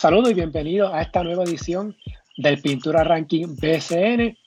[0.00, 1.96] Saludos y bienvenidos a esta nueva edición
[2.36, 4.38] del Pintura Ranking BCN,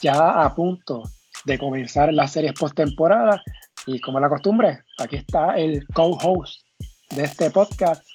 [0.00, 1.02] ya a punto
[1.44, 3.42] de comenzar las series postemporada.
[3.84, 6.64] Y como la costumbre, aquí está el co-host
[7.16, 8.06] de este podcast,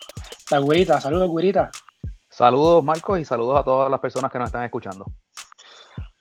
[0.49, 1.01] la Güerita.
[1.01, 1.71] Saludos, Güerita.
[2.29, 5.11] Saludos, Marcos, y saludos a todas las personas que nos están escuchando.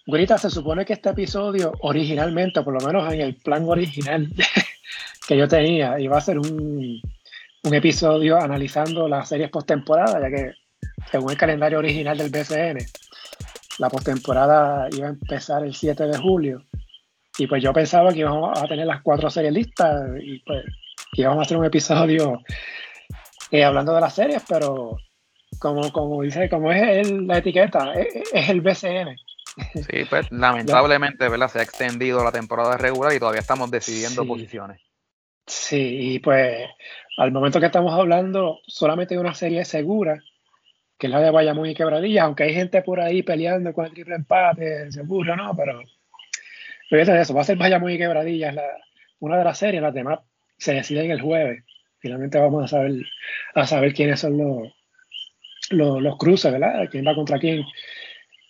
[0.04, 4.34] Güerita, se supone que este episodio originalmente, por lo menos en el plan original
[5.28, 7.00] que yo tenía, iba a ser un,
[7.66, 10.52] un episodio analizando las series postemporada, ya que
[11.10, 12.78] según el calendario original del BCN,
[13.78, 16.62] la postemporada iba a empezar el 7 de julio.
[17.38, 20.64] Y pues yo pensaba que íbamos a tener las cuatro series listas y pues
[21.14, 22.40] íbamos a hacer un episodio
[23.50, 24.96] eh, hablando de las series, pero
[25.58, 29.16] como, como dice, como es la etiqueta, es, el BCN.
[29.74, 31.48] Sí, pues lamentablemente, ¿verdad?
[31.48, 34.80] Se ha extendido la temporada regular y todavía estamos decidiendo posiciones.
[35.46, 36.68] Sí, y pues
[37.16, 40.22] al momento que estamos hablando, solamente hay una serie segura,
[40.98, 43.92] que es la de Bayamón y Quebradilla, aunque hay gente por ahí peleando con el
[43.92, 45.56] triple empate, seguro, ¿no?
[45.56, 45.80] Pero,
[46.88, 48.64] fíjate eso, va a ser Bayamón y Quebradilla, la,
[49.20, 50.20] una de las series, las demás
[50.58, 51.64] se deciden el jueves.
[51.98, 52.92] Finalmente vamos a saber,
[53.54, 54.72] a saber quiénes son los,
[55.70, 56.86] los, los cruces, ¿verdad?
[56.90, 57.64] ¿Quién va contra quién?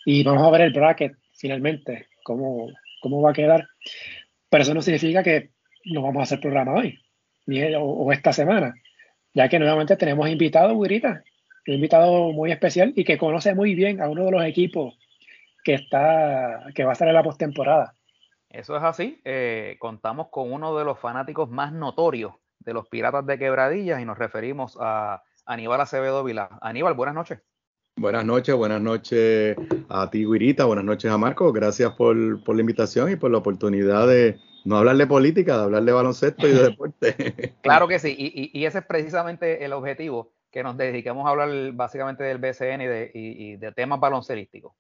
[0.04, 2.68] Y vamos a ver el bracket finalmente, cómo,
[3.00, 3.68] cómo va a quedar.
[4.50, 5.50] Pero eso no significa que
[5.84, 6.98] no vamos a hacer programa hoy
[7.78, 8.74] o, esta semana,
[9.34, 11.22] ya que nuevamente tenemos invitado, Guirita,
[11.66, 14.98] un invitado muy especial y que conoce muy bien a uno de los equipos
[15.64, 17.94] que, está, que va a estar en la postemporada.
[18.48, 19.20] Eso es así.
[19.24, 24.04] Eh, contamos con uno de los fanáticos más notorios de los Piratas de Quebradillas y
[24.04, 26.58] nos referimos a Aníbal Acevedo Vila.
[26.60, 27.40] Aníbal, buenas noches.
[27.98, 29.56] Buenas noches, buenas noches
[29.88, 31.52] a ti, Guirita, buenas noches a Marco.
[31.52, 35.62] Gracias por, por la invitación y por la oportunidad de, no hablar de política, de
[35.62, 37.54] hablar de baloncesto y de deporte.
[37.62, 38.14] claro que sí,
[38.52, 42.82] y, ese es precisamente el objetivo, que nos dediquemos a hablar básicamente del BCN
[43.14, 44.72] y de, temas baloncerísticos.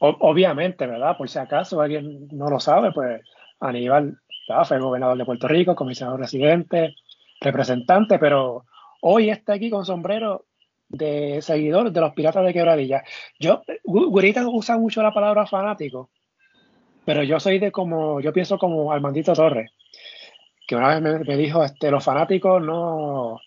[0.00, 1.16] Obviamente, ¿verdad?
[1.16, 3.22] Por si acaso alguien no lo sabe, pues
[3.60, 4.18] Aníbal
[4.64, 6.94] fue gobernador de Puerto Rico, comisionado residente,
[7.40, 8.64] representante, pero
[9.00, 10.46] hoy está aquí con sombrero
[10.88, 13.02] de seguidor de los Piratas de Quebradilla.
[13.38, 16.10] Yo, Gurita usa mucho la palabra fanático,
[17.06, 19.70] pero yo soy de como, yo pienso como Armandito Torres,
[20.66, 23.40] que una vez me, dijo, este, los fanáticos no,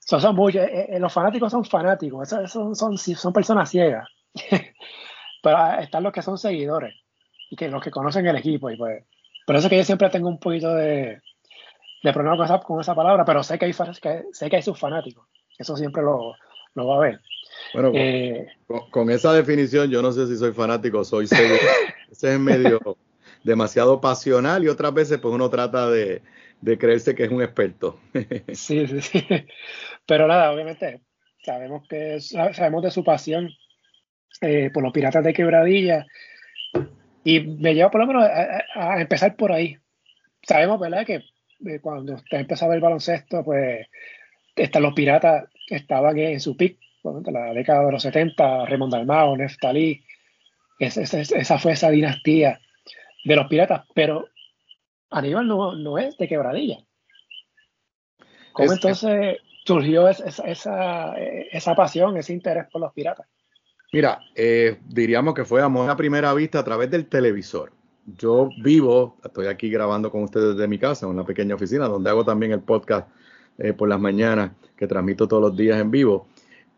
[0.00, 4.08] son, son muy, eh, eh, los fanáticos son fanáticos, son, son, son personas ciegas,
[5.42, 6.96] pero están los que son seguidores
[7.48, 9.04] y que los que conocen el equipo y pues,
[9.46, 11.20] por eso que yo siempre tengo un poquito de,
[12.02, 14.62] de problema con esa, con esa palabra, pero sé que hay, que, sé que hay
[14.62, 16.34] sus fanáticos, eso siempre lo,
[16.74, 17.20] lo va a ver.
[17.72, 18.48] Bueno, eh,
[18.90, 21.60] con, esa definición yo no sé si soy fanático, soy seguro.
[22.14, 22.78] Ese es medio
[23.42, 26.22] demasiado pasional y otras veces pues uno trata de,
[26.78, 27.98] creerse que es un experto.
[28.52, 29.26] sí, sí, sí.
[30.06, 31.00] Pero nada, obviamente
[31.42, 33.50] sabemos que sabemos de su pasión
[34.40, 36.06] eh, por los piratas de quebradilla
[37.24, 39.76] y me lleva por lo menos a, empezar por ahí.
[40.46, 41.04] Sabemos, ¿verdad?
[41.04, 41.16] Que
[41.66, 43.88] eh, cuando usted empezaba el baloncesto, pues
[44.54, 50.04] están los piratas estaban en su pick la década de los 70, Raymond Dalmao, Neftalí,
[50.78, 52.60] esa fue esa dinastía
[53.24, 54.28] de los piratas, pero
[55.10, 56.78] Aníbal no, no es de quebradilla.
[58.52, 60.44] ¿Cómo entonces surgió esa,
[61.52, 63.26] esa, pasión, ese interés por los piratas?
[63.92, 67.72] Mira, eh, diríamos que fue amor a primera vista a través del televisor.
[68.06, 72.10] Yo vivo, estoy aquí grabando con ustedes desde mi casa, en una pequeña oficina donde
[72.10, 73.08] hago también el podcast
[73.58, 76.28] eh, por las mañanas que transmito todos los días en vivo.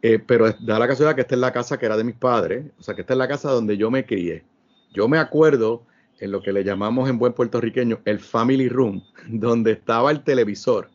[0.02, 2.66] Eh, pero da la casualidad que esta es la casa que era de mis padres,
[2.78, 4.44] o sea, que esta es la casa donde yo me crié.
[4.92, 5.82] Yo me acuerdo
[6.18, 10.90] en lo que le llamamos en buen puertorriqueño el family room, donde estaba el televisor.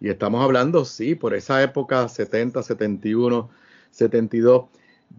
[0.00, 3.50] Y estamos hablando, sí, por esa época, 70, 71,
[3.90, 4.64] 72.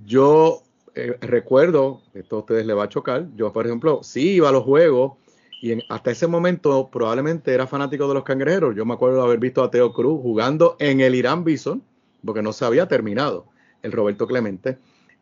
[0.05, 0.61] Yo
[0.93, 4.51] eh, recuerdo, esto a ustedes les va a chocar, yo por ejemplo, sí iba a
[4.51, 5.13] los juegos
[5.61, 8.75] y hasta ese momento probablemente era fanático de los cangrejeros.
[8.75, 11.81] Yo me acuerdo de haber visto a Teo Cruz jugando en el Irán Bison
[12.25, 13.45] porque no se había terminado
[13.81, 14.77] el Roberto Clemente.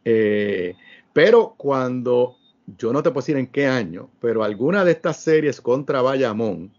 [0.05, 0.75] Eh,
[1.11, 2.37] pero cuando,
[2.77, 6.71] yo no te puedo decir en qué año, pero alguna de estas series contra Bayamón,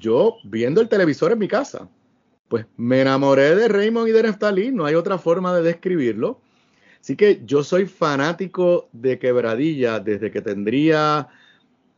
[0.00, 1.88] yo viendo el televisor en mi casa,
[2.48, 6.40] pues me enamoré de Raymond y de Neftalí, no hay otra forma de describirlo.
[7.00, 11.28] Así que yo soy fanático de Quebradilla desde que tendría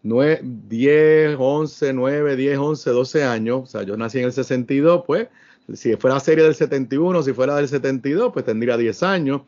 [0.02, 3.60] 9, 10, 11, 9, 10, 11, 12 años.
[3.62, 5.28] O sea, yo nací en el 62, pues
[5.72, 9.42] si fuera serie del 71, si fuera del 72, pues tendría 10 años.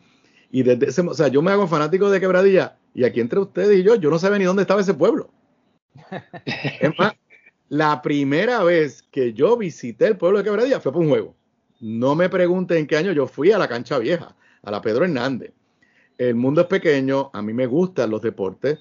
[0.50, 3.78] Y desde ese, o sea, yo me hago fanático de Quebradilla y aquí entre ustedes
[3.78, 5.30] y yo, yo no sabía ni dónde estaba ese pueblo.
[6.46, 7.14] es más,
[7.68, 11.34] la primera vez que yo visité el pueblo de Quebradilla fue por un juego.
[11.80, 15.04] no me pregunten en qué año yo fui a la cancha vieja, a la Pedro
[15.04, 15.52] Hernández.
[16.16, 18.78] El mundo es pequeño, a mí me gustan los deportes,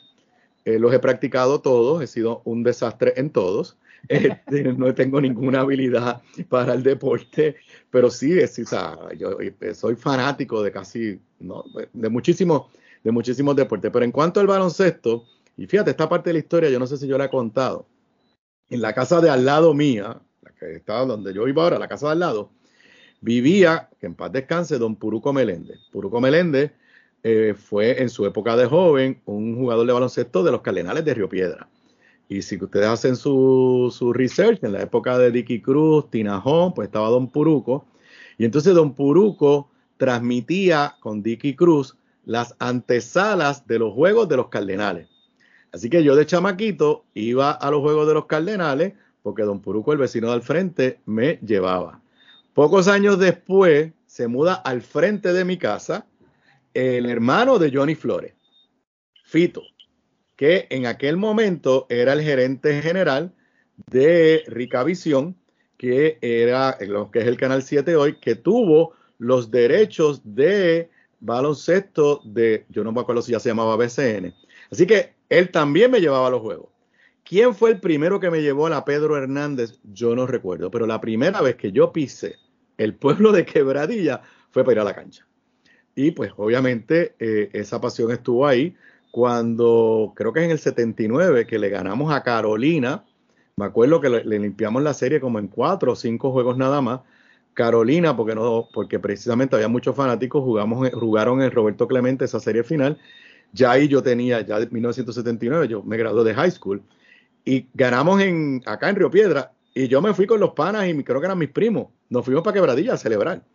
[0.64, 3.78] eh, los he practicado todos, he sido un desastre en todos.
[4.08, 7.56] Este, no tengo ninguna habilidad para el deporte,
[7.90, 11.64] pero sí, es, o sea, yo eh, soy fanático de casi, no,
[11.94, 12.72] de muchísimos,
[13.04, 13.92] de muchísimos deportes.
[13.92, 15.26] Pero en cuanto al baloncesto,
[15.58, 17.88] y fíjate, esta parte de la historia, yo no sé si yo la he contado.
[18.70, 21.88] En la casa de al lado mía, la que estaba donde yo iba ahora, la
[21.88, 22.52] casa de al lado,
[23.22, 25.80] vivía, que en paz descanse, don Puruco Meléndez.
[25.92, 26.72] Puruco Meléndez
[27.24, 31.14] eh, fue en su época de joven un jugador de baloncesto de los Cardenales de
[31.14, 31.68] Río Piedra.
[32.28, 36.88] Y si ustedes hacen su, su research, en la época de Dicky Cruz, Tinajón, pues
[36.88, 37.86] estaba Don Puruco.
[38.38, 41.96] Y entonces Don Puruco transmitía con Dicky Cruz
[42.26, 45.08] las antesalas de los juegos de los Cardenales.
[45.72, 48.94] Así que yo de chamaquito iba a los juegos de los Cardenales
[49.26, 52.00] porque Don Puruco, el vecino del frente, me llevaba.
[52.54, 56.06] Pocos años después se muda al frente de mi casa
[56.76, 58.34] el hermano de Johnny Flores,
[59.24, 59.64] Fito,
[60.36, 63.34] que en aquel momento era el gerente general
[63.90, 65.36] de Rica Visión,
[65.78, 70.90] que era lo que es el canal 7 hoy, que tuvo los derechos de
[71.20, 74.34] baloncesto de, yo no me acuerdo si ya se llamaba BCN.
[74.72, 76.70] Así que él también me llevaba a los juegos.
[77.24, 79.80] ¿Quién fue el primero que me llevó a la Pedro Hernández?
[79.84, 82.36] Yo no recuerdo, pero la primera vez que yo pisé
[82.78, 84.22] el pueblo de Quebradilla
[84.52, 85.26] fue para ir a la cancha.
[85.96, 88.76] Y pues obviamente eh, esa pasión estuvo ahí
[89.16, 93.06] cuando creo que es en el 79 que le ganamos a Carolina.
[93.56, 97.00] Me acuerdo que le, limpiamos la serie como en cuatro o cinco juegos nada más.
[97.54, 102.66] Carolina, porque no, porque precisamente había muchos fanáticos, jugamos, jugaron en Roberto Clemente esa serie
[102.66, 102.98] final.
[103.54, 106.84] Ya ahí yo tenía, ya en 1979, yo me gradué de high school
[107.46, 111.04] y ganamos en, acá en Río Piedra y yo me fui con los panas y
[111.06, 111.88] creo que eran mis primos.
[112.10, 113.46] Nos fuimos para Quebradilla a celebrar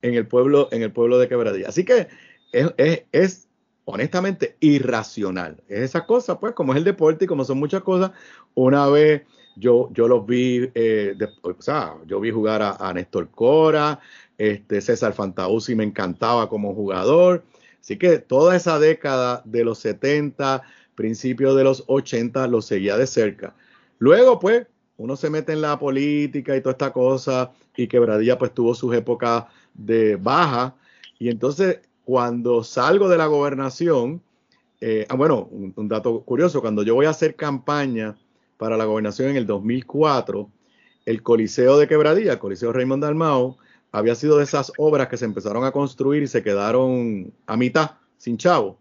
[0.00, 1.68] en el pueblo, en el pueblo de Quebradilla.
[1.68, 2.08] Así que
[2.52, 3.48] es,
[3.84, 5.62] honestamente irracional.
[5.68, 8.12] Es esa cosa, pues, como es el deporte y como son muchas cosas,
[8.54, 9.22] una vez
[9.56, 14.00] yo, yo los vi, eh, o sea, yo vi jugar a, Néstor Cora,
[14.38, 17.44] este, César Fantauzzi me encantaba como jugador.
[17.80, 20.62] Así que toda esa década de los 70,
[20.94, 23.54] principios de los 80, lo seguía de cerca.
[23.98, 28.54] Luego, pues, uno se mete en la política y toda esta cosa, y Quebradilla, pues,
[28.54, 29.44] tuvo sus épocas
[29.74, 30.76] de baja.
[31.18, 34.22] Y entonces, cuando salgo de la gobernación,
[34.80, 38.16] eh, ah, bueno, un, dato curioso, cuando yo voy a hacer campaña
[38.56, 40.50] para la gobernación en el 2004,
[41.06, 43.58] el Coliseo de Quebradilla, el Coliseo Raymond Dalmao,
[43.92, 47.92] había sido de esas obras que se empezaron a construir y se quedaron a mitad,
[48.16, 48.78] sin chavo.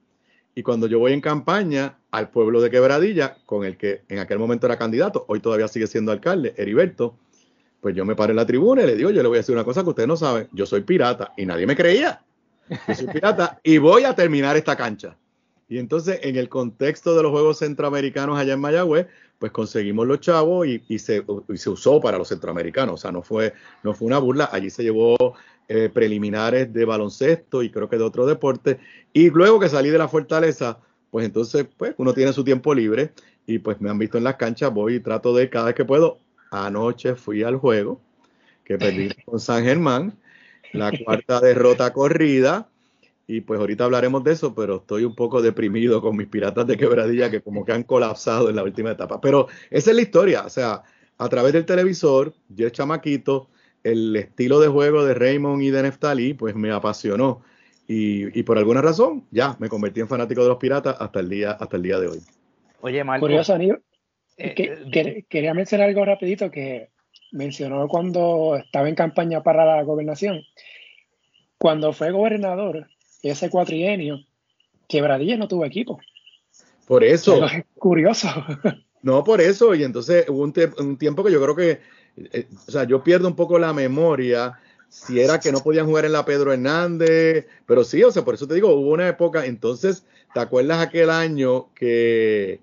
[0.55, 4.39] Y cuando yo voy en campaña al pueblo de Quebradilla, con el que en aquel
[4.39, 7.15] momento era candidato, hoy todavía sigue siendo alcalde, Heriberto,
[7.79, 9.55] pues yo me paré en la tribuna y le digo, yo le voy a decir
[9.55, 12.23] una cosa que ustedes no saben, yo soy pirata y nadie me creía.
[12.87, 15.17] Yo soy pirata y voy a terminar esta cancha.
[15.67, 19.07] Y entonces, en el contexto de los Juegos Centroamericanos allá en Mayagüez,
[19.39, 22.95] pues conseguimos los chavos y, se, usó para los centroamericanos.
[22.95, 24.49] O sea, no fue, no fue una burla.
[24.51, 25.15] Allí se llevó
[25.67, 28.79] eh, preliminares de baloncesto y creo que de otro deporte.
[29.13, 30.79] Y luego que salí de la fortaleza,
[31.09, 33.13] pues entonces, pues uno tiene su tiempo libre
[33.47, 35.85] y pues me han visto en las canchas, voy y trato de cada vez que
[35.85, 36.19] puedo
[36.51, 38.01] Anoche fui al juego
[38.65, 40.13] que perdí con San Germán,
[40.73, 42.67] la cuarta derrota corrida.
[43.27, 46.77] Y pues ahorita hablaremos de eso, pero estoy un poco deprimido con mis piratas de
[46.77, 49.21] quebradilla que como que han colapsado en la última etapa.
[49.21, 50.83] Pero esa es la historia, o sea,
[51.17, 53.47] a través del televisor, yo chamaquito,
[53.83, 57.43] el estilo de juego de Raymond y de Neftali, pues me apasionó.
[57.87, 61.51] Y, por alguna razón, ya me convertí en fanático de los piratas hasta el día,
[61.51, 62.19] hasta el día de hoy.
[62.79, 63.25] Oye, Marco.
[63.25, 63.75] Curioso, eh,
[64.37, 66.89] eh, quería mencionar algo rapidito que
[67.31, 70.41] mencionó cuando estaba en campaña para la gobernación.
[71.57, 72.87] Cuando fue gobernador,
[73.21, 74.19] ese cuatrienio,
[74.87, 75.99] Quebradilla no tuvo equipo.
[76.87, 77.45] Por eso.
[77.45, 78.27] es curioso.
[79.03, 79.73] No, por eso.
[79.73, 81.81] Y entonces hubo un, tiempo que yo creo que,
[82.17, 84.59] eh, o sea, yo pierdo un poco la memoria
[84.89, 88.35] si era que no podían jugar en la Pedro Hernández, pero sí, o sea, por
[88.35, 92.59] eso te digo, hubo una época, entonces, ¿te acuerdas aquel año que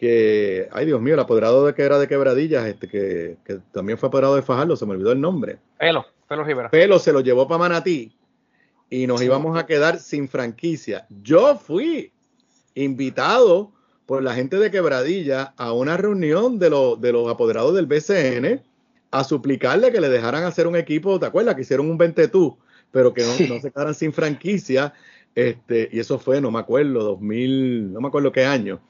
[0.00, 3.36] que, ay Dios mío, el apoderado de que era de Quebradillas, este, que,
[3.70, 5.58] también fue apoderado de Fajardo, se me olvidó el nombre.
[5.78, 6.70] Pelo, Pelo Rivera.
[6.70, 8.10] Pelo se lo llevó para Manatí
[8.88, 11.06] y nos íbamos a quedar sin franquicia.
[11.22, 12.14] Yo fui
[12.74, 13.72] invitado
[14.06, 18.62] por la gente de Quebradilla a una reunión de, de los apoderados del BCN
[19.10, 21.56] a suplicarle que le dejaran hacer un equipo, ¿te acuerdas?
[21.56, 22.56] Que hicieron un 20 tú,
[22.90, 24.94] pero que no, no se quedaran sin franquicia.
[25.34, 28.80] Este, y eso fue, no me acuerdo, 2000, no me acuerdo qué año.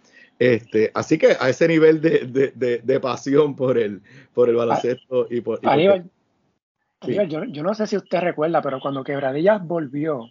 [0.41, 4.01] Este, así que a ese nivel de, pasión por el,
[4.33, 5.61] por el baloncesto y por...
[5.63, 6.11] Aníbal,
[7.07, 10.31] Yo, yo, no sé si usted recuerda, pero cuando Quebradillas volvió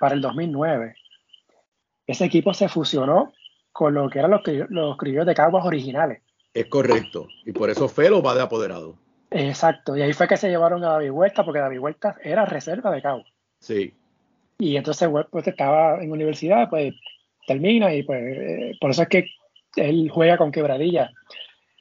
[0.00, 0.94] para el 2009,
[2.06, 3.34] ese equipo se fusionó
[3.70, 4.40] con lo que eran los,
[4.70, 6.22] los criollos de Caguas originales.
[6.54, 8.96] Es correcto, y por eso Felo va de apoderado.
[9.30, 12.90] Exacto, y ahí fue que se llevaron a David Huerta, porque David Huerta era reserva
[12.90, 13.26] de Caguas.
[13.58, 13.92] Sí.
[14.56, 16.94] Y entonces pues estaba en universidad, pues
[17.46, 19.26] termina y pues eh, por eso es que
[19.76, 21.12] él juega con quebradilla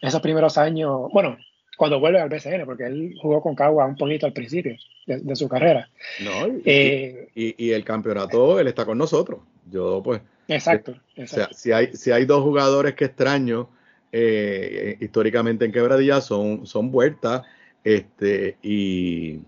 [0.01, 1.37] esos primeros años, bueno,
[1.77, 4.75] cuando vuelve al BCN, porque él jugó con Cagua un poquito al principio
[5.05, 5.89] de, su carrera.
[6.23, 9.39] No, eh, y, el campeonato, él está con nosotros.
[9.69, 10.21] Yo, pues.
[10.47, 10.95] Exacto.
[11.17, 13.69] O sea, si hay, si hay dos jugadores que extraño
[14.11, 17.43] eh, históricamente en Quebradilla, son, son Huerta
[17.83, 19.39] este, y.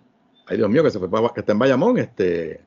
[0.46, 2.62] Ay, Dios mío, que se fue que está en Bayamón, este.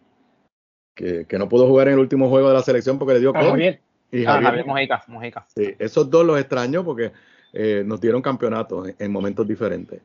[0.97, 3.43] Que, no pudo jugar en el último juego de la selección porque le dio ah,
[3.43, 3.81] Javier.
[4.11, 5.47] Y ah, Javier, Mojica, Mojica.
[5.55, 7.13] Sí, esos dos los extraño porque
[7.53, 10.01] eh, nos dieron campeonatos en, momentos diferentes.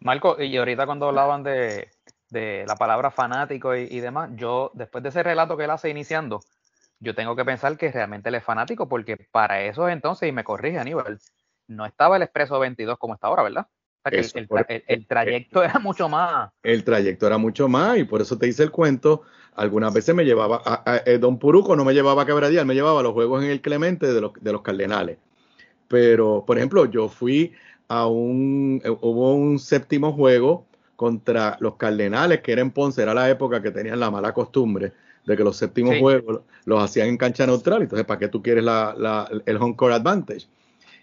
[0.00, 1.88] Marco, y ahorita cuando hablaban de,
[2.30, 6.40] la palabra fanático y, demás, yo después de ese relato que él hace iniciando,
[7.00, 10.44] yo tengo que pensar que realmente él es fanático porque para esos entonces, y me
[10.44, 11.18] corrige Aníbal,
[11.66, 13.66] no estaba el Expreso 22 como está ahora, ¿verdad?
[14.12, 16.50] El, trayecto era mucho más.
[16.62, 19.22] El trayecto era mucho más y por eso te hice el cuento.
[19.54, 23.00] Algunas veces me llevaba, a, eh, Don Puruco no me llevaba a Quebradía, me llevaba
[23.00, 25.18] a los juegos en el Clemente de los, de los Cardenales.
[25.88, 27.52] Pero, por ejemplo, yo fui
[27.88, 33.14] a un, eh, hubo un séptimo juego contra los Cardenales, que era en Ponce, era
[33.14, 34.92] la época que tenían la mala costumbre
[35.28, 38.64] de que los séptimos juegos los hacían en cancha neutral, entonces, ¿para qué tú quieres
[38.64, 40.46] la, el home court advantage?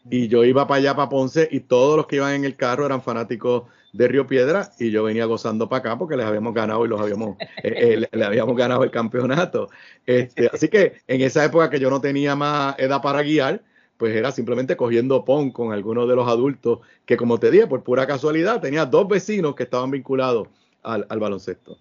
[0.09, 2.85] Y yo iba para allá, para Ponce, y todos los que iban en el carro
[2.85, 6.85] eran fanáticos de Río Piedra, y yo venía gozando para acá porque les habíamos ganado
[6.85, 9.69] y los habíamos, eh, eh, le, habíamos ganado el campeonato.
[10.05, 13.63] Este, así que en esa época que yo no tenía más edad para guiar,
[13.97, 17.83] pues era simplemente cogiendo pon con algunos de los adultos que, como te dije, por
[17.83, 20.49] pura casualidad, tenía dos vecinos que estaban vinculados
[20.83, 21.77] al, baloncesto.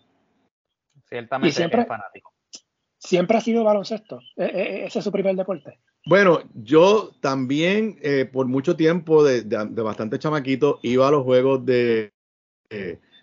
[1.09, 2.33] Ciertamente siempre, es fanático.
[2.97, 4.21] ¿Siempre ha sido baloncesto?
[4.37, 5.81] ¿E, e, e, ¿Ese es su primer deporte?
[6.07, 9.43] Bueno, yo también eh, por mucho tiempo, de,
[9.83, 12.13] bastante chamaquito, iba a los juegos de,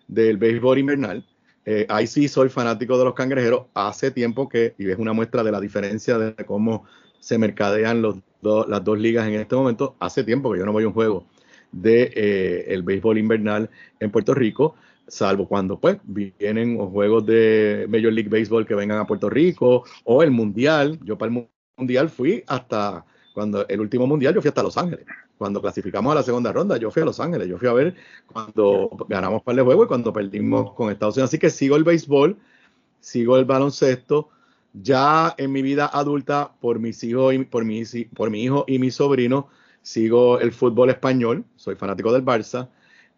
[0.08, 1.26] del béisbol invernal.
[1.66, 3.68] Eh, ahí sí soy fanático de los cangrejeros.
[3.76, 6.86] Hace tiempo que, y es una muestra de la diferencia de cómo
[7.20, 9.96] se mercadean los las dos ligas en este momento.
[10.00, 11.26] Hace tiempo que yo no voy a un juego
[11.72, 13.70] de eh, el béisbol invernal
[14.00, 14.76] en Puerto Rico,
[15.08, 19.84] salvo cuando pues vienen los juegos de Major League Baseball que vengan a Puerto Rico
[20.04, 21.00] o el mundial.
[21.04, 21.48] Yo para el
[21.82, 25.06] mundial fui hasta cuando el último mundial yo fui hasta Los Ángeles.
[25.38, 27.48] Cuando clasificamos a la segunda ronda, yo fui a Los Ángeles.
[27.48, 27.96] Yo fui a ver
[28.32, 31.30] cuando ganamos para el juego y cuando perdimos con Estados Unidos.
[31.30, 32.38] Así que sigo el béisbol,
[33.00, 34.30] sigo el baloncesto
[34.74, 37.84] ya en mi vida adulta, por mis hijos y por mi,
[38.16, 39.50] por mi hijo y mi sobrino,
[39.82, 42.70] sigo el fútbol español, soy fanático del Barça.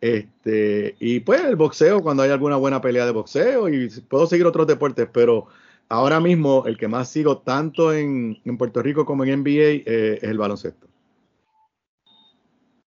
[0.02, 4.46] Este, y pues el boxeo, cuando hay alguna buena pelea de boxeo, y puedo seguir
[4.46, 5.48] otros deportes, pero
[5.90, 10.24] ahora mismo el que más sigo tanto en, Puerto Rico como en NBA eh, es
[10.24, 10.88] el baloncesto.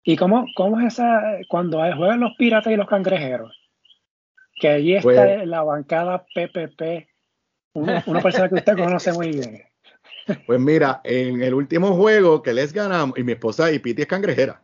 [0.04, 3.52] ¿Y cómo, cómo es esa, cuando juegan los piratas y los cangrejeros?
[4.60, 7.08] Que allí está pues la bancada PPP
[7.76, 9.62] una, persona que usted conoce muy bien.
[10.46, 14.08] Pues mira, en el último juego que les ganamos, y mi esposa y Piti es
[14.08, 14.60] cangrejera,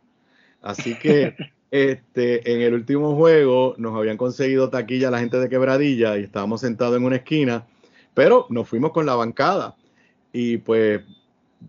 [0.61, 1.35] así que
[1.71, 6.61] este, en el último juego nos habían conseguido taquilla la gente de Quebradilla y estábamos
[6.61, 7.65] sentados en una esquina,
[8.13, 9.75] pero nos fuimos con la bancada
[10.31, 11.01] y pues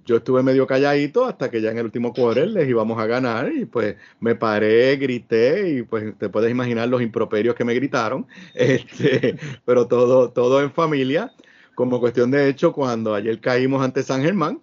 [0.04, 3.52] yo estuve medio calladito hasta que ya en el último quarter les íbamos a ganar
[3.52, 8.26] y pues me paré, grité y pues te puedes imaginar los improperios que me gritaron,
[8.54, 11.32] este, pero todo, todo en familia.
[11.74, 14.60] Como cuestión de hecho, cuando ayer caímos ante San Germán,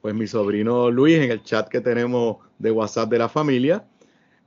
[0.00, 3.84] pues mi sobrino Luis en el chat que tenemos de WhatsApp de la familia,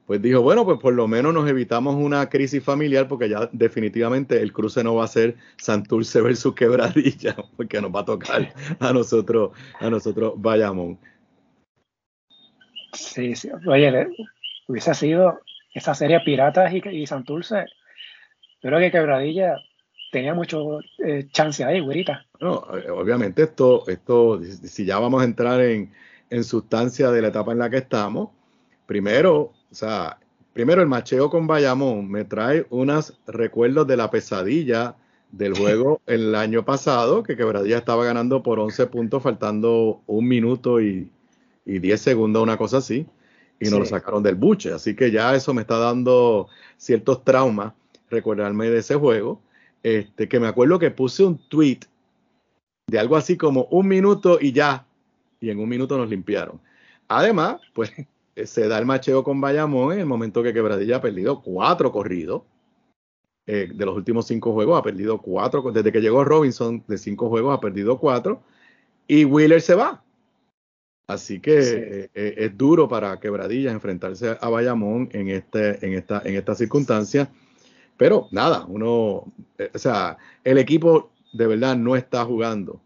[0.08, 4.42] pues dijo, bueno, pues por lo menos nos evitamos una crisis familiar porque ya definitivamente
[4.42, 8.94] el cruce no va a ser Santurce versus Quebradilla, porque nos va a tocar a
[8.94, 10.98] nosotros, a nosotros Bayamón.
[12.94, 13.50] Sí, sí.
[13.68, 14.08] Oye,
[14.68, 15.42] hubiese sido
[15.74, 17.66] esa serie Piratas y, Santurce.
[18.62, 19.58] Creo que Quebradilla
[20.14, 22.26] tenía mucho eh, chance ahí, güerita.
[22.40, 25.92] No, eh, obviamente esto, esto, si ya vamos a entrar en,
[26.30, 28.30] en sustancia de la etapa en la que estamos,
[28.86, 30.18] primero o sea,
[30.54, 34.96] primero el macheo con Bayamón me trae unos recuerdos de la pesadilla
[35.32, 40.82] del juego el año pasado, que Quebradilla estaba ganando por 11 puntos, faltando un minuto
[40.82, 41.12] y,
[41.66, 43.06] y 10 segundos, una cosa así,
[43.60, 44.72] y nos lo sacaron del buche.
[44.72, 46.48] Así que ya eso me está dando
[46.78, 47.74] ciertos traumas,
[48.10, 49.42] recordarme de ese juego.
[49.84, 51.80] Este, que me acuerdo que puse un tweet
[52.88, 54.86] de algo así como un minuto y ya,
[55.40, 56.60] y en un minuto nos limpiaron.
[57.08, 57.94] Además, pues
[58.46, 62.44] se da el macheo con Bayamón en el momento que Quebradilla ha perdido cuatro corridos.
[63.46, 65.72] Eh, de los últimos cinco juegos ha perdido cuatro.
[65.72, 68.41] Desde que llegó Robinson, de cinco juegos ha perdido cuatro.
[69.08, 70.03] Y Wheeler se va.
[71.08, 76.22] Así que eh, eh, es duro para Quebradilla enfrentarse a Bayamón en, este, en, esta,
[76.25, 77.32] en esta circunstancia.
[77.96, 78.89] Pero nada, uno,
[79.74, 82.82] o sea, el equipo de verdad no está jugando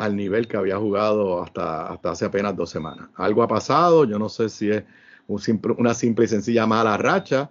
[0.00, 3.10] al nivel que había jugado hasta, hasta hace apenas dos semanas.
[3.16, 4.82] Algo ha pasado, yo no sé si es
[5.28, 7.50] una simple y sencilla mala racha,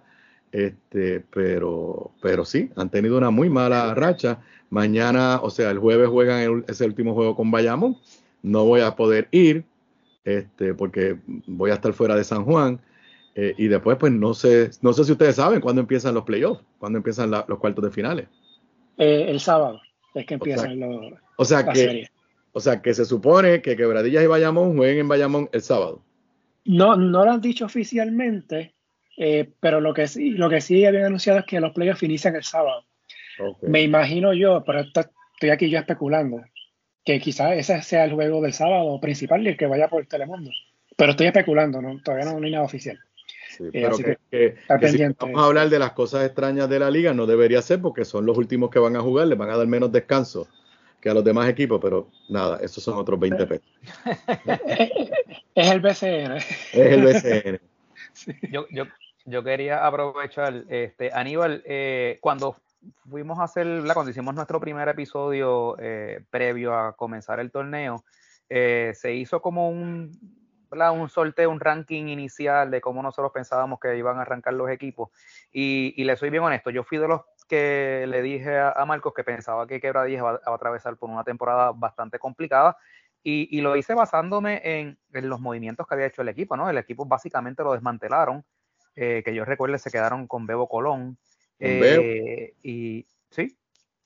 [0.50, 4.40] este, pero, pero sí, han tenido una muy mala racha.
[4.68, 7.98] Mañana, o sea, el jueves juegan ese último juego con Bayamón.
[8.42, 9.64] No voy a poder ir,
[10.24, 12.80] este, porque voy a estar fuera de San Juan.
[13.36, 16.64] Eh, y después, pues no sé, no sé si ustedes saben cuándo empiezan los playoffs,
[16.80, 18.26] cuándo empiezan los cuartos de finales.
[18.98, 19.80] Eh, el sábado
[20.14, 21.12] es que empiezan los.
[21.36, 22.10] O sea que,
[22.52, 26.02] o sea que se supone que Quebradillas y Bayamón jueguen en Bayamón el sábado.
[26.64, 28.74] No, no lo han dicho oficialmente,
[29.16, 32.36] eh, pero lo que sí, lo que sí habían anunciado es que los playoffs inician
[32.36, 32.84] el sábado.
[33.62, 36.42] Me imagino yo, pero estoy aquí yo especulando,
[37.04, 40.50] que quizás ese sea el juego del sábado principal y el que vaya por Telemundo.
[40.96, 42.02] Pero estoy especulando, ¿no?
[42.02, 42.98] todavía no, hay nada oficial.
[43.48, 43.96] Sí, eh, pero
[44.30, 48.04] que, vamos a hablar de las cosas extrañas de la liga, no debería ser porque
[48.04, 50.46] son los últimos que van a jugar, les van a dar menos descanso
[51.00, 53.66] que a los demás equipos, pero nada, esos son otros 20 pesos.
[55.54, 56.36] es el BCN.
[56.36, 57.60] Es el BCN.
[58.50, 58.84] Yo, yo,
[59.24, 62.56] yo, quería aprovechar, este, Aníbal, eh, cuando
[63.08, 68.04] fuimos a hacer, cuando hicimos nuestro primer episodio eh, previo a comenzar el torneo,
[68.48, 70.10] eh, se hizo como un,
[70.70, 75.10] un sorteo, un ranking inicial de cómo nosotros pensábamos que iban a arrancar los equipos.
[75.52, 79.12] Y, y le soy bien honesto, yo fui de los que le dije a, Marcos
[79.12, 82.76] que pensaba que Quebradilla va, a atravesar por una temporada bastante complicada
[83.24, 86.70] y, lo hice basándome en, los movimientos que había hecho el equipo, ¿no?
[86.70, 88.44] El equipo básicamente lo desmantelaron,
[88.94, 91.18] eh, que yo recuerdo se quedaron con Bebo Colón.
[91.58, 93.58] Eh, y sí,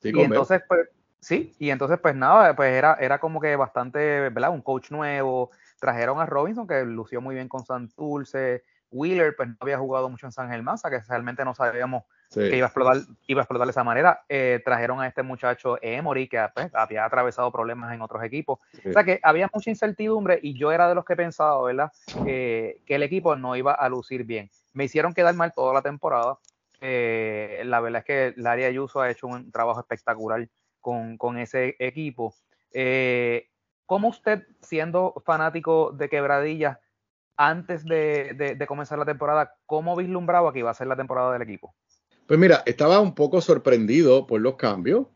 [0.02, 0.88] y entonces pues
[1.20, 4.50] sí, y entonces pues nada, pues era, era como que bastante, ¿verdad?
[4.50, 9.56] Un coach nuevo, trajeron a Robinson que lució muy bien con Santurce, Wheeler pues no
[9.60, 12.68] había jugado mucho en San Germán, o sea que realmente no sabíamos que iba a
[12.68, 14.24] explotar, iba a explotar de esa manera.
[14.28, 18.58] Eh, trajeron a este muchacho Emory, que pues, había atravesado problemas en otros equipos.
[18.84, 21.92] O sea que había mucha incertidumbre y yo era de los que pensaba, ¿verdad?
[22.24, 24.50] que el equipo no iba a lucir bien.
[24.72, 26.38] Me hicieron quedar mal toda la temporada.
[26.80, 30.46] Eh, la verdad es que Larry Ayuso ha hecho un trabajo espectacular
[30.80, 32.34] con, con ese equipo.
[32.72, 33.48] Eh,
[33.86, 36.78] ¿Cómo usted, siendo fanático de Quebradillas,
[37.36, 41.42] antes de, de comenzar la temporada, cómo vislumbraba que iba a ser la temporada del
[41.42, 41.74] equipo?
[42.26, 45.06] Pues mira, estaba un poco sorprendido por los cambios.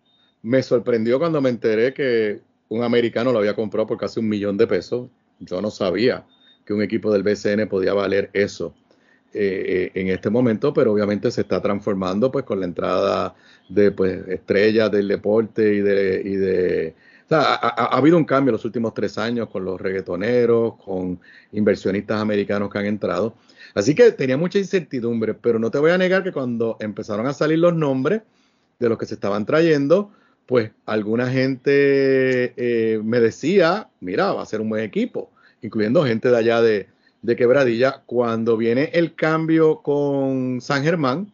[0.43, 4.57] Me sorprendió cuando me enteré que un americano lo había comprado por casi un millón
[4.57, 5.09] de pesos.
[5.41, 6.27] Yo no sabía
[6.65, 8.75] que un equipo del BCN podía valer eso
[9.33, 13.35] eh, en este momento, pero obviamente se está transformando pues con la entrada
[13.69, 16.95] de pues estrellas del deporte y de, y de
[17.25, 21.21] o sea, ha, habido un cambio en los últimos tres años con los reggaetoneros, con
[21.53, 23.35] inversionistas americanos que han entrado.
[23.75, 27.33] Así que tenía mucha incertidumbre, pero no te voy a negar que cuando empezaron a
[27.33, 28.23] salir los nombres
[28.79, 30.11] de los que se estaban trayendo,
[30.47, 36.31] pues alguna gente eh, me decía, mira, va a ser un buen equipo, incluyendo gente
[36.31, 36.89] de allá de,
[37.23, 38.03] de Quebradilla.
[38.07, 41.33] Cuando viene el cambio con San Germán,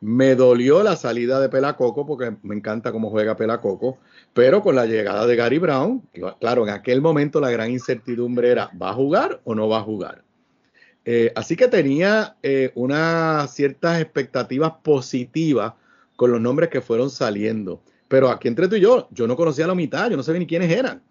[0.00, 3.98] me dolió la salida de Pelacoco porque me encanta cómo juega Pelacoco,
[4.32, 6.02] pero con la llegada de Gary Brown,
[6.40, 9.82] claro, en aquel momento la gran incertidumbre era, ¿va a jugar o no va a
[9.82, 10.22] jugar?
[11.10, 15.72] Eh, así que tenía eh, unas ciertas expectativas positivas
[16.16, 17.80] con los nombres que fueron saliendo.
[18.08, 20.46] Pero aquí entre tú y yo, yo no conocía la mitad, yo no sabía ni
[20.46, 21.02] quiénes eran.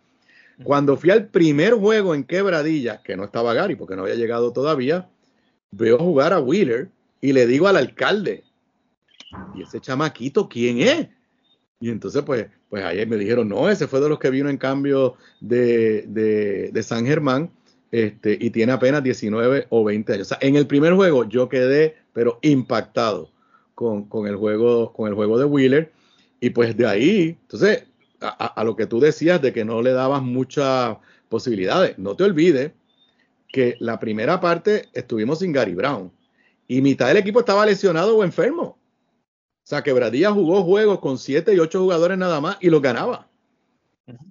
[0.64, 4.54] Cuando fui al primer juego en Quebradilla, que no estaba Gary porque no había llegado
[4.54, 5.10] todavía,
[5.72, 8.44] veo jugar a Wheeler y le digo al alcalde,
[9.56, 11.08] ¿y ese chamaquito quién es?
[11.80, 14.58] Y entonces, pues, pues ahí me dijeron, no, ese fue de los que vino en
[14.58, 17.50] cambio de, de, de San Germán
[17.92, 20.28] este, y tiene apenas 19 o 20 años.
[20.28, 23.32] O sea, en el primer juego yo quedé, pero impactado
[23.76, 25.92] con, el, juego, con el juego de Wheeler.
[26.40, 27.86] Y pues de ahí, entonces,
[28.20, 30.98] a, lo que tú decías de que no le dabas muchas
[31.30, 32.72] posibilidades, no te olvides
[33.48, 36.12] que la primera parte estuvimos sin Gary Brown
[36.68, 38.64] y mitad del equipo estaba lesionado o enfermo.
[38.64, 43.27] O sea, Quebradilla jugó juegos con 7 y 8 jugadores nada más y los ganaba.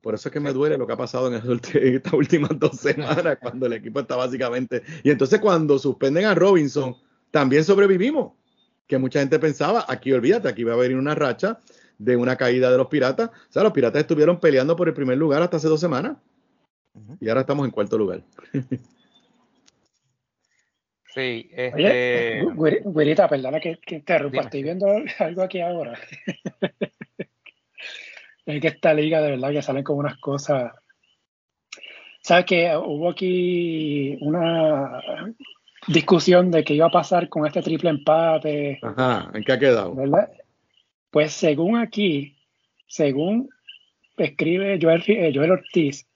[0.01, 3.39] Por eso es que me duele lo que ha pasado en estas últimas dos semanas,
[3.41, 4.83] cuando el equipo está básicamente.
[5.03, 6.97] Y entonces, cuando suspenden a Robinson,
[7.31, 8.33] también sobrevivimos.
[8.87, 11.59] Que mucha gente pensaba, aquí olvídate, aquí va a venir una racha
[11.99, 13.31] de una caída de los piratas.
[13.31, 16.17] O sea, los piratas estuvieron peleando por el primer lugar hasta hace dos semanas.
[17.21, 18.23] Y ahora estamos en cuarto lugar.
[21.17, 22.45] Sí, este...
[22.45, 24.87] Oye, Güerita, perdona que, que interrumpa, estoy viendo
[25.19, 25.99] algo aquí ahora.
[28.47, 30.73] es que esta liga de verdad que salen con unas cosas.
[32.21, 35.03] ¿Sabes que hubo aquí una
[35.89, 38.79] discusión de qué iba a pasar con este triple empate?
[38.83, 39.95] Ajá, ¿en qué ha quedado?
[39.95, 40.31] ¿verdad?
[41.11, 42.37] Pues según aquí,
[42.87, 43.49] según
[44.17, 46.07] escribe Joel, eh, Joel Ortiz,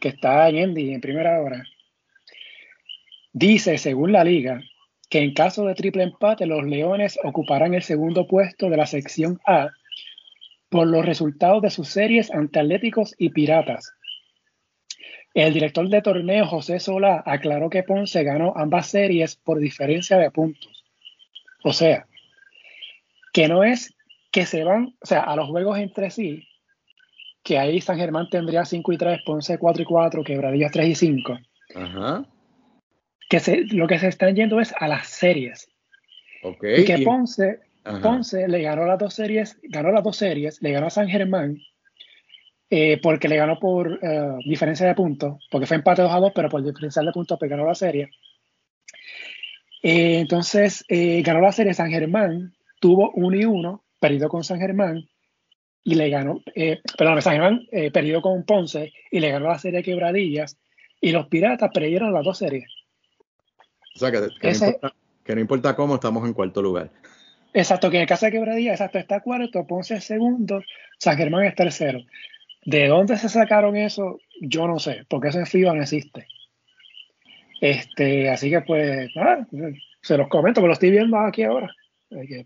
[0.00, 1.62] que está en Andy en primera hora,
[3.32, 4.60] dice, según la liga,
[5.10, 9.38] que en caso de triple empate los Leones ocuparán el segundo puesto de la sección
[9.46, 9.70] A
[10.76, 13.94] por los resultados de sus series ante Atléticos y Piratas.
[15.32, 20.30] El director de torneo José Solá aclaró que Ponce ganó ambas series por diferencia de
[20.30, 20.84] puntos.
[21.64, 22.06] O sea,
[23.32, 23.96] que no es
[24.30, 26.46] que se van, o sea, a los juegos entre sí,
[27.42, 30.94] que ahí San Germán tendría 5 y 3, Ponce 4 y 4, Quebradillas 3 y
[30.94, 31.38] 5.
[31.74, 32.26] Ajá.
[33.30, 35.70] Que se, lo que se están yendo es a las series.
[36.42, 36.82] Okay.
[36.82, 37.60] Y que Ponce,
[38.02, 41.58] Ponce le ganó las dos series, ganó las dos series, le ganó a San Germán,
[42.68, 46.32] eh, porque le ganó por eh, diferencia de puntos, porque fue empate 2 a 2,
[46.34, 48.10] pero por diferencia de puntos, pues ganó la serie.
[49.82, 55.08] Eh, entonces, ganó la serie San Germán, tuvo 1 y 1, perdido con San Germán,
[55.84, 56.42] y le ganó,
[56.98, 60.58] perdón, San Germán perdió con Ponce y le ganó la serie de quebradillas
[61.00, 62.68] y los Piratas perdieron las dos series.
[63.94, 66.90] O sea, que, no importa, cómo estamos en cuarto lugar.
[67.56, 70.62] Exacto, que en el caso de quebradillas, exacto, está cuarto, Ponce es segundo,
[70.98, 72.00] San Germán es tercero.
[72.66, 74.18] ¿De dónde se sacaron eso?
[74.42, 76.26] Yo no sé, porque ese FIBA no existe.
[77.62, 79.10] Este, así que pues,
[80.02, 81.74] se los comento, que lo estoy viendo aquí ahora.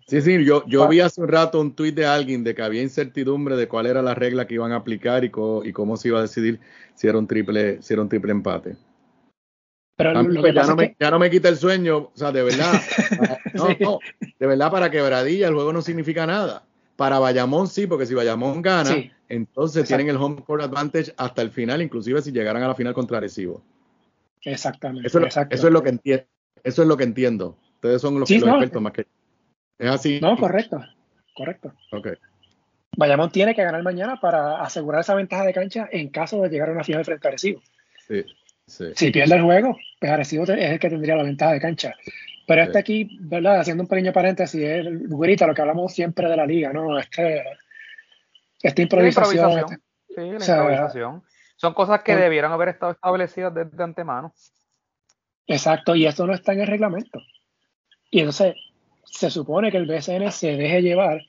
[0.06, 2.80] Sí, sí, yo, yo vi hace un rato un tuit de alguien de que había
[2.80, 5.32] incertidumbre de cuál era la regla que iban a aplicar y,
[5.64, 6.60] y cómo se iba a decidir
[6.94, 8.76] si era un triple, si era un triple empate.
[10.00, 12.72] Pero pues, ya, no me, ya no me quita el sueño, o sea, de verdad,
[13.54, 13.98] no, no,
[14.38, 16.64] de verdad para quebradilla el juego no significa nada.
[16.96, 18.94] Para Bayamón sí, porque si Bayamón gana,
[19.28, 22.94] entonces tienen el home court advantage hasta el final, inclusive si llegaran a la final
[22.94, 23.62] contra Arecibo.
[24.42, 25.06] Exactamente.
[25.06, 26.24] Eso, eso es lo que entiendo.
[26.64, 27.58] Eso es lo que entiendo.
[27.74, 29.06] Ustedes son los, expertos más que
[29.78, 30.18] ¿Es así?
[30.20, 30.80] No, correcto,
[31.34, 31.74] correcto.
[31.92, 32.08] Ok.
[32.96, 36.70] Bayamón tiene que ganar mañana para asegurar esa ventaja de cancha en caso de llegar
[36.70, 37.60] a una final frente a Arecibo.
[38.08, 38.24] Sí,
[38.70, 38.84] sí.
[38.94, 41.94] Si pierde el juego, pues Arecibo es el que tendría la ventaja de cancha.
[42.46, 43.60] Pero este aquí, ¿verdad?
[43.60, 46.98] Haciendo un pequeño paréntesis, es Buguerita, lo que hablamos siempre de la liga, ¿no?
[46.98, 47.44] Este,
[48.62, 49.58] esta improvisación.
[49.58, 49.76] Este,
[50.08, 51.22] sí, la improvisación.
[51.56, 54.32] Son cosas que debieran haber estado establecidas desde antemano.
[55.46, 57.20] Exacto, y eso no está en el reglamento.
[58.10, 58.54] Y entonces,
[59.04, 61.22] se supone que el BSN se deje llevar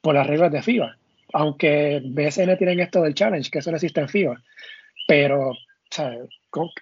[0.00, 0.96] por las reglas de FIBA,
[1.32, 4.42] aunque BSN tienen esto del challenge, que eso no existe en FIBA,
[5.06, 5.52] pero,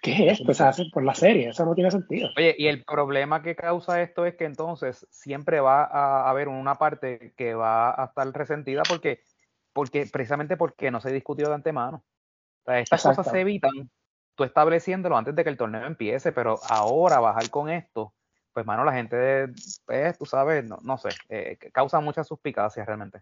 [0.02, 0.50] ¿qué es esto?
[0.50, 2.30] O sea, por la serie, eso no tiene sentido.
[2.36, 6.76] Oye, y el problema que causa esto es que entonces siempre va a haber una
[6.76, 9.20] parte que va a estar resentida porque,
[9.72, 12.04] porque precisamente porque no se discutió de antemano.
[12.62, 13.90] O sea, estas cosas se evitan
[14.34, 18.14] tú estableciéndolo antes de que el torneo empiece, pero ahora bajar con esto
[18.58, 19.46] pues mano, la gente,
[19.86, 23.20] pues, tú sabes, no, no sé, eh, causa muchas suspicacias realmente.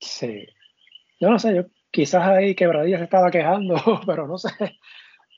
[0.00, 0.44] Sí.
[1.20, 1.62] Yo no sé, yo
[1.92, 4.50] quizás ahí Quebradilla se estaba quejando, pero no sé.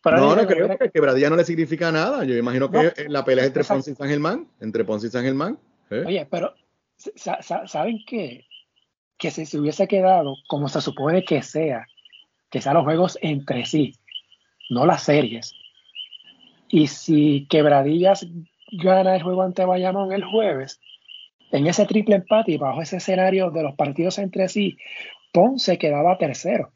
[0.04, 2.24] No, no creo que Quebradilla no le significa nada.
[2.24, 5.24] Yo imagino que la pelea es entre Ponce y San Germán, entre Ponce y San
[5.24, 5.58] Germán.
[5.90, 6.04] ¿eh?
[6.06, 6.54] Oye, pero
[7.16, 8.46] ¿saben qué?
[9.18, 11.86] Que si se hubiese quedado como se supone que sea,
[12.50, 13.94] que sean los juegos entre sí,
[14.70, 15.52] no las series.
[16.68, 18.26] Y si Quebradillas
[18.72, 20.80] gana el juego ante Bayamón el jueves,
[21.52, 24.78] en ese triple empate y bajo ese escenario de los partidos entre sí,
[25.32, 26.72] Ponce quedaba tercero.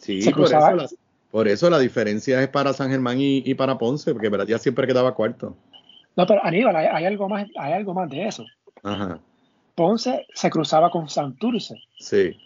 [0.00, 0.88] Sí, por, eso la,
[1.30, 5.14] por, eso la, diferencia es para San Germán y, para Ponce, porque ya siempre quedaba
[5.14, 5.56] cuarto.
[6.16, 8.44] No, pero Aníbal, hay, algo, más, hay algo más de eso.
[8.82, 9.20] Ajá.
[9.74, 11.74] Ponce se cruzaba con Santurce.
[11.98, 12.36] Sí.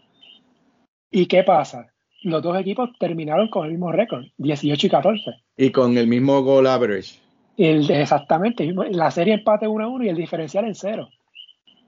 [1.11, 1.87] ¿Y qué pasa?
[2.23, 5.31] Los dos equipos terminaron con el mismo récord, 18 y 14.
[5.57, 7.19] Y con el mismo goal average.
[7.57, 11.09] El, exactamente, la serie empate 1 a 1 y el diferencial en cero.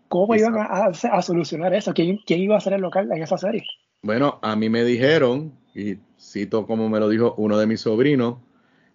[0.09, 1.93] ¿Cómo iban a, solucionar eso?
[1.93, 3.65] ¿Quién, iba a ser el local en esa serie?
[4.03, 8.39] Bueno, a mí me dijeron, y cito como me lo dijo uno de mis sobrinos,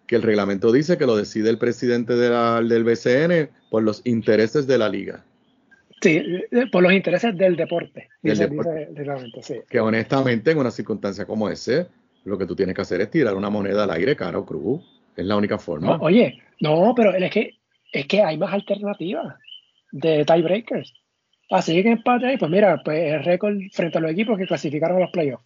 [0.08, 4.78] que el reglamento dice que lo decide el presidente del BCN por los intereses de
[4.78, 5.24] la liga.
[6.02, 6.22] Sí,
[6.72, 8.10] por los intereses del deporte.
[9.70, 11.88] Que honestamente, en una circunstancia como ese,
[12.26, 14.82] lo que tú tienes que hacer es tirar una moneda al aire, cara o cruz.
[15.16, 15.98] Es la única forma.
[16.02, 17.58] oye, no, pero es que,
[17.92, 19.36] es que hay más alternativas
[19.92, 20.94] de tiebreakers.
[21.52, 24.98] Así que empate ahí, pues mira, pues el récord frente a los equipos que clasificaron
[24.98, 25.46] a los playoffs.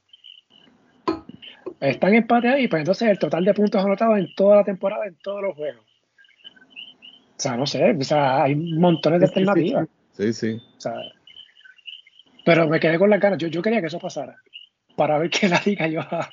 [1.80, 5.16] Están empate ahí, pues entonces el total de puntos anotados en toda la temporada, en
[5.18, 5.86] todos los juegos.
[7.38, 9.88] O sea, no sé, o sea, hay montones de alternativas.
[10.14, 10.62] Sí, sí.
[10.78, 10.94] O sea,
[12.46, 13.40] pero me quedé con las ganas.
[13.40, 14.40] Yo, yo quería que eso pasara
[14.96, 16.32] para ver qué la liga iba,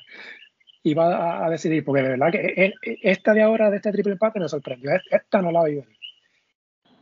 [0.83, 1.83] iba a, a decidir.
[1.83, 4.91] Porque de verdad que e- e- esta de ahora, de este triple empate, me sorprendió.
[5.11, 5.83] Esta no la vi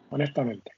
[0.10, 0.72] honestamente.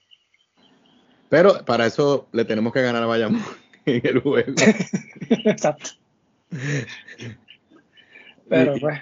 [1.30, 3.42] Pero para eso le tenemos que ganar a Bayamón
[3.86, 4.54] en el juego.
[5.30, 5.92] Exacto.
[8.50, 9.00] Pero Y- pues,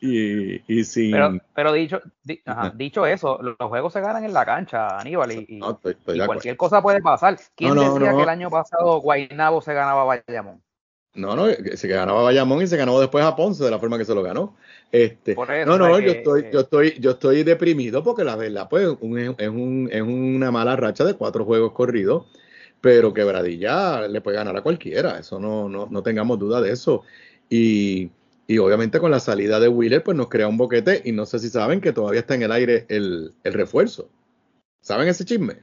[0.00, 1.12] Y, y sin.
[1.12, 2.72] Pero, pero dicho, di- ajá, Ajá.
[2.76, 6.16] dicho eso, los juegos se ganan en la cancha, Aníbal, y, y- No, estoy, estoy
[6.16, 6.26] y de acuerdo.
[6.40, 7.38] cualquier cosa puede pasar.
[7.54, 10.60] ¿Quién No, no, decía que el año pasado Guaynabo se ganaba a Bayamón?
[11.14, 13.96] No, no, que se ganaba Bayamón y se ganó después a Ponce de la forma
[13.96, 14.56] que se lo ganó.
[14.92, 18.36] Este, Por eso, no, no, yo que- estoy, yo estoy, yo estoy deprimido porque la
[18.36, 22.26] verdad, pues, un- es, un, es una mala racha de cuatro juegos corridos,
[22.82, 27.04] pero Quebradilla le puede ganar a cualquiera, eso no, no, no tengamos duda de eso.
[27.48, 28.10] Y,
[28.46, 31.38] y obviamente con la salida de Wheeler, pues nos crea un boquete y no sé
[31.38, 34.08] si saben que todavía está en el aire el, el refuerzo.
[34.80, 35.62] ¿Saben ese chisme?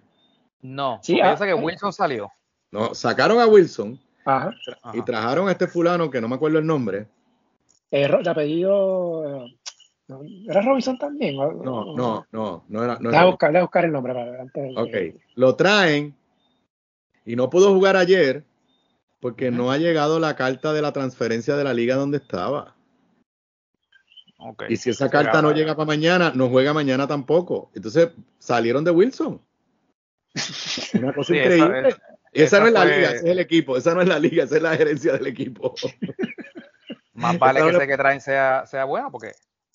[0.62, 2.32] No, Sí, porque ah, que Wilson salió.
[2.72, 4.52] No, sacaron a Wilson ajá.
[4.82, 4.98] Ajá.
[4.98, 7.08] y trajeron a este fulano que no me acuerdo el nombre.
[7.92, 9.46] Eh, apellido.
[9.46, 9.58] eh,
[10.48, 11.36] ¿Era Robinson también?
[11.36, 11.52] No,
[11.96, 12.98] no, no, no era.
[13.00, 16.16] No Deja era buscar, deja buscar el nombre para antes de- Ok, lo traen
[17.26, 18.44] y no pudo jugar ayer
[19.22, 22.76] porque no ha llegado la carta de la transferencia de la liga donde estaba.
[24.68, 27.72] Y si esa carta no llega para mañana, no juega mañana tampoco.
[27.76, 29.40] Entonces salieron de Wilson.
[30.96, 31.90] Una cosa Sí, increíble.
[31.90, 32.02] esa-
[32.34, 33.78] Esa, esa no es la fue- liga, ese es el equipo.
[33.78, 35.76] Esa no es la liga, esa es la gerencia del equipo.
[37.14, 39.34] Más vale esa que no- ese que traen sea, sea bueno, porque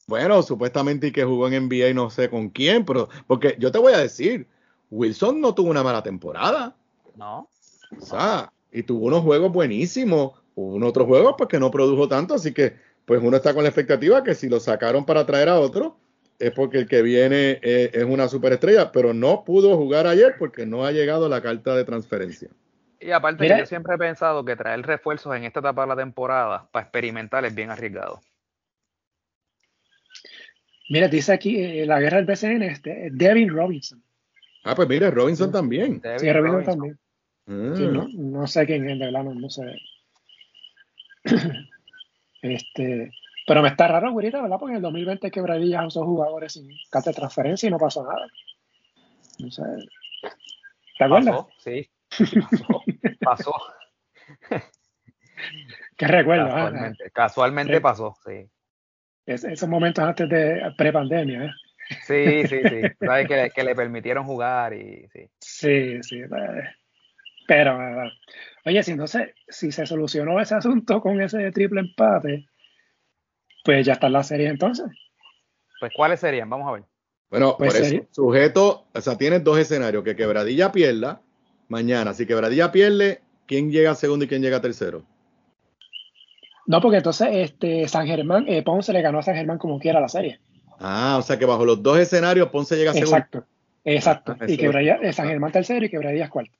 [0.09, 3.71] Bueno, supuestamente y que jugó en NBA y no sé con quién, pero porque yo
[3.71, 4.49] te voy a decir,
[4.91, 6.75] Wilson no tuvo una mala temporada.
[7.15, 7.49] no.
[8.01, 12.09] O sea, y tuvo unos juegos buenísimos, hubo unos otros juegos pues que no produjo
[12.09, 12.75] tanto, así que
[13.07, 15.97] pues uno está con la expectativa que si lo sacaron para traer a otro
[16.39, 20.67] es porque el que viene eh, es una superestrella, pero no pudo jugar ayer porque
[20.67, 22.51] no ha llegado la carta de transferencia.
[23.01, 25.89] Y aparte, Mira- que yo siempre he pensado que traer refuerzos en esta etapa de
[25.89, 28.21] la temporada para experimentar es bien arriesgado.
[30.91, 34.03] Mira, dice aquí eh, la guerra del BCN, este, Devin Robinson.
[34.65, 36.03] Ah, pues mire, Robinson también.
[36.19, 36.75] Sí, Robinson Robinson.
[36.75, 36.99] también.
[37.49, 39.81] Ah, Sí, no, no sé quién es, de verdad, no, no sé.
[42.43, 43.11] este,
[43.47, 44.57] pero me está raro, güerita, ¿verdad?
[44.59, 48.27] Porque en el 2020 Quebradillas usó jugadores sin carta de transferencia y no pasó nada.
[49.39, 49.63] No sé.
[50.99, 51.35] ¿Te acuerdas?
[51.35, 51.89] Pasó, sí.
[52.41, 52.85] Pasó.
[53.21, 53.53] pasó.
[55.97, 56.47] ¿Qué recuerdo?
[56.49, 57.81] Casualmente, casualmente Sí.
[57.81, 58.49] pasó, sí.
[59.27, 61.51] Es- esos momentos antes de pre-pandemia, ¿eh?
[62.03, 62.81] Sí, sí, sí.
[62.99, 65.29] Sabes que, le- que le permitieron jugar y sí.
[65.41, 66.19] Sí, sí.
[66.21, 66.29] eh,
[67.47, 67.79] Pero,
[68.65, 72.47] oye, si no sé, si se solucionó ese asunto con ese triple empate,
[73.65, 74.87] pues ya está la serie entonces.
[75.81, 76.49] Pues, ¿cuáles serían?
[76.51, 76.85] Vamos a ver.
[77.31, 81.21] Bueno, Pues por eso, sujeto, o sea, tienes dos escenarios, que Quebradilla pierda
[81.69, 82.15] mañana.
[82.15, 85.03] Si Quebradilla pierde, ¿quién llega segundo y quién llega tercero?
[86.67, 90.01] No, porque entonces este San Germán, eh, Ponce le ganó a San Germán como quiera
[90.01, 90.41] la serie.
[90.79, 93.17] Ah, o sea que bajo los dos escenarios Ponce llega segundo.
[93.17, 93.47] Exacto,
[93.85, 94.37] exacto.
[94.41, 96.53] Ah, y Quebradilla, eh, San Germán tercero y Quebradillas cuarto.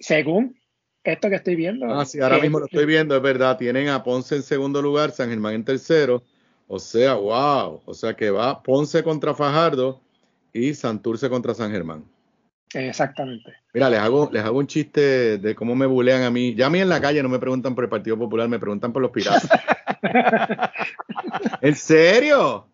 [0.00, 0.56] Según
[1.04, 1.86] esto que estoy viendo.
[1.86, 3.56] Ah, sí, ahora que- mismo lo estoy viendo, es verdad.
[3.56, 6.22] Tienen a Ponce en segundo lugar, San Germán en tercero.
[6.66, 7.82] O sea, wow.
[7.84, 10.00] O sea que va Ponce contra Fajardo
[10.52, 12.04] y Santurce contra San Germán.
[12.72, 13.52] Exactamente.
[13.74, 16.54] Mira, les hago, les hago un chiste de cómo me bulean a mí.
[16.54, 18.92] Ya a mí en la calle no me preguntan por el Partido Popular, me preguntan
[18.92, 19.48] por los piratas.
[21.60, 22.66] ¿En serio?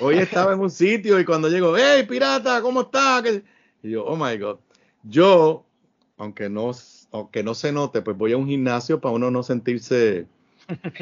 [0.00, 3.24] Hoy estaba en un sitio y cuando llego, hey, pirata, ¿cómo estás?
[3.82, 4.58] Y yo, oh my God.
[5.04, 5.64] Yo,
[6.16, 6.72] aunque no,
[7.12, 10.26] aunque no se note, pues voy a un gimnasio para uno no sentirse,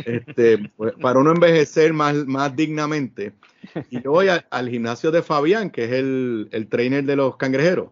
[0.05, 0.71] este,
[1.01, 3.33] para uno envejecer más, más dignamente.
[3.91, 7.37] Y yo voy al, al gimnasio de Fabián, que es el, el trainer de los
[7.37, 7.91] cangrejeros.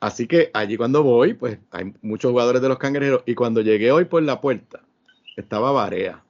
[0.00, 3.22] Así que allí cuando voy, pues hay muchos jugadores de los cangrejeros.
[3.26, 4.82] Y cuando llegué hoy por la puerta,
[5.36, 6.22] estaba Barea.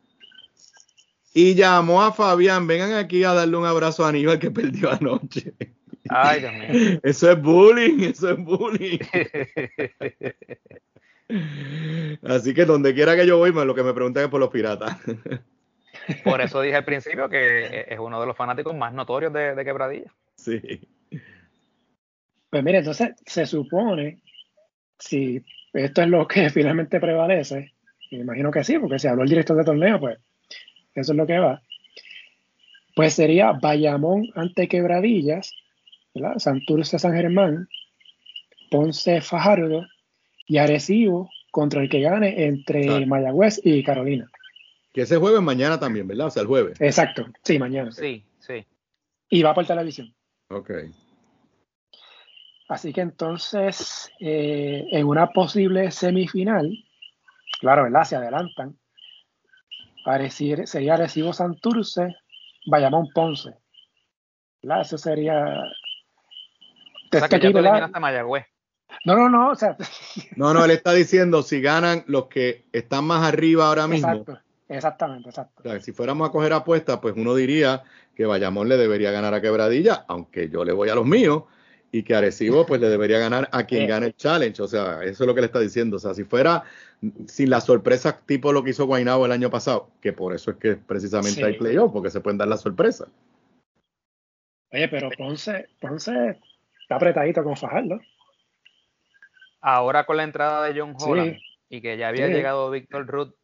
[1.33, 5.55] Y llamó a Fabián, vengan aquí a darle un abrazo a Aníbal que perdió anoche.
[6.11, 7.01] Ay, Dios mío.
[7.03, 8.99] Eso es bullying, eso es bullying.
[12.23, 14.51] Así que donde quiera que yo voy, me- lo que me preguntan es por los
[14.51, 14.99] piratas.
[16.23, 19.65] Por eso dije al principio que es uno de los fanáticos más notorios de, de
[19.65, 20.13] Quebradilla.
[20.37, 20.61] Sí.
[22.51, 24.21] Pues mire, entonces se supone,
[24.99, 27.73] si esto es lo que finalmente prevalece,
[28.11, 30.19] y me imagino que sí, porque si habló el director de torneo, pues
[30.95, 31.63] eso es lo que va.
[32.95, 35.51] Pues sería Bayamón ante Quebradillas,
[36.15, 36.39] ¿verdad?
[36.39, 37.69] Santurce San Germán,
[38.71, 39.87] Ponce Fajardo
[40.47, 43.07] y Arecibo contra el que gane entre.
[43.07, 44.31] Mayagüez y Carolina.
[44.93, 46.29] Que ese jueves mañana también, ¿verdad?
[46.29, 46.81] O sea, el jueves.
[46.81, 47.91] Exacto, sí, mañana.
[47.91, 48.65] Sí, sí.
[49.29, 50.15] Y va por televisión.
[50.49, 50.71] Ok.
[52.69, 56.73] Así que entonces, eh, en una posible semifinal,
[57.61, 58.05] claro, ¿verdad?
[58.05, 58.79] Se adelantan.
[60.67, 62.15] sería Recibo Santurce,
[62.67, 63.55] Bayamón Ponce.
[64.63, 64.83] ¿Verdad?
[64.83, 65.63] Eso sería.
[67.17, 68.47] O sea, que ya tú eliminaste Mayagüez.
[69.05, 69.51] No, no, no.
[69.51, 69.77] O sea,
[70.37, 74.11] no, no, él está diciendo si ganan los que están más arriba ahora mismo.
[74.11, 75.63] Exacto, exactamente, exacto.
[75.65, 77.83] O sea, si fuéramos a coger apuestas, pues uno diría
[78.15, 81.45] que Bayamón le debería ganar a Quebradilla, aunque yo le voy a los míos,
[81.91, 84.61] y que Arecibo pues le debería ganar a quien gane el challenge.
[84.63, 85.97] O sea, eso es lo que le está diciendo.
[85.97, 86.65] O sea, si fuera
[87.27, 90.57] sin las sorpresas tipo lo que hizo Guaynabo el año pasado, que por eso es
[90.57, 93.09] que precisamente hay playoff, porque se pueden dar las sorpresas.
[94.73, 96.41] Oye, pero Ponce, Ponce
[96.85, 97.99] está apretadito con Fajardo.
[99.61, 101.39] Ahora con la entrada de John Holland
[101.71, 103.35] y que ya había llegado Víctor Ruth,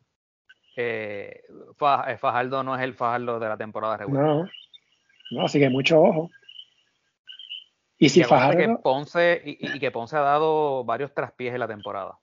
[0.77, 1.43] eh,
[1.77, 4.25] Fajardo no es el Fajardo de la temporada regular.
[4.25, 4.49] No,
[5.31, 6.31] no, así que mucho ojo.
[7.99, 8.59] Y si Fajardo...
[8.59, 12.19] Que Ponce, y, que Ponce ha dado varios traspiés en la temporada.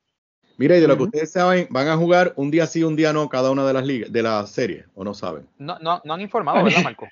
[0.58, 3.13] Mira, y de lo que ustedes saben, van a jugar un día sí, un día
[3.13, 5.47] no cada una de las ligas, de las series, o no saben.
[5.58, 7.08] No, no, no han informado, ¿verdad, Marco?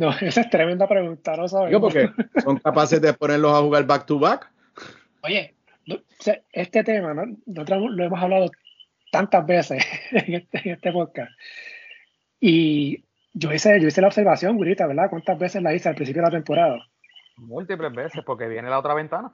[0.00, 1.70] No, esa es tremenda pregunta, no saben.
[1.70, 2.08] Yo porque
[2.42, 4.50] son capaces de ponerlos a jugar back to back.
[5.22, 5.54] Oye,
[6.52, 7.36] este tema, ¿no?
[7.44, 8.50] nosotros lo hemos hablado
[9.12, 11.30] tantas veces en este, en este podcast.
[12.40, 15.10] Y yo hice, yo hice la observación, Gurita, ¿verdad?
[15.10, 16.78] ¿Cuántas veces la hice al principio de la temporada?
[17.36, 19.30] Múltiples veces, porque viene la otra ventana.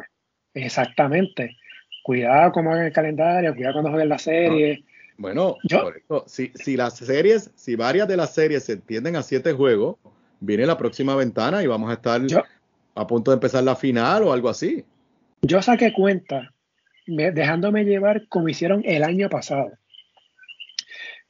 [0.53, 1.57] Exactamente.
[2.03, 4.85] Cuidado cómo hagan el calendario, cuidado cuando jueguen la serie.
[5.17, 5.59] Bueno,
[6.27, 9.97] si, si las series, si varias de las series se entienden a siete juegos,
[10.41, 12.21] viene la próxima ventana y vamos a estar
[12.95, 14.85] a punto de empezar la final o algo así.
[15.43, 16.53] Yo saqué cuenta,
[17.07, 19.73] dejándome llevar como hicieron el año pasado.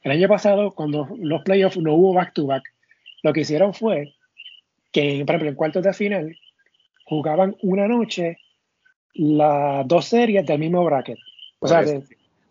[0.01, 2.63] El año pasado, cuando los playoffs no hubo back-to-back,
[3.23, 4.13] lo que hicieron fue
[4.91, 6.37] que, por ejemplo, en cuartos de final,
[7.05, 8.37] jugaban una noche
[9.13, 11.17] las dos series del mismo bracket.
[11.59, 11.83] O sea,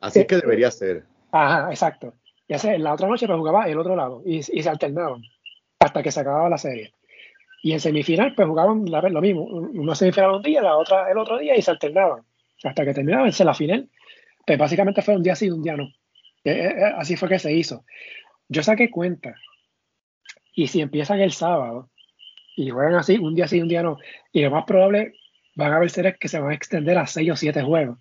[0.01, 1.05] así que debería ser.
[1.31, 2.12] Ajá, exacto.
[2.49, 5.23] Y en la otra noche pues jugaba el otro lado y, se alternaban
[5.96, 6.92] hasta que se acababa la serie.
[7.62, 11.16] Y en semifinal pues jugaban la, lo mismo, una semifinal un día, la otra el
[11.16, 12.22] otro día y se alternaban
[12.62, 13.32] hasta que terminaban.
[13.37, 13.88] En la final,
[14.46, 15.85] pues básicamente fue un día sí, un día no.
[16.44, 17.85] Eh, eh, eh, así fue que se hizo.
[18.48, 19.35] Yo saqué cuenta.
[20.54, 21.90] Y si empiezan el sábado,
[22.56, 23.98] y juegan así, un día sí, un día no.
[24.32, 25.14] Y lo más probable
[25.54, 27.98] van a haber series que se van a extender a 6 o 7 juegos.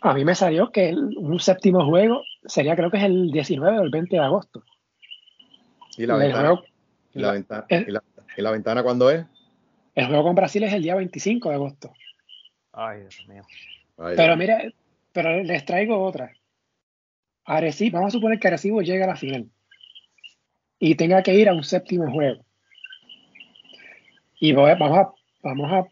[0.00, 3.82] A mí me salió que un séptimo juego sería creo que es el 19 o
[3.82, 4.62] el 20 de agosto.
[5.96, 6.60] ¿Y la, ventana,
[7.14, 7.66] ¿y la, ventana,
[8.36, 9.24] ¿y la, ventana cuándo es?
[9.94, 11.92] El juego con Brasil es el día 25 de agosto.
[12.72, 13.42] Ay, Dios mío.
[13.96, 14.62] pero mira,
[15.12, 16.32] pero les traigo otra.
[17.44, 19.50] Arecibo, vamos a suponer que Arecibo llega a la final
[20.78, 22.44] y tenga que ir a un séptimo juego.
[24.40, 25.86] Y vamos a, vamos a,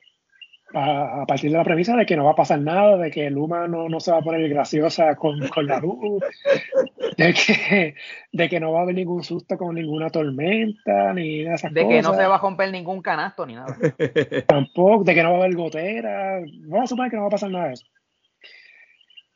[0.74, 3.68] a, partir de la premisa de que no va a pasar nada, de que Luma
[3.68, 6.22] no, no se va a poner graciosa con, con la luz,
[7.16, 7.94] de que,
[8.32, 11.82] de que no va a haber ningún susto con ninguna tormenta, ni de esas de
[11.82, 11.88] cosas.
[11.88, 13.76] De que no se va a romper ningún canasto, ni nada.
[14.46, 16.40] Tampoco, de que no va a haber gotera.
[16.66, 17.86] Vamos a suponer que no va a pasar nada de eso.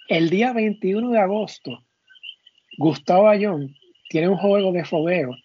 [0.09, 1.85] El día 21 de agosto,
[2.79, 3.75] Gustavo Ayón
[4.09, 5.37] tiene un juego de fogueo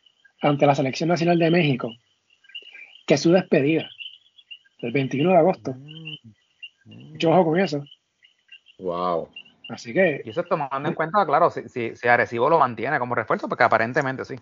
[0.42, 1.92] ante la Selección Nacional de México
[3.06, 3.90] que es su despedida,
[4.86, 5.74] el 21 de agosto.
[5.74, 7.12] Mm.
[7.12, 7.84] Mucho ojo con eso.
[8.80, 9.30] Wow.
[9.70, 10.22] Así que.
[10.24, 13.64] Y eso tomando en cuenta, claro, si, si, si Arecibo lo mantiene como refuerzo, porque
[13.64, 14.36] aparentemente sí.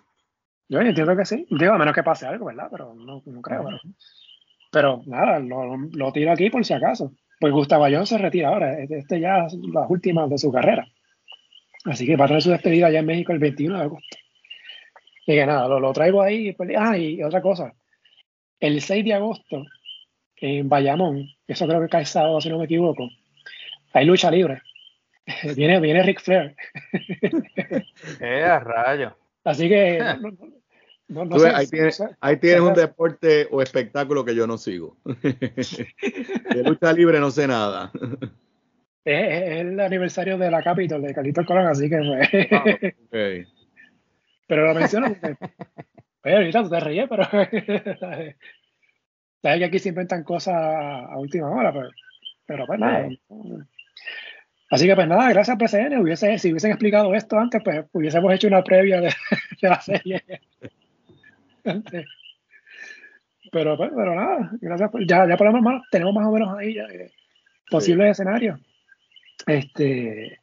[0.68, 1.46] Yo entiendo que sí.
[1.50, 2.68] Digo, a menos que pase algo, ¿verdad?
[2.70, 3.64] Pero no, no creo.
[4.70, 7.12] Pero, nada, lo, lo, tiro aquí por si acaso.
[7.38, 8.78] Pues Gustavo Ayón se retira ahora.
[8.78, 10.86] Este, este ya es las últimas de su carrera.
[11.84, 14.16] Así que va a tener su despedida allá en México el 21 de agosto.
[15.26, 16.52] Y que nada, lo, lo traigo ahí.
[16.52, 17.74] Pues, ah, y otra cosa.
[18.58, 19.64] El 6 de agosto,
[20.36, 23.08] en Bayamón, eso creo que cae sábado, si no me equivoco,
[23.92, 24.60] hay lucha libre.
[25.56, 26.54] viene, viene Ric Flair.
[28.20, 29.16] ¡Eh, rayo!
[29.44, 30.00] Así que.
[31.06, 34.96] No, no, sé, ahí tienes, ahí tienes un deporte o espectáculo que yo no sigo.
[35.04, 37.92] de lucha libre no sé nada.
[39.04, 41.98] Es, el aniversario de la Capitol de Carlitos Colón, así que.
[41.98, 42.64] Pues, ah,
[43.06, 43.44] okay.
[44.46, 45.14] Pero lo menciono
[46.24, 47.28] Oye, ahorita tú te ríes, pero.
[49.44, 51.90] Sabes que aquí se inventan cosas a última hora, pero,
[52.46, 53.10] pero pues nada.
[54.70, 56.00] Así que pues nada, gracias PCN.
[56.00, 59.12] Hubiese, si hubiesen explicado esto antes, pues hubiésemos hecho una previa de,
[59.60, 60.24] la serie.
[63.52, 64.90] pero, pues, pero nada, gracias.
[65.06, 67.12] ya, ya por lo menos tenemos más o menos ahí ya, eh,
[67.68, 68.58] posibles escenarios.
[69.46, 70.40] Este,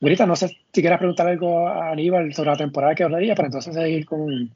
[0.00, 3.46] Ahorita no sé si quieres preguntar algo a Aníbal sobre la temporada que hablaría, para
[3.46, 4.52] entonces seguir con,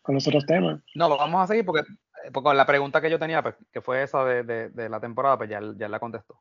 [0.00, 0.80] con los otros temas.
[0.94, 1.82] No, lo vamos a seguir porque
[2.24, 5.50] eh, con la pregunta que yo tenía, pues, que fue esa de, la temporada, pues
[5.50, 6.40] ya, ya la contestó.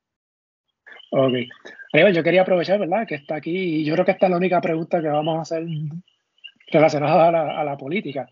[1.12, 1.34] Ok.
[2.14, 3.08] yo quería aprovechar, ¿verdad?
[3.08, 5.42] Que está aquí y yo creo que esta es la única pregunta que vamos a
[5.42, 5.66] hacer
[6.72, 8.30] relacionada a la, política.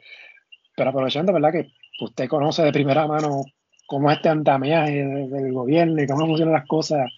[0.75, 1.51] Pero aprovechando, ¿verdad?
[1.51, 3.43] Que usted conoce de primera mano
[3.87, 7.09] cómo es este andamiaje del gobierno y cómo funcionan las cosas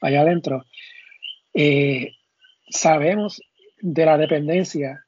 [0.00, 0.64] allá adentro.
[1.52, 2.12] Eh,
[2.68, 3.42] sabemos
[3.80, 5.04] de la dependencia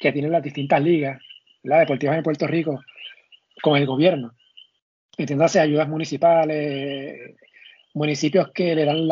[0.00, 1.22] que tienen las distintas ligas,
[1.62, 2.80] la deportivas en Puerto Rico,
[3.62, 4.34] con el gobierno.
[5.16, 7.36] Entiéndase ayudas municipales,
[7.94, 9.08] municipios que le dan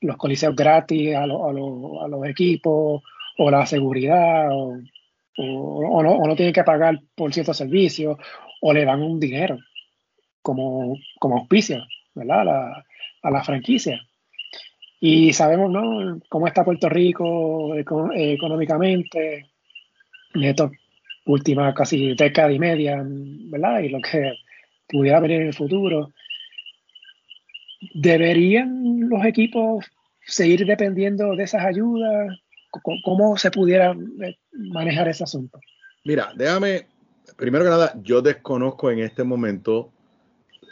[0.00, 3.02] los coliseos gratis a, los equipos,
[3.38, 8.16] o la seguridad, o, no, tienen que pagar por ciertos servicios,
[8.60, 9.58] o le dan un dinero
[10.42, 11.84] como, como auspicio
[12.14, 12.40] ¿verdad?
[13.22, 14.00] A, la, a franquicia.
[15.00, 16.20] Y sabemos ¿no?
[16.28, 19.46] cómo está Puerto Rico económicamente
[20.34, 20.70] en esta
[21.28, 23.80] última casi década y media, ¿verdad?
[23.80, 24.32] Y lo que
[24.88, 26.12] pudiera venir en el futuro.
[27.94, 29.84] ¿Deberían los equipos
[30.26, 32.38] seguir dependiendo de esas ayudas?
[33.04, 35.60] ¿Cómo se pudiera eh, manejar ese asunto?
[36.04, 36.86] Mira, déjame,
[37.36, 39.90] primero que nada, yo desconozco en este momento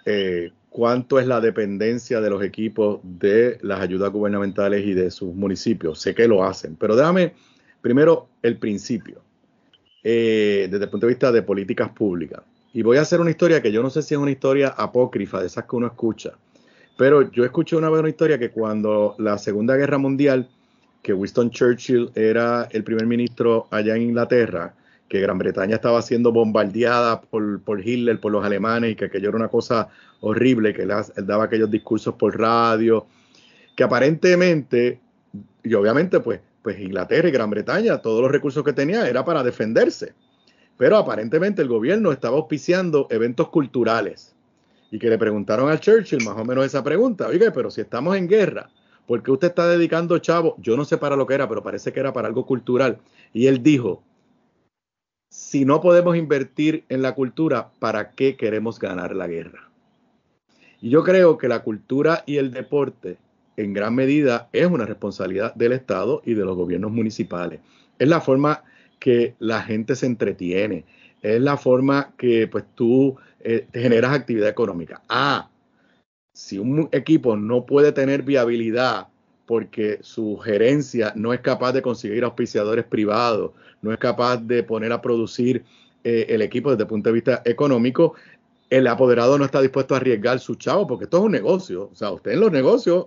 [0.04, 5.34] eh, cuánto es la dependencia de los equipos de las ayudas gubernamentales y de sus
[5.34, 6.00] municipios.
[6.00, 7.32] Sé que lo hacen, pero déjame
[7.80, 9.22] primero el principio,
[10.08, 12.40] eh, desde el punto de vista de políticas públicas.
[12.72, 15.40] Y voy a hacer una historia que yo no sé si es una historia apócrifa,
[15.40, 16.34] de esas que uno escucha,
[16.96, 20.48] pero yo escuché una vez una historia que cuando la Segunda Guerra Mundial,
[21.02, 24.74] que Winston Churchill era el primer ministro allá en Inglaterra,
[25.08, 29.38] que Gran Bretaña estaba siendo bombardeada por, Hitler, por los alemanes, y que aquello era
[29.38, 29.88] una cosa
[30.20, 30.92] horrible, que él,
[31.24, 33.06] daba aquellos discursos por radio,
[33.74, 35.00] que aparentemente,
[35.64, 39.44] y obviamente pues, pues Inglaterra y Gran Bretaña, todos los recursos que tenía era para
[39.44, 40.14] defenderse,
[40.76, 44.34] pero aparentemente el gobierno estaba auspiciando eventos culturales,
[44.90, 48.16] y que le preguntaron a Churchill más o menos esa pregunta, oiga, pero si estamos
[48.16, 48.68] en guerra,
[49.06, 50.56] ¿por qué usted está dedicando chavo?
[50.58, 52.98] Yo no sé para lo que era, pero parece que era para algo cultural.
[53.32, 54.02] Y él dijo,
[55.30, 59.70] si no podemos invertir en la cultura, ¿para qué queremos ganar la guerra?
[60.80, 63.18] Y yo creo que la cultura y el deporte
[63.56, 67.60] en gran medida es una responsabilidad del Estado y de los gobiernos municipales.
[67.98, 68.62] Es la forma
[68.98, 70.84] que la gente se entretiene,
[71.22, 75.02] es la forma que pues tú eh, generas actividad económica.
[75.08, 75.50] Ah,
[76.32, 79.08] si un equipo no puede tener viabilidad
[79.46, 84.92] porque su gerencia no es capaz de conseguir auspiciadores privados, no es capaz de poner
[84.92, 85.64] a producir
[86.04, 88.14] eh, el equipo desde el punto de vista económico,
[88.68, 91.88] el apoderado no está dispuesto a arriesgar su chavo, porque esto es un negocio.
[91.92, 93.06] O sea, usted en los negocios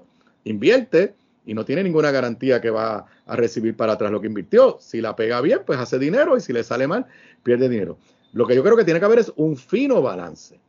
[0.51, 4.77] invierte y no tiene ninguna garantía que va a recibir para atrás lo que invirtió.
[4.79, 7.05] Si la pega bien, pues hace dinero y si le sale mal,
[7.43, 7.97] pierde dinero.
[8.33, 10.59] Lo que yo creo que tiene que haber es un fino balance.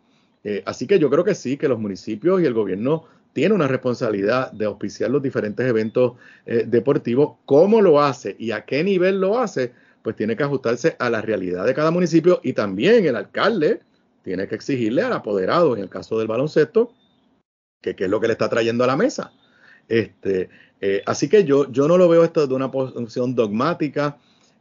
[0.43, 3.69] Eh, así que yo creo que sí, que los municipios y el gobierno tiene una
[3.69, 6.15] responsabilidad de auspiciar los diferentes eventos
[6.47, 7.37] eh, deportivos.
[7.45, 9.73] ¿Cómo lo hace y a qué nivel lo hace?
[10.03, 13.81] Pues tiene que ajustarse a la realidad de cada municipio y también el alcalde
[14.23, 16.93] tiene que exigirle al apoderado, en el caso del baloncesto,
[17.81, 19.33] que qué es lo que le está trayendo a la mesa.
[19.91, 20.49] Este,
[20.81, 24.17] eh, así que yo, yo no lo veo esto de una posición dogmática,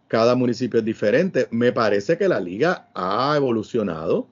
[0.07, 1.47] cada municipio es diferente.
[1.51, 4.27] Me parece que la liga ha evolucionado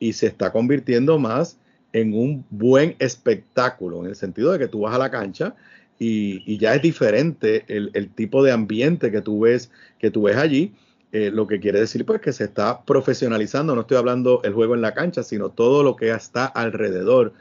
[0.00, 1.58] y se está convirtiendo más
[1.92, 5.54] en un buen espectáculo, en el sentido de que tú vas a la cancha
[5.98, 10.72] y, ya es diferente el, tipo de ambiente que tú ves, que tú ves allí.
[11.12, 14.74] Eh, lo que quiere decir pues que se está profesionalizando, no estoy hablando el juego
[14.76, 17.34] en la cancha, sino todo lo que está alrededor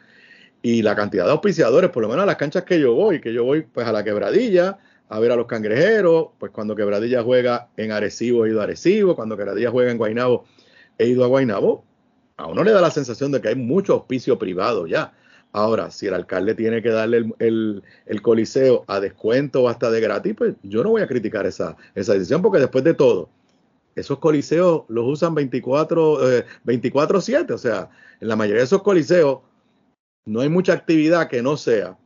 [0.61, 3.33] y la cantidad de auspiciadores, por lo menos a las canchas que yo voy, que
[3.33, 7.69] yo voy pues a la quebradilla, a ver a los cangrejeros, pues cuando quebradilla juega
[7.77, 10.45] en Arecibo he ido a Arecibo, cuando quebradilla juega en Guainabo
[10.99, 11.83] he ido a Guainabo,
[12.37, 15.13] a uno le da la sensación de que hay mucho auspicio privado ya.
[15.51, 17.83] Ahora, si el alcalde tiene que darle el,
[18.21, 22.13] coliseo a descuento o hasta de gratis, pues yo no voy a criticar esa, esa
[22.13, 23.29] decisión, porque después de todo,
[23.95, 27.89] esos coliseos los usan 24, 24-7, eh, o sea,
[28.21, 29.39] en la mayoría de esos coliseos
[30.25, 31.97] no hay mucha actividad que no sea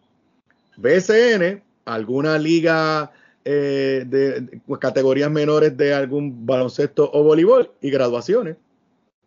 [0.78, 3.12] BCN, alguna liga
[3.46, 8.58] eh, de, categorías menores de algún baloncesto o voleibol y graduaciones.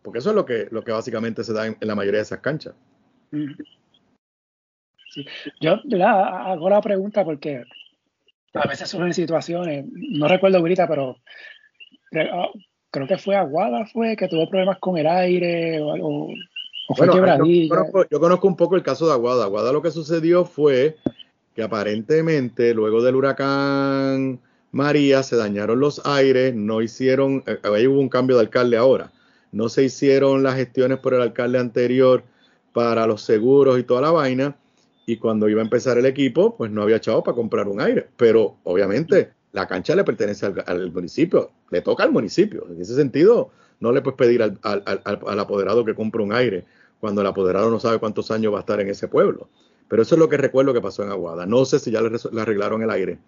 [0.01, 2.39] Porque eso es lo que, lo que básicamente se da en, la mayoría de esas
[2.39, 2.73] canchas.
[5.59, 7.63] Yo hago la pregunta porque
[8.53, 11.17] a veces surgen situaciones, no recuerdo ahorita, pero
[12.15, 12.49] ah,
[12.89, 16.35] creo que fue Aguada, fue que tuvo problemas con el aire o, fue
[16.95, 17.85] quebradilla.
[18.09, 19.45] Yo conozco, un poco el caso de Aguada.
[19.45, 20.97] Aguada lo que sucedió fue
[21.55, 24.39] que aparentemente luego del huracán
[24.71, 29.11] María se dañaron los aires, no hicieron, eh, ahí hubo un cambio de alcalde ahora,
[29.51, 32.23] no se hicieron las gestiones por el alcalde anterior
[32.73, 34.55] para los seguros y toda la vaina,
[35.07, 38.07] y cuando iba a empezar el equipo, pues no había echado para comprar un aire.
[38.17, 42.67] Pero obviamente la cancha le pertenece al, municipio, le toca al municipio.
[42.69, 46.65] En ese sentido, no le puedes pedir al, al, apoderado que compre un aire
[46.99, 49.49] cuando el apoderado no sabe cuántos años va a estar en ese pueblo.
[49.87, 51.45] Pero eso es lo que recuerdo que pasó en Aguada.
[51.45, 52.09] No sé si ya le,
[52.41, 53.19] arreglaron el aire,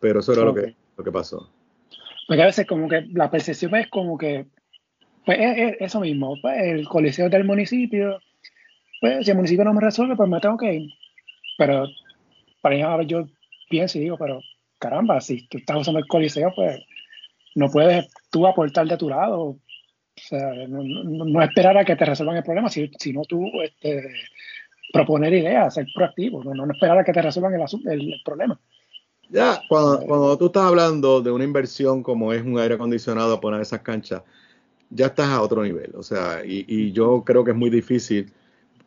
[0.00, 1.50] pero eso era lo, que, lo que pasó.
[2.26, 4.46] Porque a veces como que la percepción es como que,
[5.24, 8.18] pues es, eso mismo, pues el coliseo del municipio,
[9.00, 10.90] pues si el municipio no me resuelve, pues me tengo que ir.
[11.58, 11.86] Pero
[12.60, 13.26] para mí, yo
[13.68, 14.40] pienso y digo, pero
[14.78, 16.80] caramba, si tú estás usando el coliseo, pues
[17.54, 19.58] no puedes tú aportar de tu lado.
[20.16, 24.10] O sea, no, esperar a que te resuelvan el problema, sino tú este,
[24.92, 28.58] proponer ideas, ser proactivo, no, esperar a que te resuelvan el, problema.
[29.28, 33.40] Ya, cuando, cuando, tú estás hablando de una inversión como es un aire acondicionado a
[33.40, 34.22] poner esas canchas,
[34.90, 35.92] ya estás a otro nivel.
[35.96, 38.32] O sea, y, yo creo que es muy difícil.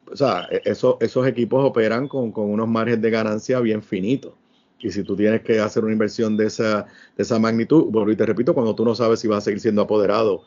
[0.10, 4.34] O sea, e, eso, esos equipos operan con, con, unos márgenes de ganancia bien finitos.
[4.80, 6.86] Y si tú tienes que hacer una inversión de esa,
[7.18, 9.60] de esa magnitud, vuelvo y te repito, cuando tú no sabes si vas a seguir
[9.60, 10.46] siendo apoderado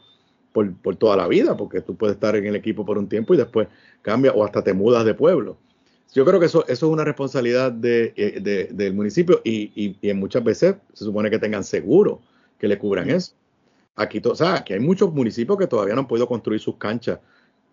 [0.52, 3.34] por, por, toda la vida, porque tú puedes estar en el equipo por un tiempo
[3.34, 3.68] y después
[4.02, 5.56] cambia o hasta te mudas de pueblo.
[6.12, 10.12] Yo creo que eso, eso es una responsabilidad de, eh, del municipio y, y, y,
[10.14, 12.20] muchas veces se supone que tengan seguro
[12.58, 13.32] que le cubran eso.
[13.94, 17.20] Aquí, o sea, aquí hay muchos municipios que todavía no han podido construir sus canchas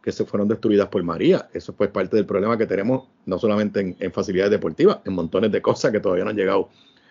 [0.08, 1.50] que se fueron destruidas por María.
[1.54, 5.62] Eso fue parte del problema que tenemos, no solamente en, facilidades deportivas, en montones de
[5.62, 6.70] cosas que todavía no han llegado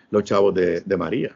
[0.09, 1.35] los chavos de, María.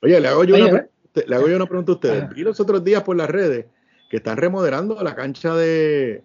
[0.00, 2.28] Oye, le hago yo, una, le hago yo una pregunta a ustedes.
[2.30, 3.66] Vi los otros días por las redes
[4.10, 6.22] que están remodelando la cancha de,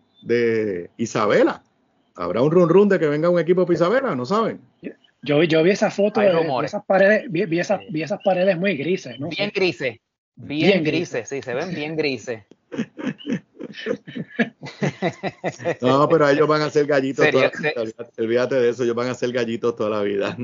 [0.98, 1.62] Isabela.
[2.16, 4.16] ¿Habrá un run run de que venga un equipo de Isabela?
[4.16, 4.60] ¿No saben?
[5.22, 6.32] Yo, yo vi esa foto de,
[6.64, 9.30] esas paredes, vi, esas, vi, esas, paredes muy grises, ¿no?
[9.30, 9.98] Bien grises.
[10.36, 12.44] Bien, grises, sí, se ven bien grises.
[15.82, 18.10] no, pero ellos van a ser gallitos toda la vida.
[18.18, 20.38] Olvídate de eso, ellos van a ser gallitos toda la vida.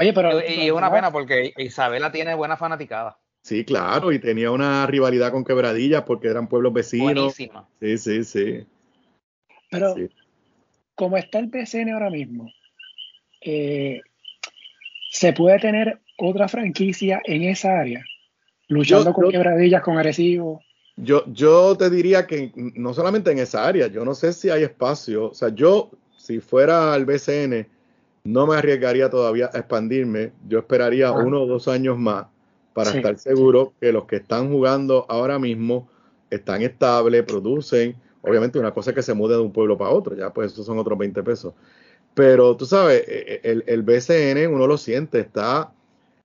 [0.00, 0.40] Oye, pero.
[0.40, 3.18] Y, es una pena porque Isabela tiene buena fanaticada.
[3.42, 7.12] Sí, claro, y tenía una rivalidad con Quebradillas porque eran pueblos vecinos.
[7.12, 7.68] Buenísima.
[7.80, 8.66] Sí, sí, sí.
[9.70, 9.94] Pero,
[10.94, 12.50] como está el PCN ahora mismo,
[13.42, 14.00] eh,
[15.10, 18.02] ¿se puede tener otra franquicia en esa área?
[18.68, 20.62] Luchando con Quebradillas, con Arecibo.
[20.96, 24.62] Yo, yo te diría que no solamente en esa área, yo no sé si hay
[24.62, 25.30] espacio.
[25.30, 27.66] O sea, yo, si fuera al BCN,
[28.24, 30.32] no me arriesgaría todavía a expandirme.
[30.48, 31.12] Yo esperaría ah.
[31.12, 32.26] uno o dos años más
[32.72, 35.88] para estar seguro que los que están jugando ahora mismo
[36.30, 37.96] están estables, producen.
[38.22, 40.66] Obviamente una cosa es que se mude de un pueblo para otro, ya pues esos
[40.66, 41.54] son otros 20 pesos.
[42.14, 45.72] Pero tú sabes, e, e, el, el BCN uno lo siente, está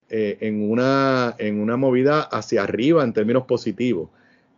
[0.10, 4.10] eh, en, una, en una movida hacia arriba en términos positivos.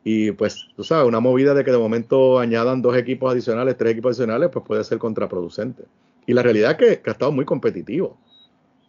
[0.04, 3.94] Y pues, tú sabes, una movida de que de momento añadan dos equipos adicionales, tres
[3.94, 5.84] equipos adicionales, pues puede ser contraproducente.
[6.28, 8.20] Y la realidad es que, ha estado muy competitivo.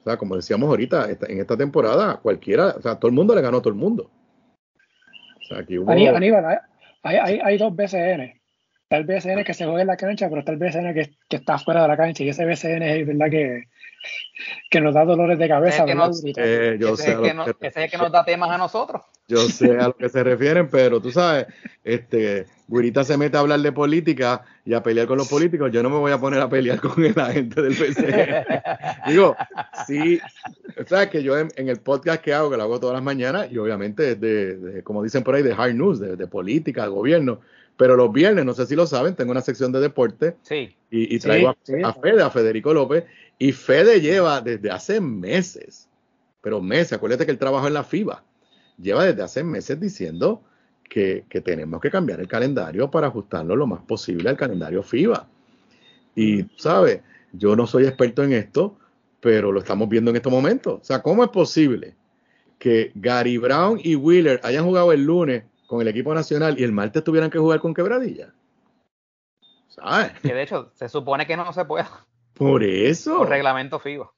[0.01, 3.41] O sea, como decíamos ahorita, en esta temporada, cualquiera, o sea, todo el mundo le
[3.41, 4.11] ganó a todo el mundo.
[5.41, 5.91] O sea, aquí hubo...
[5.91, 6.61] Aníbal,
[7.03, 8.35] hay, hay, hay dos BCN.
[8.83, 11.37] Está el BCN que se juega en la cancha, pero está el BCN que, que
[11.37, 12.25] está fuera de la cancha.
[12.25, 13.65] Y ese BCN es verdad que,
[14.69, 15.85] que nos da dolores de cabeza.
[15.87, 17.13] Eh, ese,
[17.61, 19.03] es el que nos da temas a nosotros.
[19.29, 21.47] Yo sé a lo que se refieren, pero tú sabes,
[21.85, 25.71] este, Guirita se mete a hablar de política y a pelear con los políticos.
[25.71, 28.47] Yo no me voy a poner a pelear con la gente del PC.
[29.07, 29.37] Digo,
[29.87, 30.19] sí,
[30.81, 33.53] o sea, que yo en, el podcast que hago, que lo hago todas las mañanas,
[33.53, 37.41] y obviamente es de, como dicen por ahí, de hard news, de, política, de gobierno.
[37.77, 40.37] Pero los viernes, no sé si lo saben, tengo una sección de deporte.
[40.43, 40.75] Sí.
[40.91, 43.05] Y, traigo a, a Fede, a Federico López,
[43.39, 45.87] y Fede lleva desde hace meses,
[46.41, 48.25] pero meses, acuérdate que él trabajó en la FIBA,
[48.81, 50.43] lleva desde hace meses diciendo
[50.89, 55.29] que, tenemos que cambiar el calendario para ajustarlo lo más posible al calendario FIBA.
[56.15, 57.03] Y, ¿sabes?
[57.33, 58.77] Yo no soy experto en esto,
[59.21, 60.81] pero lo estamos viendo en estos momentos.
[60.81, 61.95] O sea, ¿cómo es posible
[62.59, 66.73] que Gary Brown y Wheeler hayan jugado el lunes con el equipo nacional y el
[66.73, 68.33] martes tuvieran que jugar con Quebradilla?
[69.69, 70.13] ¿Sabes?
[70.21, 71.87] Que de hecho se supone que no se puede.
[72.35, 73.19] Por eso.
[73.19, 74.11] Por reglamento FIBA.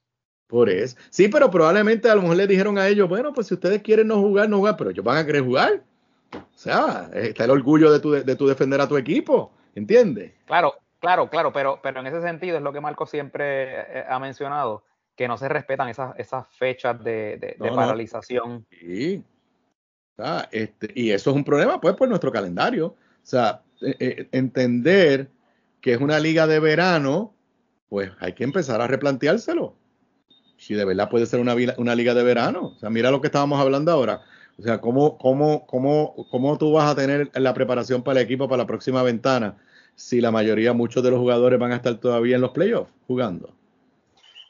[0.51, 0.97] Por eso.
[1.09, 4.07] Sí, pero probablemente a lo mejor le dijeron a ellos, bueno, pues si ustedes quieren
[4.07, 5.81] no jugar, no jugar, pero ellos van a querer jugar.
[6.33, 10.33] O sea, está el orgullo de tu, de, tu defender a tu equipo, ¿entiendes?
[10.45, 14.19] Claro, claro, claro, pero, pero en ese sentido es lo que Marco siempre eh, ha
[14.19, 14.83] mencionado,
[15.15, 18.65] que no se respetan esas, esas fechas de, paralización.
[18.69, 19.23] Sí.
[20.51, 22.87] este, y eso es un problema, pues, por nuestro calendario.
[22.87, 25.29] O sea, eh, eh, entender
[25.79, 27.33] que es una liga de verano
[27.91, 29.75] pues hay que empezar a replanteárselo.
[30.61, 32.73] Si de verdad puede ser una, una liga de verano.
[32.75, 34.21] O sea, mira lo que estábamos hablando ahora.
[34.59, 38.47] O sea, ¿cómo, cómo, cómo, cómo tú vas a tener la preparación para el equipo
[38.47, 39.57] para la próxima ventana
[39.95, 43.55] si la mayoría, muchos de los jugadores van a estar todavía en los playoffs jugando?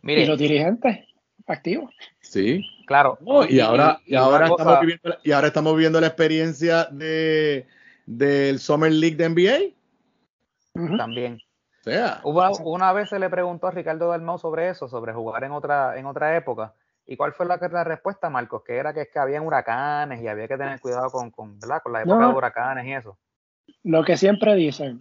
[0.01, 0.99] Mire, y los dirigentes
[1.47, 1.93] activos.
[2.19, 2.61] Sí.
[2.87, 3.17] Claro.
[3.47, 7.67] y, ahora, y, ahora estamos viviendo, y ahora estamos viendo la experiencia de,
[8.05, 10.97] del Summer League de NBA.
[10.97, 11.41] También.
[11.81, 15.97] Sea, una, vez se le preguntó a Ricardo Dalmau sobre eso, sobre jugar en otra,
[15.97, 16.73] en otra época.
[17.07, 18.63] ¿Y cuál fue la, la respuesta, Marcos?
[18.63, 21.93] Que era que es que habían huracanes y había que tener cuidado con, con, con
[21.93, 23.17] la época de huracanes y eso.
[23.83, 24.99] Lo que siempre dicen,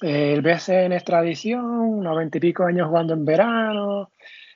[0.00, 4.10] el BCN es tradición, noventa y pico años jugando en verano,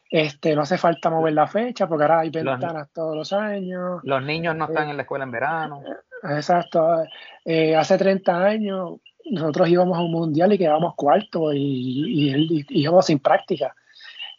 [0.08, 4.00] este, no hace falta mover la fecha porque ahora hay ventanas todos los años.
[4.04, 5.82] Los niños no están en la escuela en verano.
[6.22, 7.02] Exacto.
[7.44, 13.18] Eh, hace 30 años nosotros íbamos a un mundial y quedábamos cuarto y, íbamos sin
[13.18, 13.74] práctica.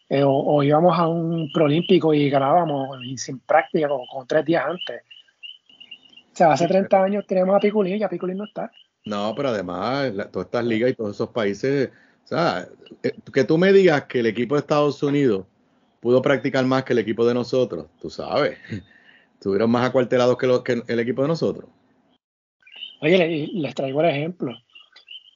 [0.09, 5.01] Eh, o, íbamos a un proolímpico y ganábamos sin práctica como, tres días antes.
[6.33, 8.71] O sea, hace 30 años tenemos a Piculín y a Piculín no está.
[9.05, 11.89] No, pero además, todas estas ligas y todos esos países,
[12.23, 12.67] o sea,
[13.03, 15.45] eh, que tú me digas que el equipo de Estados Unidos
[16.01, 18.57] pudo practicar más que el equipo de nosotros, tú sabes.
[19.33, 21.69] Estuvieron más acuartelados que, que el equipo de nosotros.
[23.01, 24.55] Oye, les, traigo el ejemplo.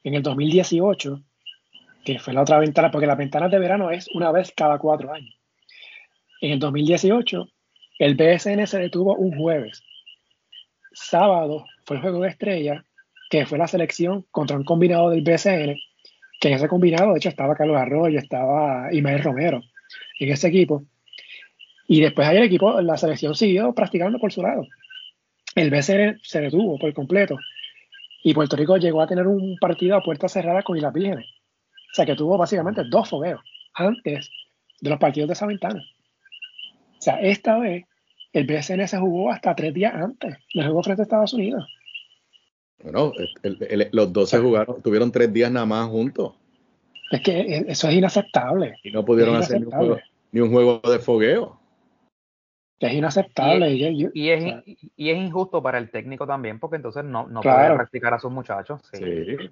[0.04, 1.22] En el 2018,
[2.06, 5.14] que fue la otra ventana, porque la ventana de verano es una vez cada cuatro
[5.14, 5.36] años.
[6.42, 7.50] En el 2018,
[8.00, 9.84] el BSN se detuvo un jueves.
[10.94, 12.86] Sábado fue el juego de estrella,
[13.30, 15.76] que fue la selección contra un combinado del BSN,
[16.40, 19.62] que en ese combinado, de hecho, estaba Carlos Arroyo, estaba Imael Romero
[20.20, 20.84] en ese equipo.
[21.88, 24.66] Y después ahí el equipo, la selección siguió practicando por su lado.
[25.56, 27.38] El BCN se detuvo por completo.
[28.24, 31.26] Y Puerto Rico llegó a tener un partido a puerta cerrada con Islas Vírgenes.
[31.92, 33.42] O sea que tuvo básicamente dos fogueos
[33.74, 34.30] antes
[34.82, 35.84] de los partidos de esa ventana.
[36.98, 37.86] O sea, esta vez
[38.34, 41.66] el BCN se jugó hasta tres días antes del juego frente a Estados Unidos.
[42.84, 43.12] Bueno,
[43.92, 46.34] los dos se jugaron, tuvieron tres días nada más juntos.
[47.12, 48.76] Es que eso es inaceptable.
[48.84, 51.59] Y no pudieron hacer ni un, juego, de fogueo.
[52.80, 53.74] Es inaceptable.
[53.74, 54.12] Y, es,
[54.96, 58.32] y, es, injusto para el técnico también, porque entonces no, no puede practicar a sus
[58.32, 58.82] muchachos.
[58.94, 59.50] Sí.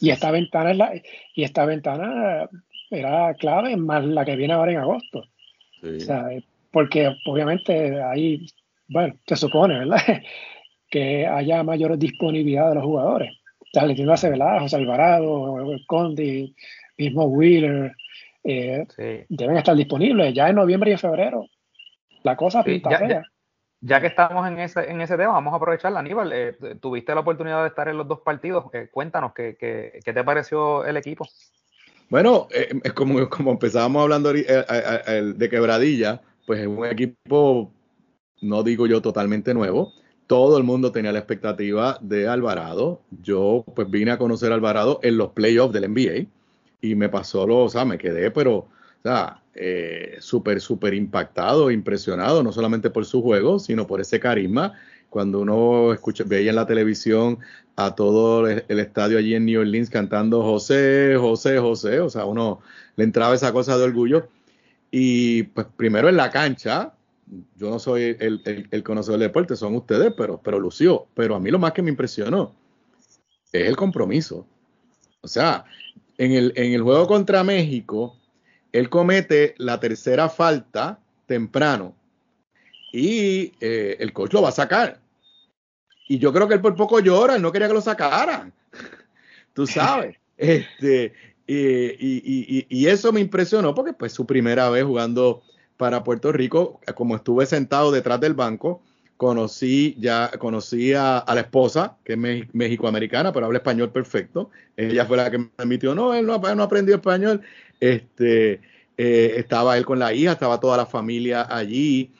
[0.00, 0.92] Y esta ventana es la,
[1.34, 2.48] y esta ventana
[2.90, 5.24] era clave, más la que viene ahora en agosto.
[5.82, 6.28] O sea,
[6.72, 8.46] porque obviamente ahí,
[8.88, 9.98] bueno, se supone, ¿verdad?
[10.90, 13.38] que haya mayor disponibilidad de los jugadores.
[13.74, 15.56] Valentino Acevedo, José Alvarado,
[15.86, 16.54] Condi,
[16.96, 17.94] mismo Wheeler,
[18.42, 18.86] eh,
[19.28, 21.46] deben estar disponibles ya en noviembre y en febrero.
[22.22, 23.22] La cosa pinta ya,
[23.80, 26.32] Ya, que estamos en ese, en ese tema, vamos a aprovechar, Aníbal.
[26.32, 28.66] Eh, tuviste la oportunidad de estar en los dos partidos.
[28.72, 31.26] Eh, cuéntanos, ¿qué, ¿qué, qué, te pareció el equipo?
[32.10, 37.70] Bueno, es como, como empezábamos hablando de quebradilla, pues es un equipo,
[38.40, 39.92] no digo yo totalmente nuevo,
[40.26, 43.02] todo el mundo tenía la expectativa de Alvarado.
[43.22, 46.26] Yo pues vine a conocer a Alvarado en los playoffs del NBA
[46.80, 48.68] y me pasó lo, o sea, me quedé, pero, o
[49.02, 54.74] sea, eh, súper, súper impactado, impresionado, no solamente por su juego, sino por ese carisma.
[55.10, 57.40] Cuando uno escucha, veía en la televisión
[57.74, 62.24] a todo el, el estadio allí en New Orleans cantando José, José, José, o sea,
[62.24, 62.60] uno
[62.96, 64.28] le entraba esa cosa de orgullo.
[64.90, 66.94] Y pues primero en la cancha,
[67.56, 71.06] yo no soy el, conocedor del deporte, son ustedes, pero, pero lució.
[71.14, 72.54] Pero a mí lo más que me impresionó
[73.52, 74.46] es el compromiso.
[75.20, 75.64] O sea,
[76.16, 78.16] en el, en el juego contra México,
[78.72, 81.94] él comete la tercera falta temprano
[82.92, 85.00] y eh, el coach lo va a sacar.
[86.08, 88.52] Y yo creo que él por poco llora, él no quería que lo sacaran.
[89.52, 90.16] Tú sabes.
[90.36, 91.12] este,
[91.46, 95.42] y, y, eso me impresionó porque pues su primera vez jugando
[95.78, 98.82] para Puerto Rico, como estuve sentado detrás del banco,
[99.18, 104.50] conocí ya conocí a, la esposa, que es mexicoamericana, pero habla español perfecto.
[104.76, 107.42] Ella fue la que me admitió, no, él no, no aprendió español.
[107.80, 108.60] Este,
[108.96, 112.12] eh, estaba él con la hija, estaba toda la familia allí.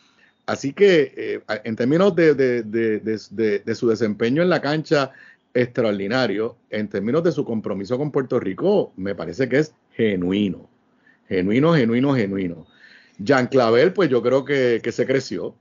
[0.46, 5.12] Así que eh, en términos de, su desempeño en la cancha
[5.52, 10.68] extraordinario, en términos de su compromiso con Puerto Rico, me parece que es genuino,
[11.28, 12.66] genuino, genuino, genuino.
[13.18, 15.54] Jean Clavel, pues yo creo que, se creció.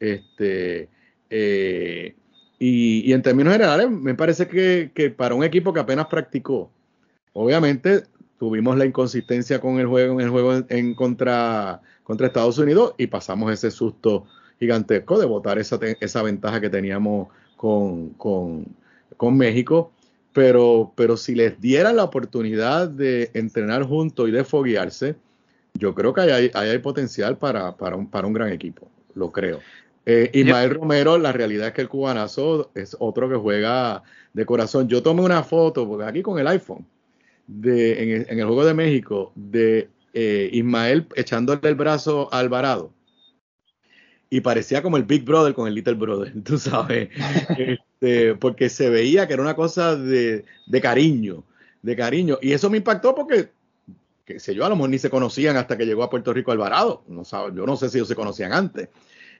[0.00, 0.88] Este,
[1.30, 2.16] eh,
[2.58, 6.70] y, en términos generales, me parece que, para un equipo que apenas practicó,
[7.32, 8.04] obviamente
[8.42, 13.06] tuvimos la inconsistencia con el juego, en el juego en, contra, contra Estados Unidos y
[13.06, 14.26] pasamos ese susto
[14.58, 18.66] gigantesco de votar esa, esa ventaja que teníamos con, con,
[19.16, 19.92] con México.
[20.32, 25.14] Pero, pero si les dieran la oportunidad de entrenar juntos y de foguearse,
[25.74, 29.60] yo creo que hay, hay potencial para, para, un, para un gran equipo, lo creo.
[30.04, 34.88] Eh, Ismael Romero, la realidad es que el cubanazo es otro que juega de corazón.
[34.88, 36.84] Yo tomé una foto, porque aquí con el iPhone,
[37.46, 42.92] de, en, el, Juego de México, de eh, Ismael echándole el brazo a Alvarado.
[44.30, 47.10] Y parecía como el Big Brother con el Little Brother, tú sabes.
[47.58, 51.44] este, porque se veía que era una cosa de, de cariño,
[51.82, 52.38] de cariño.
[52.40, 53.50] Y eso me impactó porque
[54.24, 56.52] que sé yo, a lo mejor ni se conocían hasta que llegó a Puerto Rico
[56.52, 57.02] Alvarado.
[57.08, 58.88] No yo no sé si ellos se conocían antes.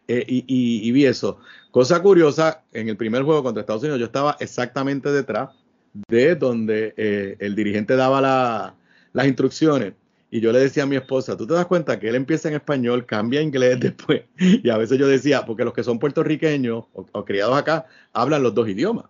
[0.09, 1.38] Eh, y, vi eso.
[1.70, 5.50] Cosa curiosa, en el primer juego contra Estados Unidos yo estaba exactamente detrás
[5.93, 8.76] de donde eh, el dirigente daba
[9.12, 9.95] las instrucciones.
[10.30, 12.55] Y yo le decía a mi esposa, tú te das cuenta que él empieza en
[12.55, 14.22] español, cambia a inglés después.
[14.38, 18.55] Y a veces yo decía, porque los que son puertorriqueños o criados acá hablan los
[18.55, 19.07] dos idiomas.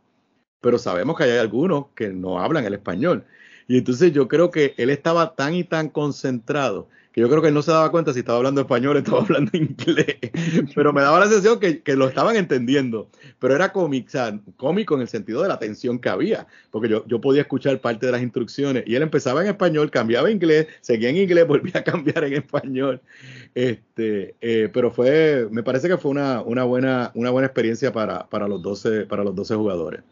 [0.60, 3.24] Pero sabemos que hay algunos que no hablan el español.
[3.68, 7.48] Y entonces yo creo que él estaba tan y tan concentrado que yo creo que
[7.48, 10.16] él no se daba cuenta si estaba hablando español o estaba hablando inglés.
[10.74, 13.10] Pero me daba la sensación que, lo estaban entendiendo.
[13.38, 16.46] Pero era cómico, o sea, cómico en el sentido de la tensión que había.
[16.70, 20.28] Porque yo, yo podía escuchar parte de las instrucciones y él empezaba en español, cambiaba
[20.28, 23.02] a inglés, seguía en inglés, volvía a cambiar en español.
[23.54, 28.26] Este, eh, pero fue, me parece que fue una, una, buena, una buena experiencia para,
[28.28, 30.02] para, los 12, para los 12 jugadores.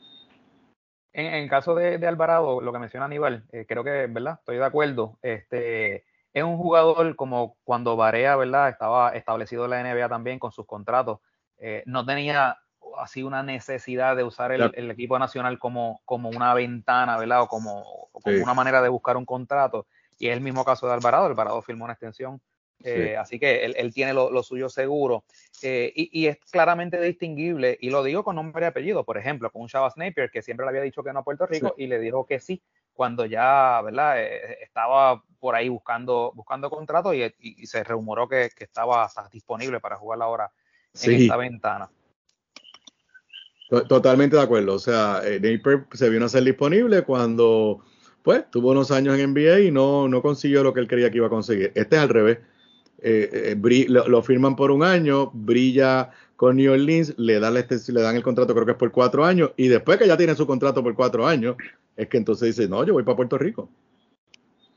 [1.12, 4.36] En, en caso de, de, Alvarado, lo que menciona Aníbal, eh, creo que, ¿verdad?
[4.38, 5.18] Estoy de acuerdo.
[5.22, 8.68] Este, es un jugador como cuando Barea, ¿verdad?
[8.68, 11.20] Estaba establecido en la NBA también con sus contratos.
[11.58, 12.58] Eh, no tenía
[12.98, 17.42] así una necesidad de usar el, equipo nacional como, como una ventana, ¿verdad?
[17.42, 19.86] O como, como una manera de buscar un contrato.
[20.18, 21.26] Y es el mismo caso de Alvarado.
[21.26, 22.40] Alvarado firmó una extensión
[22.82, 25.24] eh, así que él, tiene lo, suyo seguro
[25.62, 29.62] eh, y, es claramente distinguible, y lo digo con nombre y apellido, por ejemplo, con
[29.62, 31.98] un Shabazz Napier que siempre le había dicho que no a Puerto Rico y le
[31.98, 32.62] dijo que sí
[32.92, 34.22] cuando ya ¿verdad?
[34.22, 37.32] Eh, estaba por ahí buscando, buscando contrato y,
[37.66, 40.50] se rumoró que, estaba disponible para jugar ahora
[41.02, 41.90] en esta ventana.
[43.88, 44.74] Totalmente de acuerdo.
[44.74, 47.82] O sea, Napier se vino a ser disponible cuando
[48.22, 51.18] pues tuvo unos años en NBA y no, no consiguió lo que él creía que
[51.18, 51.72] iba a conseguir.
[51.74, 52.38] Este es al revés.
[53.02, 58.16] Eh, eh, lo, firman por un año, brilla con New Orleans, le dan, le dan
[58.16, 60.82] el contrato, creo que es por cuatro años, y después que ya tiene su contrato
[60.82, 61.56] por cuatro años,
[62.02, 63.68] es que entonces dice, no, yo voy para Puerto Rico.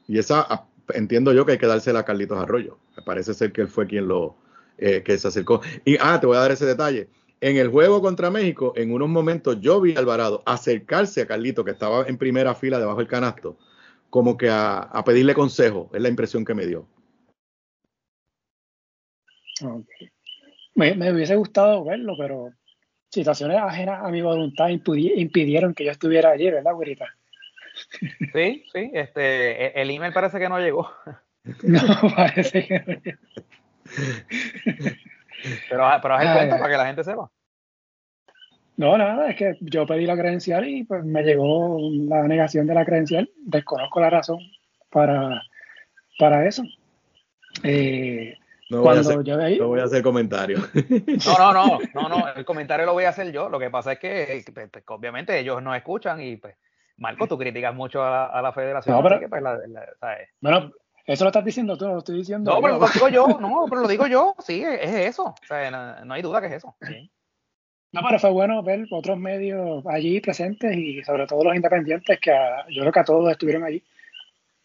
[0.07, 2.77] Y esa ah, entiendo yo que hay que dársela a Carlitos Arroyo.
[2.97, 4.35] Me parece ser que él fue quien lo
[4.77, 5.61] eh, que se acercó.
[5.85, 7.09] Y ah, te voy a dar ese detalle.
[7.41, 11.65] En el juego contra México, en unos momentos yo vi a Alvarado acercarse a Carlitos,
[11.65, 13.57] que estaba en primera fila debajo del canasto,
[14.09, 15.89] como que a pedirle consejo.
[15.93, 16.87] Es la impresión que me dio.
[20.75, 22.51] Me, hubiese gustado verlo, pero
[23.13, 27.05] situaciones ajenas a mi voluntad impidieron que yo estuviera allí, ¿verdad, güerita?
[28.33, 30.89] Sí, sí, este, e, el email parece que no llegó.
[31.61, 31.81] No,
[32.15, 33.19] parece que no llegó.
[35.69, 37.29] Pero, pero haz el cuento para que la gente sepa.
[38.77, 42.73] No, nada, es que yo pedí la credencial y pues me llegó la negación de
[42.73, 43.29] la credencial.
[43.45, 44.39] Desconozco la razón
[44.89, 45.43] para,
[46.17, 46.63] para eso.
[47.61, 48.37] Eh,
[48.73, 50.57] no voy, a hacer, no voy a hacer comentario.
[51.25, 53.49] No, no, no, no, no, el comentario lo voy a hacer yo.
[53.49, 56.55] Lo que pasa es que, pues, pues, obviamente ellos no escuchan y pues,
[56.97, 58.95] Marco, tú criticas mucho a, la federación.
[58.95, 59.43] No, pero, pues,
[60.41, 60.71] Bueno,
[61.05, 62.51] eso lo estás diciendo tú, no lo estoy diciendo.
[62.51, 65.25] No, pero lo digo yo, no, pero lo digo yo, sí, es eso.
[65.25, 66.75] O sea, no, hay duda que es eso.
[67.91, 72.31] No, pero fue bueno ver otros medios allí presentes y sobre todo los independientes, que
[72.69, 73.83] yo creo que a todos estuvieron allí.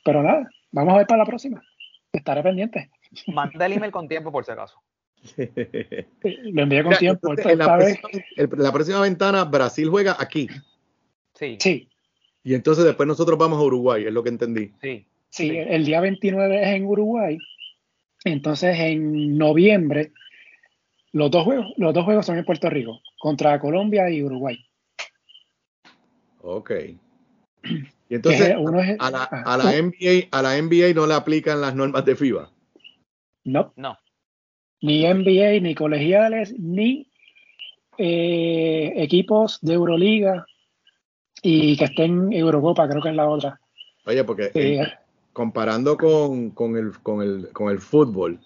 [0.05, 1.63] Pero nada, vamos a ver para la próxima.
[2.13, 2.91] Estaré pendiente.
[3.27, 4.81] Manda el email con tiempo por si acaso.
[5.37, 7.33] Lo envié con tiempo.
[7.33, 10.49] en la, próxima, ventana, Brasil juega aquí.
[11.35, 11.57] Sí.
[11.61, 11.89] Sí.
[12.45, 14.73] Y entonces después nosotros vamos a Uruguay, es lo que entendí.
[14.81, 15.07] Sí.
[15.31, 17.39] Sí, el día 29 es en Uruguay.
[18.25, 20.13] Entonces en noviembre
[21.13, 24.59] los dos juegos, los dos juegos son en Puerto Rico, contra Colombia y Uruguay.
[26.41, 26.73] Ok.
[28.11, 28.55] Y entonces
[29.01, 32.51] a, la, a, la NBA, a la NBA no le aplican las normas de FIBA.
[33.45, 33.73] No.
[33.77, 33.99] No.
[34.81, 37.11] Ni NBA, ni colegiales, ni
[37.97, 40.47] eh, equipos de Euroliga
[41.43, 43.61] y que estén en Eurocopa, creo que es la otra.
[44.07, 44.87] Oye, porque eh,
[45.33, 48.41] comparando con, con, el, con, el, con el fútbol,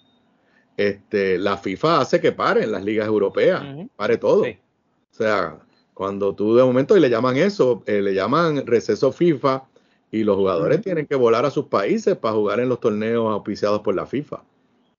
[0.77, 3.63] este, la FIFA hace que paren las ligas europeas,
[3.95, 4.41] pare todo.
[4.41, 5.59] O sea,
[5.93, 9.63] cuando tú de momento y le llaman eso, eh, le llaman receso FIFA
[10.11, 13.81] y los jugadores tienen que volar a sus países para jugar en los torneos auspiciados
[13.81, 14.41] por la FIFA.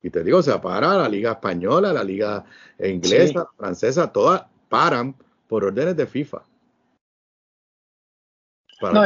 [0.04, 2.44] Y te digo, se para la liga española, la liga
[2.78, 5.16] inglesa, francesa, todas paran
[5.48, 6.42] por órdenes de FIFA.
[8.82, 9.02] no,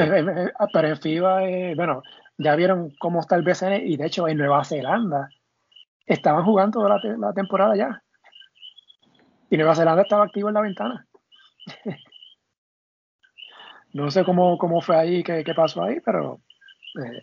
[0.73, 1.37] pero en FIFA,
[1.77, 2.03] bueno,
[2.37, 5.29] ya vieron cómo está el BCN y de hecho en Nueva Zelanda
[6.05, 8.03] estaban jugando toda la, temporada ya.
[9.51, 11.07] Y Nueva Zelanda estaba activo en la ventana.
[13.93, 16.41] no sé cómo, cómo fue ahí, qué, qué pasó ahí, pero,
[17.05, 17.23] eh,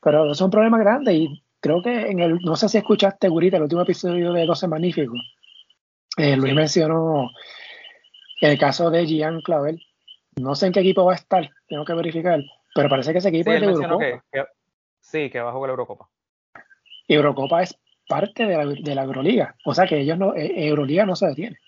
[0.00, 1.12] pero es un problema grande.
[1.12, 4.68] Y creo que en el, no sé si escuchaste, Gurita, el último episodio de 12
[4.68, 5.18] Magníficos.
[6.16, 7.30] Eh, Luis mencionó
[8.40, 9.80] el caso de Gian Clavel.
[10.36, 12.40] No sé en qué equipo va a estar, tengo que verificar,
[12.74, 14.22] pero parece que ese equipo es de Eurocopa.
[15.00, 16.08] sí, que va a jugar la Eurocopa.
[17.08, 21.04] Eurocopa es parte de la, de la Euroliga, o sea que ellos no, eh, Euroliga
[21.04, 21.58] no se detiene.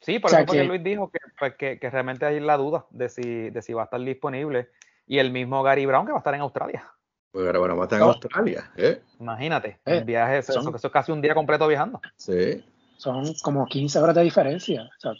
[0.00, 3.50] Sí, por eso que, Luis dijo pues, que, que, realmente hay la duda de si,
[3.50, 4.70] de si va a estar disponible.
[5.06, 6.92] Y el mismo Gary Brown que va a estar en Australia.
[7.32, 8.70] Pues bueno, va a estar en Australia.
[8.76, 9.00] ¿eh?
[9.18, 11.98] Imagínate, el eh, viaje, eso, es casi un día completo viajando.
[12.16, 12.62] Sí.
[12.98, 14.82] Son como 15 horas de diferencia.
[14.82, 15.12] O sea,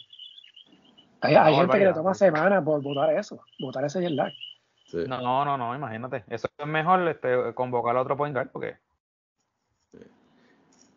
[1.21, 4.31] hay, hay gente que le toma semanas por votar eso, votar ese jet lag.
[4.93, 6.23] No, no, no, imagínate.
[6.27, 8.77] Eso es mejor este, convocar a otro point guard porque.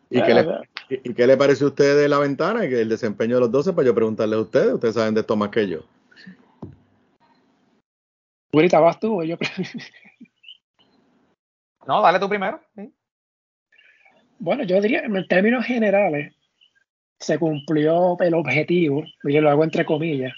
[0.09, 0.47] ¿Y, qué le,
[1.03, 3.73] ¿Y qué le parece a usted de la ventana y el desempeño de los 12?
[3.73, 4.73] Para yo preguntarle a ustedes.
[4.73, 5.79] Ustedes saben de esto más que yo.
[8.53, 9.35] Ahorita vas tú o yo.
[11.87, 12.59] no, dale tú primero.
[14.39, 16.33] Bueno, yo diría, en términos generales,
[17.19, 20.33] se cumplió el objetivo, yo lo hago entre comillas,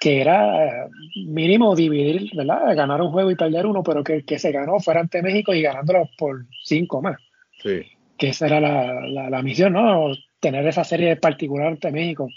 [0.00, 2.74] que era mínimo dividir, ¿verdad?
[2.74, 5.62] Ganar un juego y perder uno, pero que, que se ganó fuera ante México y
[5.62, 7.16] ganándolo por cinco más.
[7.62, 7.82] Sí.
[8.18, 10.12] Que esa era la, la, misión, ¿no?
[10.40, 12.28] Tener esa serie particular ante México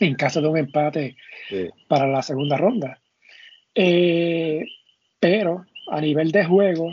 [0.00, 1.16] en caso de un empate
[1.86, 2.98] para la segunda ronda.
[3.74, 4.64] Eh,
[5.18, 6.92] pero a nivel de juego,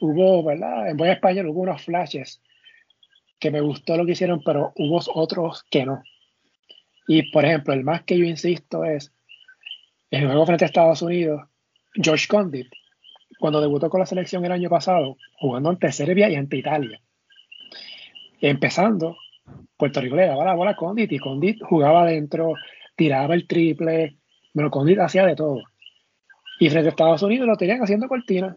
[0.00, 0.88] hubo, ¿verdad?
[0.88, 2.42] En buen español hubo unos flashes
[3.38, 6.02] que me gustó lo que hicieron, pero hubo otros que no.
[7.06, 9.12] Y por ejemplo, el más que yo insisto es
[10.10, 11.42] el juego frente a Estados Unidos,
[11.94, 12.68] George Condit,
[13.38, 17.00] cuando debutó con la selección el año pasado, jugando ante Serbia y ante Italia.
[18.40, 19.16] Empezando,
[19.76, 22.54] Puerto Rico le daba la bola a Condit y Condit jugaba adentro,
[22.96, 24.18] tiraba el triple,
[24.54, 25.62] pero Condit hacía de todo.
[26.60, 28.56] Y frente a Estados Unidos lo tenían haciendo cortina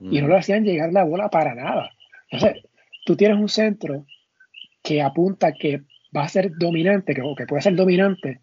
[0.00, 1.90] y no le hacían llegar la bola para nada.
[2.30, 2.62] Entonces,
[3.04, 4.06] tú tienes un centro
[4.82, 5.82] que apunta que
[6.16, 8.42] va a ser dominante, que, que puede ser dominante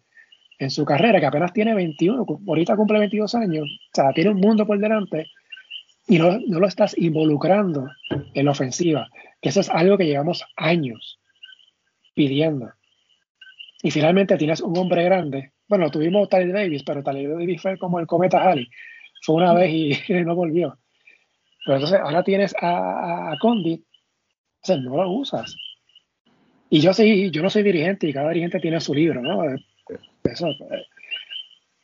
[0.58, 4.40] en su carrera, que apenas tiene 21, ahorita cumple 22 años, o sea, tiene un
[4.40, 5.26] mundo por delante
[6.08, 7.88] y no, no, lo estás involucrando
[8.34, 9.08] en la ofensiva,
[9.40, 11.20] que eso es algo que llevamos años
[12.14, 12.72] pidiendo.
[13.82, 15.52] Y finalmente tienes un hombre grande.
[15.68, 18.68] Bueno, tuvimos Tyler Davis, pero Tyler Davis fue como el cometa Halley.
[19.22, 20.78] Fue una vez y no volvió.
[21.64, 25.54] Pero entonces ahora tienes a, a Condit, o sea, no lo usas.
[26.70, 29.44] Y yo sí, yo no soy dirigente y cada dirigente tiene su libro, ¿no?
[30.24, 30.86] Eso, pues.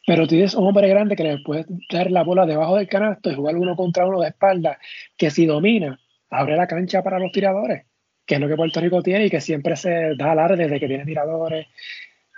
[0.06, 3.34] pero tienes un hombre grande que le puede dar la bola debajo del canasto y
[3.34, 4.78] jugar uno contra uno de espalda,
[5.16, 7.86] que si domina, abre la cancha para los tiradores,
[8.26, 10.88] que es lo que Puerto Rico tiene y que siempre se da alarde de que
[10.88, 11.66] tiene tiradores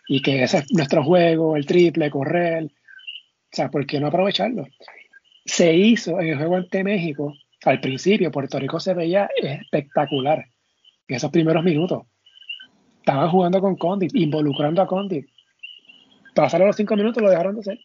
[0.08, 2.64] y que ese es nuestro juego, el triple, correr.
[2.64, 2.68] O
[3.50, 4.66] sea, ¿por qué no aprovecharlo?
[5.44, 7.34] Se hizo en el juego ante México,
[7.64, 10.46] al principio Puerto Rico se veía espectacular
[11.08, 12.02] en esos primeros minutos
[13.06, 15.28] estaban jugando con Condit, involucrando a Condit.
[16.34, 17.78] Pasaron los cinco minutos, lo dejaron de hacer.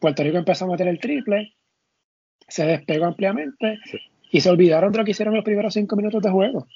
[0.00, 1.54] Puerto Rico empezó a meter el triple,
[2.48, 3.78] se despegó ampliamente
[4.32, 6.66] y se olvidaron de lo que hicieron los primeros cinco minutos de juego.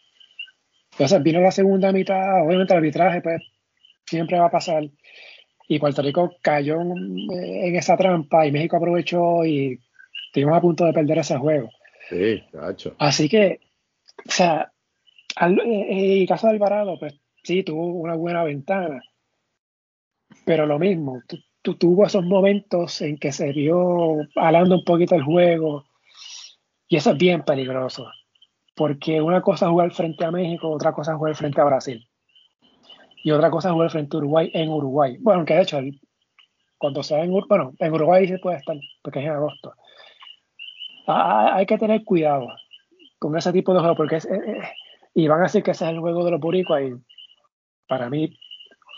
[0.93, 3.43] Entonces vino la segunda mitad, obviamente el arbitraje pues
[4.09, 4.85] siempre va a pasar.
[5.69, 9.79] Y Puerto Rico cayó en, esa trampa y México aprovechó y
[10.27, 11.69] estuvimos a punto de perder ese juego.
[12.09, 12.97] Sí, cacho.
[12.99, 13.61] Así que,
[14.27, 14.73] o sea,
[15.41, 19.03] en el caso de Alvarado, pues sí, tuvo una buena ventana,
[20.45, 21.23] pero lo mismo,
[21.63, 25.85] tuvo esos momentos en que se vio alando un poquito el juego,
[26.89, 28.11] y eso es bien peligroso,
[28.75, 32.08] porque una cosa es jugar frente a México, otra cosa es jugar frente a Brasil,
[33.23, 35.17] y otra cosa es jugar frente a Uruguay en Uruguay.
[35.21, 35.79] Bueno, que de hecho,
[36.79, 39.75] cuando sea en, bueno, en Uruguay se puede estar, porque es en agosto.
[41.07, 42.49] hay que tener cuidado
[43.19, 44.29] con ese tipo de juego, porque es,
[45.15, 46.95] y van a decir que ese es el juego de los boricuas y
[47.89, 48.39] para mí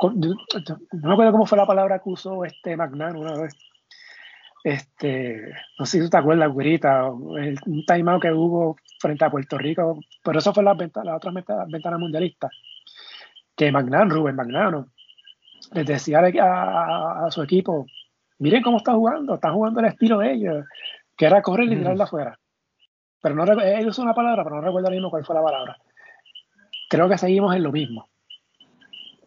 [0.02, 3.54] no me acuerdo cómo fue la palabra que usó este Magnan una vez
[4.64, 9.56] este no sé si tú te acuerdas güerita un timeout que hubo frente a Puerto
[9.56, 12.50] Rico pero eso fue la, la otra ventana mundialista
[13.60, 14.88] que Magnan, Rubén Magnano
[15.72, 17.86] les decía a, su equipo
[18.38, 20.64] miren cómo está jugando están jugando el estilo de ellos
[21.16, 22.38] que era correr y tirarla afuera
[23.22, 25.76] pero no él usó una palabra pero no recuerdo ahora mismo cuál fue la palabra
[26.90, 28.08] creo que seguimos en lo mismo.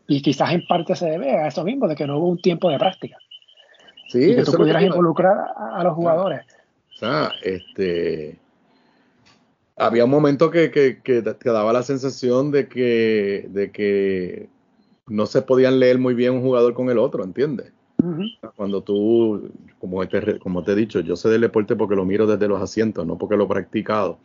[0.07, 2.69] Y quizás en parte se debe a eso mismo, de que no hubo un tiempo
[2.69, 3.17] de práctica.
[4.09, 6.45] Sí, y que tú pudieras involucrar a, los jugadores.
[6.93, 8.37] O sea, este.
[9.75, 14.49] Había un momento que, que, que, te daba la sensación de que, de que
[15.07, 17.71] no se podían leer muy bien un jugador con el otro, ¿entiendes?
[18.57, 19.49] Cuando tú,
[19.79, 22.61] como te, como te he dicho, yo sé del deporte porque lo miro desde los
[22.61, 24.19] asientos, no porque lo he practicado.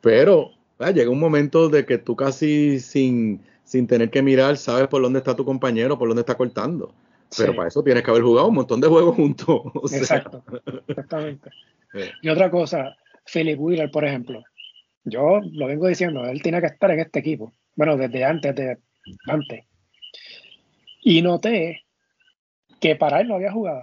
[0.00, 4.88] Pero ah, llega un momento de que tú casi sin, sin tener que mirar sabes
[4.88, 6.92] por dónde está tu compañero, por dónde está cortando.
[7.36, 9.62] Pero para eso tienes que haber jugado un montón de juegos juntos.
[9.92, 10.42] Exacto,
[10.86, 11.50] exactamente.
[12.22, 12.96] Y otra cosa,
[13.32, 14.42] Philip Wheeler, por ejemplo,
[15.04, 17.52] yo lo vengo diciendo, él tiene que estar en este equipo.
[17.76, 18.78] Bueno, desde antes, de
[19.26, 19.64] antes.
[21.02, 21.82] Y noté
[22.80, 23.82] que para él no había jugado.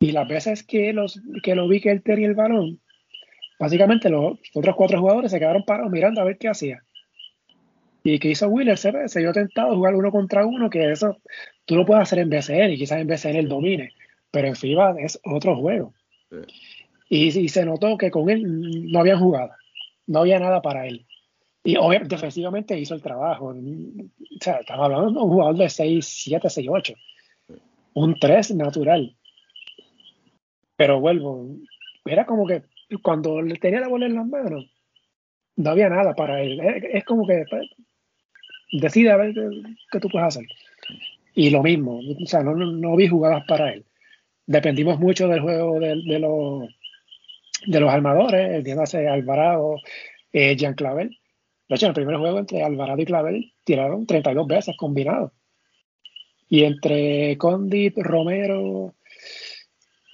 [0.00, 2.80] Y las veces que, los, que lo vi que él tenía el balón,
[3.58, 6.82] básicamente los otros cuatro jugadores se quedaron parados mirando a ver qué hacía.
[8.04, 11.16] Y que hizo Wheeler, se, se vio tentado a jugar uno contra uno, que eso
[11.64, 13.92] tú lo puedes hacer en BCN y quizás en BCN él domine,
[14.30, 15.92] pero en FIBA es otro juego.
[17.08, 19.50] Y, y, se notó que con él no habían jugado,
[20.08, 21.06] no había nada para él.
[21.62, 23.48] Y defensivamente hizo el trabajo.
[23.48, 23.54] O
[24.40, 26.94] sea, estamos hablando de un jugador de 6, 7, 6, 8.
[27.94, 29.14] Un 3 natural.
[30.76, 31.46] Pero vuelvo,
[32.04, 32.62] era como que
[33.02, 34.64] cuando le tenía la bola en las manos,
[35.56, 36.60] no había nada para él.
[36.60, 37.68] Es, como que pues,
[38.72, 39.34] decide a ver
[39.90, 40.46] qué, tú puedes hacer.
[41.34, 43.84] Y lo mismo, o sea, no, no, vi jugadas para él.
[44.46, 46.68] Dependimos mucho del juego de los,
[47.66, 49.76] de los armadores, entiéndase Alvarado,
[50.32, 51.18] eh, Jean Clavel.
[51.68, 55.32] De hecho, en el primer juego entre Alvarado y Clavel tiraron 32 veces combinados.
[56.48, 58.94] Y entre Condit, Romero,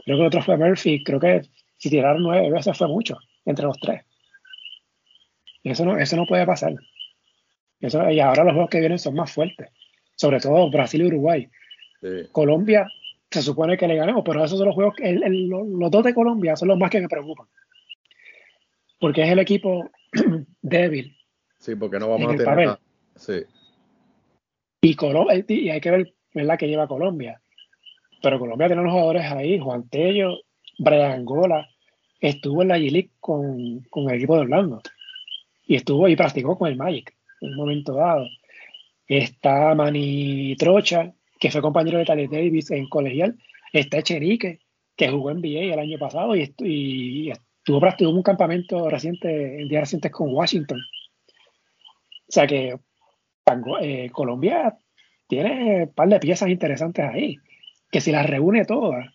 [0.04, 1.42] creo que el otro fue Murphy, creo que
[1.76, 4.02] si tiraron nueve veces fue mucho entre los tres.
[5.62, 6.74] eso no, eso no puede pasar.
[7.80, 9.70] Eso, y ahora los juegos que vienen son más fuertes,
[10.16, 11.48] sobre todo Brasil y Uruguay.
[12.32, 12.86] Colombia
[13.34, 16.68] se supone que le ganemos, pero esos son los juegos, los dos de Colombia son
[16.68, 17.46] los más que me preocupan.
[19.00, 19.90] Porque es el equipo
[20.62, 21.16] débil
[21.58, 22.80] Sí, porque no vamos a tener nada.
[23.16, 23.42] Sí.
[24.82, 24.96] Y,
[25.48, 27.40] y hay que ver la que lleva Colombia.
[28.22, 30.40] Pero Colombia tiene unos jugadores ahí, Juan Tello,
[30.78, 31.66] Brian Angola,
[32.20, 34.82] estuvo en la G-League con, con, el equipo de Orlando.
[35.66, 38.26] Y estuvo y practicó con el Magic en un momento dado.
[39.06, 43.36] Está Manny Trocha, que fue compañero de Tales Davis en colegial.
[43.72, 44.60] Está Echenique,
[44.96, 47.80] que jugó en NBA el año pasado y, y estuvo
[48.10, 50.80] un campamento reciente, en días recientes con Washington.
[52.28, 52.78] O sea que
[53.80, 54.76] eh, Colombia
[55.26, 57.36] tiene un par de piezas interesantes ahí,
[57.90, 59.06] que si las reúne todas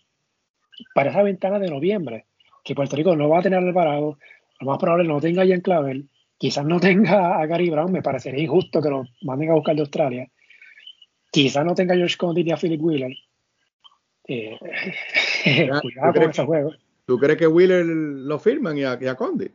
[0.93, 2.26] para esa ventana de noviembre,
[2.63, 4.17] que Puerto Rico no va a tener Alvarado,
[4.59, 8.01] lo más probable no tenga a Ian Clavel, quizás no tenga a Gary Brown, me
[8.01, 10.28] parecería injusto que lo manden a buscar de Australia,
[11.32, 13.11] quizás no tenga George Condit ni a Philip Wheeler.
[14.27, 14.57] Eh,
[15.82, 16.73] cuidado con ese juego.
[17.05, 19.51] ¿Tú crees que Wheeler lo firman y a, y a Condit?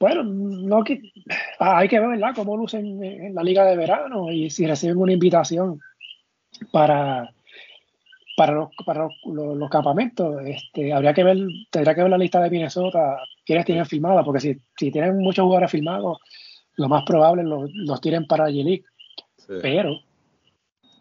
[0.00, 0.82] bueno, no
[1.58, 2.32] ah, hay que ver ¿verdad?
[2.34, 5.78] cómo lucen en la liga de verano y si reciben una invitación
[6.72, 7.30] para,
[8.34, 10.42] para, los, para los, campamentos.
[10.46, 11.36] Este, habría que ver,
[11.70, 15.42] tendría que ver la lista de Minnesota, quiénes tienen firmada, porque si, si tienen muchos
[15.42, 16.18] jugadores firmados,
[16.76, 18.84] lo más probable los, los tiren para G-League.
[19.62, 20.00] Pero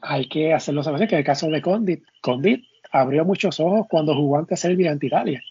[0.02, 4.16] hay que hacerlo saber que en el caso de Condit, Condit abrió muchos ojos cuando
[4.16, 5.42] jugó ante Serbia ante Italia.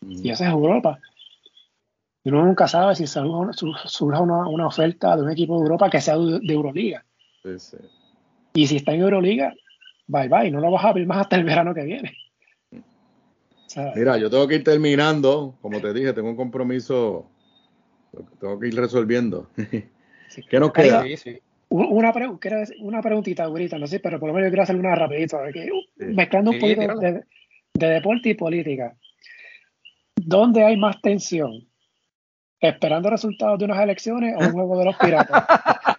[0.00, 0.98] Y eso es Europa
[2.24, 6.00] y uno nunca sabe si surge una, una, oferta de un equipo de Europa que
[6.00, 7.04] sea de, Euroliga.
[8.54, 9.52] Y si está en Euroliga,
[10.06, 12.16] bye bye, no lo vas a ver más hasta el verano que viene.
[13.96, 17.26] Mira, yo tengo que ir terminando, como te dije, tengo un compromiso,
[18.38, 19.48] tengo que ir resolviendo.
[20.48, 21.04] ¿Qué nos queda?
[21.74, 22.12] Una,
[22.80, 25.38] una preguntita, ahorita, no sé, pero por lo menos yo quiero hacer una rapidito,
[25.96, 27.24] mezclando un poquito de,
[27.72, 28.94] de deporte y política.
[30.14, 31.66] ¿Dónde hay más tensión?
[32.62, 35.44] esperando resultados de unas elecciones o un juego de los piratas.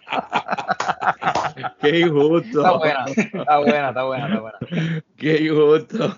[1.80, 2.58] Qué injusto.
[2.58, 5.04] Está buena, está buena, está buena, está buena.
[5.16, 6.16] Qué injusto.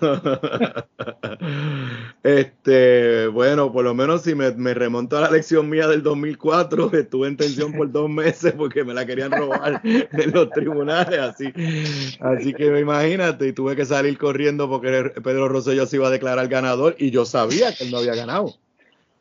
[2.23, 6.91] Este, bueno, por lo menos si me, me, remonto a la elección mía del 2004,
[6.93, 11.53] estuve en tensión por dos meses porque me la querían robar en los tribunales, así.
[12.19, 16.47] Así que imagínate, y tuve que salir corriendo porque Pedro Rosselló se iba a declarar
[16.47, 18.55] ganador y yo sabía que él no había ganado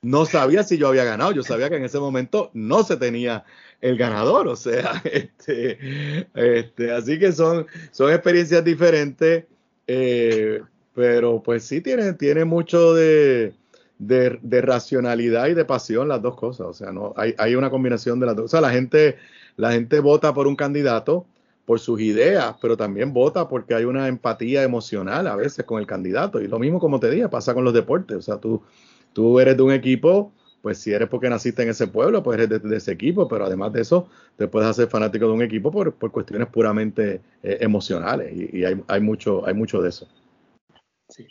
[0.07, 3.45] no sabía si yo había ganado, yo sabía que en ese momento no se tenía
[3.81, 9.45] el ganador, o sea, este, este, así que son, son experiencias diferentes,
[9.87, 10.61] eh,
[10.95, 13.55] pero pues sí tiene, tiene mucho de,
[13.99, 18.19] de, racionalidad y de pasión las dos cosas, o sea, no, hay, hay una combinación
[18.19, 19.17] de las dos, o sea, la gente,
[19.57, 21.27] la gente vota por un candidato
[21.65, 25.87] por sus ideas, pero también vota porque hay una empatía emocional a veces con el
[25.87, 28.63] candidato, y lo mismo como te dije, pasa con los deportes, o sea, tú
[29.17, 30.31] tú eres de un equipo,
[30.67, 33.73] pues si eres porque naciste en ese pueblo, pues eres de, ese equipo, pero además
[33.73, 38.65] de eso, te puedes hacer fanático de un equipo por, cuestiones puramente eh, emocionales y,
[38.65, 40.09] hay, hay, mucho, hay mucho de eso.
[41.09, 41.25] Sí.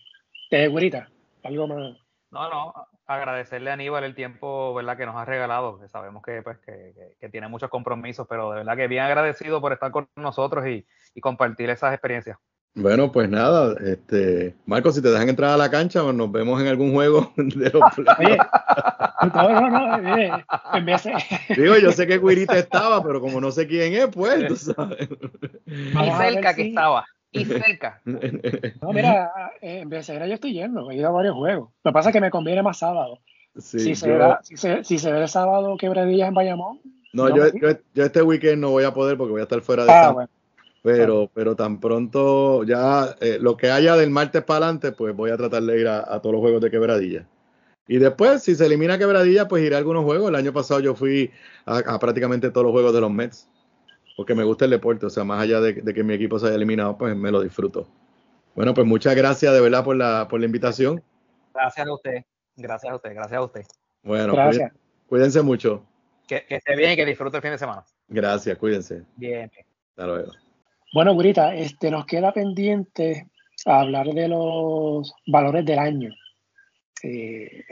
[0.51, 1.09] Eh, güerita,
[1.43, 1.97] algo más.
[2.31, 2.73] No, no,
[3.07, 4.95] agradecerle a Aníbal el tiempo ¿verdad?
[4.95, 8.77] que nos ha regalado, que sabemos que, pues, que, tiene muchos compromisos, pero de verdad
[8.77, 10.87] que bien agradecido por estar con nosotros y,
[11.19, 12.37] compartir esas experiencias.
[12.75, 16.67] Bueno, pues nada, este, Marco, si te dejan entrar a la cancha, nos vemos en
[16.67, 17.83] algún juego de los
[18.19, 18.37] Oye,
[19.33, 20.21] no, no, no,
[21.55, 25.07] Digo, yo sé que Guirita estaba, pero como no sé quién es, pues, tú sabes.
[25.65, 27.05] Y cerca que estaba
[27.35, 28.01] y cerca.
[28.81, 31.69] No, mira, en Becerra yo estoy yendo, he ido a varios juegos.
[31.83, 33.19] Lo que pasa es que me conviene más sábado.
[33.57, 34.35] si, se ve,
[34.83, 36.79] si, se, ve el sábado quebradillas en Bayamón.
[37.13, 37.45] No, yo,
[37.93, 40.27] yo, este weekend no voy a poder porque voy a estar fuera de ah,
[40.85, 45.31] Pero, pero tan pronto ya eh, lo que haya del martes para adelante, pues voy
[45.31, 47.27] a tratar de ir a, todos los juegos de quebradilla.
[47.87, 50.29] Y después, si se elimina quebradilla, pues iré a algunos juegos.
[50.29, 51.31] El año pasado yo fui
[51.65, 53.47] a prácticamente todos los juegos de los Mets
[54.15, 56.55] porque me gusta el deporte, o sea, más allá de, que mi equipo se haya
[56.55, 57.87] eliminado, pues me lo disfruto.
[58.55, 61.03] Bueno, pues muchas gracias de verdad por la, por la invitación.
[61.53, 62.23] Gracias a usted,
[62.55, 63.65] gracias a usted, gracias a usted.
[64.03, 64.33] Bueno,
[65.07, 65.85] Cuídense, mucho.
[66.27, 67.85] Que, esté bien y que disfrute el fin de semana.
[68.07, 69.03] Gracias, cuídense.
[69.17, 69.51] Bien.
[69.91, 70.44] Hasta luego.
[70.95, 73.27] Bueno, Gurita, este, nos queda pendiente
[73.65, 76.15] hablar de los valores del año.
[77.03, 77.65] Eh,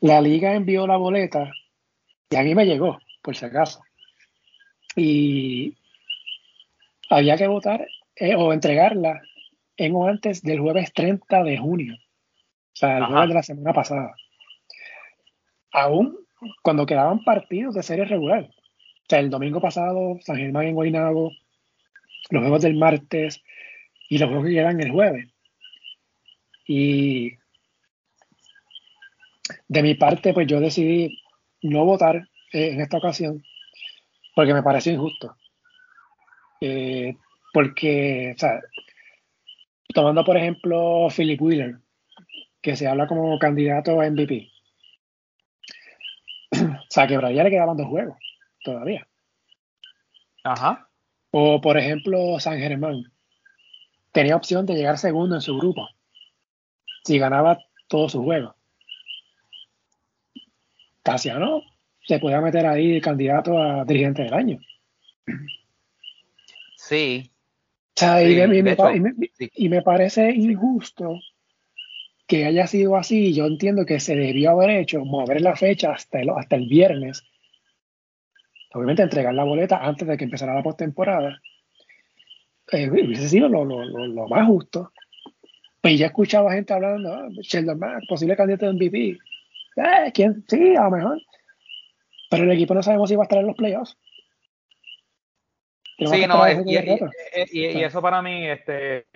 [0.00, 1.50] la liga envió la boleta
[2.28, 3.80] y a mí me llegó, por si acaso
[4.94, 5.74] y
[7.08, 7.86] había que votar
[8.16, 9.22] eh, o entregarla
[9.78, 13.72] en o antes del jueves 30 de junio, o sea, el jueves de la semana
[13.72, 14.14] pasada.
[15.72, 16.18] Aún
[16.62, 18.50] cuando quedaban partidos de serie regular.
[18.50, 21.32] O sea, el domingo pasado, San Germán en Guaynabo,
[22.30, 23.42] los juegos del martes
[24.08, 25.30] y los juegos que quedan el jueves.
[26.66, 27.32] Y
[29.68, 31.20] de mi parte, pues yo decidí
[31.62, 33.42] no votar eh, en esta ocasión
[34.34, 35.36] porque me pareció injusto.
[36.60, 37.16] Eh,
[37.52, 38.60] porque, o sea,
[39.94, 41.76] tomando por ejemplo Philip Wheeler,
[42.60, 44.50] que se habla como candidato a MVP.
[46.52, 48.18] o sea, que Brian le quedaban dos juegos
[48.64, 49.06] todavía.
[50.42, 50.88] Ajá.
[51.36, 53.12] O por ejemplo San Germán.
[54.12, 55.88] Tenía opción de llegar segundo en su grupo.
[57.02, 57.58] Si ganaba
[57.88, 58.54] todos sus juegos.
[61.04, 61.62] no
[62.06, 64.60] se pueda meter ahí candidato a dirigente del año.
[66.76, 67.32] Sí.
[69.56, 71.18] y, me, parece injusto
[72.28, 73.34] que haya sido así.
[73.34, 77.24] Yo entiendo que se debió haber hecho mover la fecha hasta el, hasta el viernes.
[78.74, 81.40] Obviamente entregar la boleta antes de que empezara la postemporada.
[82.72, 84.92] Eh, hubiese sido lo, lo, más justo.
[85.80, 89.18] Pues ya escuchaba gente hablando, ah, Sheldon Mack, posible candidato de MVP.
[89.76, 90.44] Eh, ¿quién?
[90.48, 91.22] Sí, a lo mejor.
[92.30, 93.96] Pero el equipo no sabemos si va a estar en los playoffs.
[95.96, 96.44] Sí, no,
[97.52, 99.06] y, eso para mí, este,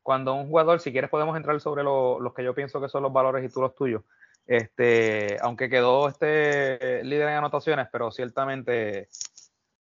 [0.00, 3.12] cuando un jugador, si quieres podemos entrar sobre los que yo pienso que son los
[3.12, 4.04] valores y tú los tuyos.
[4.48, 9.08] Este, aunque quedó este líder en anotaciones, pero ciertamente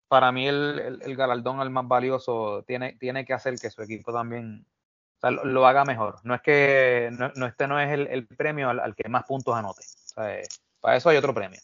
[0.07, 4.65] para mí el, galardón al más valioso tiene, tiene que hacer que su equipo también
[5.43, 6.21] lo, haga mejor.
[6.23, 9.83] No es que no, este no es el, premio al, que más puntos anote.
[10.81, 11.61] para eso hay otro premio.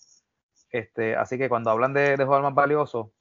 [0.70, 3.12] Este, así que cuando hablan de, de jugador más valioso,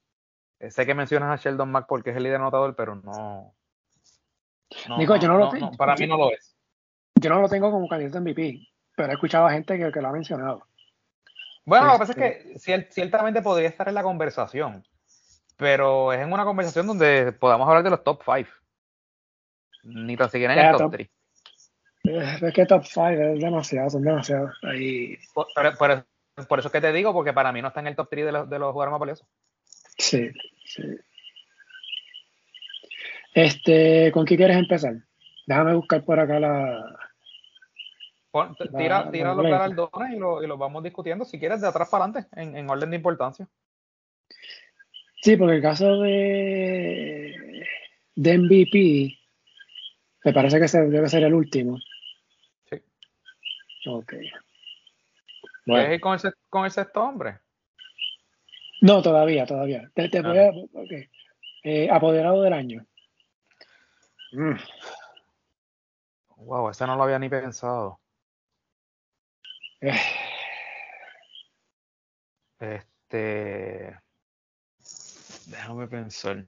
[0.59, 3.53] eh, sé que mencionas a Sheldon Mack porque es el líder anotador, pero no.
[4.97, 5.71] Nico, yo no, lo tengo.
[5.73, 6.55] para mí no lo es.
[7.21, 8.67] Yo no lo tengo como candidato MVP,
[8.99, 10.67] pero he escuchado a gente que, lo ha mencionado.
[11.63, 14.85] Bueno, lo que pasa es que este ciertamente podría estar en la conversación,
[15.55, 18.49] pero es en una conversación donde podamos hablar de los top 5.
[19.83, 21.09] Ni tan siquiera en el top 3.
[22.43, 24.51] Es que top 5 es demasiado, son demasiados.
[24.63, 25.17] Ahí...
[25.33, 25.47] Por,
[26.49, 28.31] por eso que te digo, porque para mí no está en el top 3 de
[28.33, 29.27] los, de los jugadores más valiosos.
[29.97, 30.29] Sí,
[30.65, 30.83] sí.
[33.33, 34.95] Este, ¿con qué quieres empezar?
[35.47, 37.08] Déjame buscar por acá la.
[38.77, 42.29] Tira, tira los galardones y los lo vamos discutiendo, si quieres, de atrás para adelante,
[42.35, 43.47] en, en orden de importancia.
[45.21, 47.65] Sí, porque el caso de,
[48.15, 49.17] de MVP
[50.23, 51.77] me parece que debe ser el último.
[52.69, 52.81] Sí.
[53.87, 54.13] Ok.
[55.65, 57.39] ¿Quieres ir con el, con el sexto hombre?
[58.81, 59.89] No, todavía, todavía.
[59.93, 61.09] Te, te voy a, okay.
[61.63, 62.85] eh, apoderado del año.
[64.31, 64.55] Mm.
[66.37, 67.98] Wow, ese no lo había ni pensado.
[72.59, 73.97] Este.
[75.47, 76.45] Déjame pensar.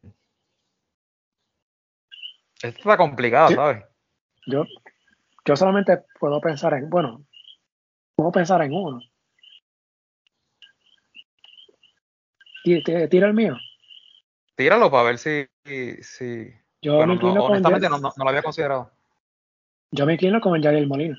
[2.55, 3.83] Esto está complicado, ¿sabes?
[4.45, 4.65] Yo,
[5.45, 7.25] yo solamente puedo pensar en, bueno,
[8.15, 8.99] puedo pensar en uno.
[12.63, 13.57] Tira el mío.
[14.55, 15.47] Tíralo para ver si.
[16.01, 16.53] si...
[16.83, 18.91] Yo me no, honestamente no, no, lo había considerado.
[19.91, 21.17] Yo me inclino con el Molina.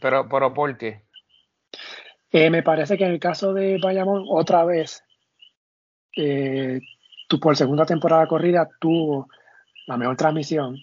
[0.00, 1.02] Pero, pero ¿por qué?
[2.30, 5.02] Eh, me parece que en el caso de Bayamón, otra vez,
[6.16, 6.80] eh,
[7.28, 9.28] tú por segunda temporada corrida tuvo
[9.86, 10.76] la mejor transmisión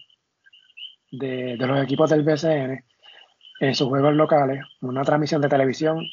[1.12, 2.84] de, los equipos del BCN
[3.60, 6.06] en sus juegos locales, una transmisión de televisión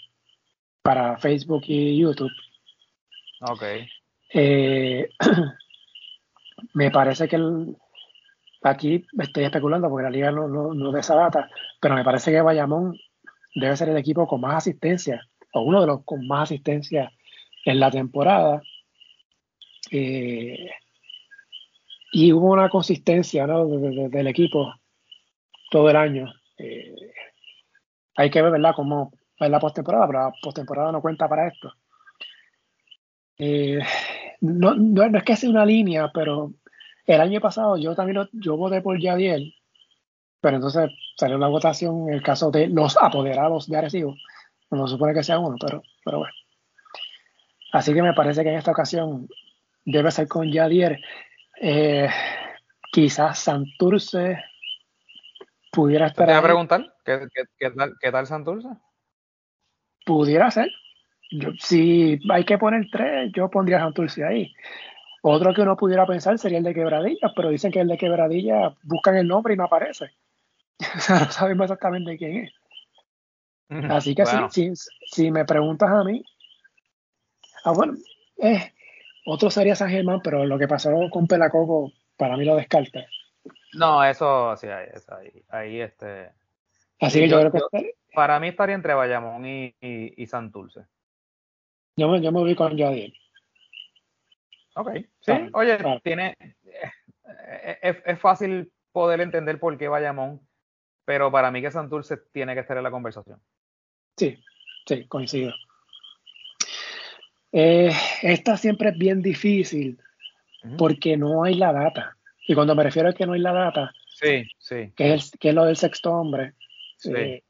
[0.83, 2.31] para Facebook y YouTube.
[3.41, 3.63] Ok.
[4.35, 5.09] Eh,
[6.75, 7.39] me parece que
[8.63, 11.49] aquí estoy especulando porque la liga no, no, no esa data,
[11.81, 12.97] pero me parece que Bayamón
[13.55, 17.13] debe ser el equipo con más asistencia, o uno de los con más asistencia
[17.65, 18.63] en la temporada.
[19.91, 20.71] Eh,
[22.13, 23.67] y hubo una consistencia ¿no?
[23.67, 24.75] del equipo
[25.71, 26.33] todo el año.
[26.59, 26.95] Eh,
[28.17, 31.73] hay que ver, ¿verdad?, cómo es la postemporada, pero la postemporada no cuenta para esto.
[33.39, 33.81] Eh,
[34.43, 36.53] no, no, es que sea una línea, pero
[37.07, 39.55] el año pasado yo también yo voté por Yadiel,
[40.41, 44.17] pero entonces salió la votación en el caso de los apoderados de Arecibo.
[44.71, 46.35] No se supone que sea uno, pero, pero bueno.
[47.73, 49.29] Así que me parece que en esta ocasión
[49.85, 51.01] debe ser con Yadier.
[51.61, 52.09] Eh,
[52.91, 54.43] quizás Santurce
[55.71, 56.27] pudiera estar.
[56.27, 56.95] ¿Te voy a preguntar?
[57.05, 57.27] ¿Qué,
[57.59, 58.69] qué, tal, ¿Qué tal Santurce?
[60.05, 60.71] Pudiera ser.
[61.59, 64.55] si hay que poner tres, yo pondría Santurce ahí.
[65.25, 68.75] Otro que uno pudiera pensar sería el de Quebradilla, pero dicen que el de Quebradilla
[68.83, 70.11] buscan el nombre y no aparece.
[70.81, 72.53] o sea, no sabemos exactamente quién es.
[73.89, 74.73] Así que si,
[75.07, 76.23] si, me preguntas a mí,
[77.65, 77.95] ah, bueno,
[78.37, 78.73] eh,
[79.25, 83.07] otro sería San Germán, pero lo que pasó con Pelacoco, para mí lo descarta.
[83.73, 86.33] No, eso sí, ahí, ahí, ahí este.
[87.01, 87.95] Así que yo, creo que.
[88.13, 90.83] Para mí estaría entre Bayamón y, y, Santurce.
[91.97, 93.15] Yo me, yo me voy con Yadiel.
[94.75, 94.91] Ok,
[95.21, 96.37] sí, oye, tiene.
[96.39, 100.41] Eh, es, es, fácil poder entender por qué Bayamón,
[101.05, 103.41] pero para mí que Santurce tiene que estar en la conversación.
[104.17, 104.43] Sí,
[104.87, 105.53] sí, coincido.
[107.53, 107.93] Eh,
[108.23, 110.01] esta siempre es bien difícil
[110.79, 112.17] porque no hay la data.
[112.47, 114.93] Y cuando me refiero a que no hay la data, sí, sí.
[114.97, 116.55] Que, es, que es lo del sexto hombre,
[117.05, 117.43] eh,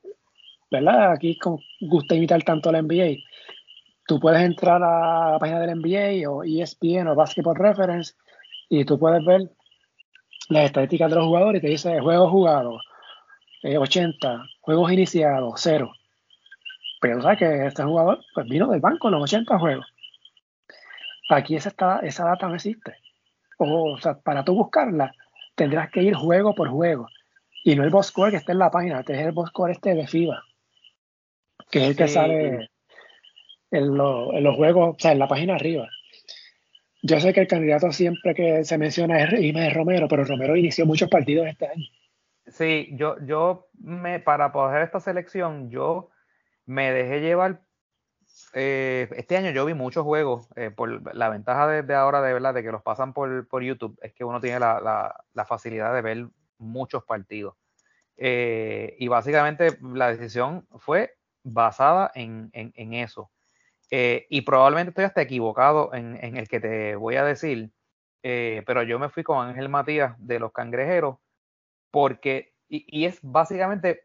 [0.71, 1.13] ¿verdad?
[1.13, 3.19] Aquí con, gusta imitar tanto la NBA.
[4.13, 8.13] Tú puedes entrar a la página del NBA o ESPN o Basketball Reference
[8.69, 9.51] y tú puedes ver
[10.51, 12.83] las estadísticas de los jugadores y te dice juegos jugados,
[13.63, 15.91] 80, eh, juegos iniciados, 0.
[17.01, 19.87] Pero sabes que este jugador pues, vino del banco en los 80 juegos.
[21.31, 21.73] Aquí esa,
[22.03, 22.95] esa data no existe.
[23.57, 25.15] O, sea, para tú buscarla,
[25.55, 27.09] tendrás que ir juego por juego.
[27.65, 29.71] Y no el box score que está en la página, este es el box score
[29.71, 30.45] este de FIBA,
[31.71, 32.72] que es el que sale
[33.73, 35.89] en, los juegos, o sea, en la página arriba.
[37.03, 40.87] Yo sé que el candidato siempre que se menciona es Jiménez Romero, pero Romero inició
[40.87, 41.87] muchos partidos este año.
[42.47, 46.11] Sí, yo, yo me, para poder esta selección, yo
[46.67, 47.63] me dejé llevar.
[48.55, 50.49] Eh, este año yo vi muchos juegos.
[50.55, 50.71] Eh,
[51.15, 54.25] la ventaja de, ahora de verdad de que los pasan por, por YouTube es que
[54.25, 56.27] uno tiene la, la, facilidad de ver
[56.59, 57.57] muchos partidos.
[58.17, 63.31] Eh, y básicamente la decisión fue basada en, en eso.
[63.95, 67.71] Y probablemente estoy hasta equivocado en, el que te voy a decir,
[68.23, 71.19] pero yo me fui con Ángel Matías de los Cangrejeros
[71.93, 74.05] porque, y, es básicamente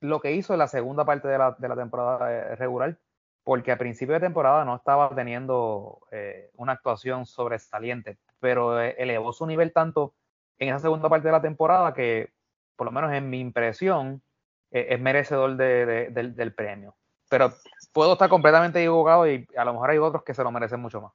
[0.00, 2.98] lo que hizo en la segunda parte de la, temporada eh, regular,
[3.44, 9.32] porque a principio de temporada no estaba teniendo eh, una actuación sobresaliente, pero eh, elevó
[9.32, 10.14] su nivel tanto
[10.58, 12.32] en esa segunda parte de la temporada que,
[12.76, 14.22] por lo menos en mi impresión,
[14.70, 16.96] es merecedor de, del premio.
[17.32, 17.50] Pero
[17.94, 21.00] puedo estar completamente equivocado y a lo mejor hay otros que se lo merecen mucho
[21.00, 21.12] más.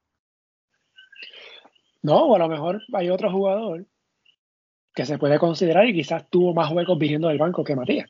[2.02, 3.86] No, o a lo mejor hay otro jugador
[4.96, 8.10] que se puede considerar y quizás tuvo más juegos viniendo del banco que Matías.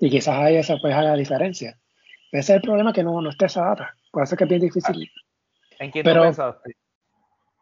[0.00, 1.80] Y quizás ahí esa pues haga la diferencia.
[2.30, 3.96] Ese es el problema que no, no esté esa data.
[4.12, 5.10] Puede ser que es bien difícil.
[5.78, 6.30] ¿En quién Pero,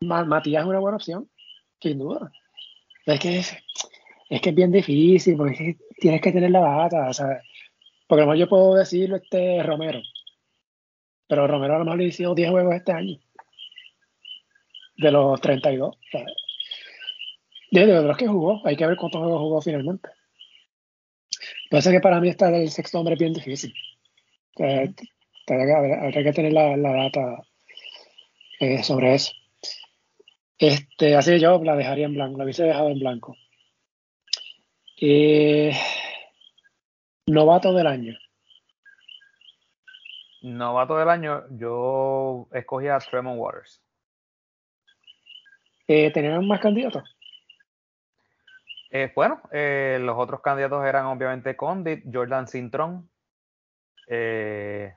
[0.00, 1.30] Matías es una buena opción,
[1.80, 2.32] sin duda.
[3.06, 3.56] Es que es,
[4.42, 7.42] que es bien difícil, porque tienes que tener la data, ¿sabes?
[8.06, 10.00] Porque a lo mejor yo puedo decirlo este Romero.
[11.26, 13.18] Pero Romero a lo mejor le hizo 10 juegos este año.
[14.96, 15.96] De los 32.
[16.10, 16.34] ¿sabes?
[17.70, 20.08] De, de los que jugó, hay que ver cuántos juegos jugó finalmente.
[21.70, 23.74] Pasa que para mí estar el sexto hombre bien difícil.
[24.56, 24.94] que
[26.32, 27.42] tener la, data
[28.58, 29.32] eh, sobre eso.
[30.58, 33.36] Este, así yo la dejaría en blanco, la hubiese dejado en blanco.
[35.00, 35.72] Eh,
[37.26, 38.14] novato del año.
[40.42, 43.80] Novato del año, yo escogí a Tremont Waters.
[45.86, 47.16] Eh, ¿Tenían más candidatos?
[48.90, 53.08] Eh, bueno, eh, los otros candidatos eran obviamente Condit, Jordan Cintrón.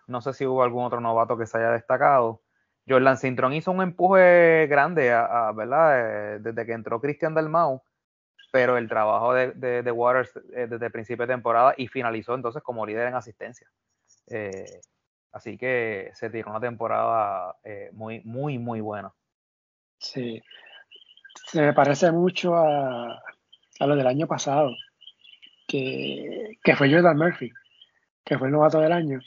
[0.07, 2.41] no sé si hubo algún otro novato que se haya destacado.
[2.87, 6.39] Jordan Cintrón hizo un empuje grande, a, ¿verdad?
[6.39, 7.83] desde que entró Cristian Dalmau,
[8.51, 12.85] pero el trabajo de, de Waters desde el principio de temporada y finalizó entonces como
[12.85, 13.67] líder en asistencia.
[15.31, 19.13] Así que se tiró una temporada eh, muy, muy, muy buena.
[19.97, 20.41] Sí.
[21.45, 23.21] Se me parece mucho a,
[23.79, 24.71] a lo del año pasado,
[25.67, 27.51] que, que, fue Jordan Murphy,
[28.25, 29.19] que fue el novato del año.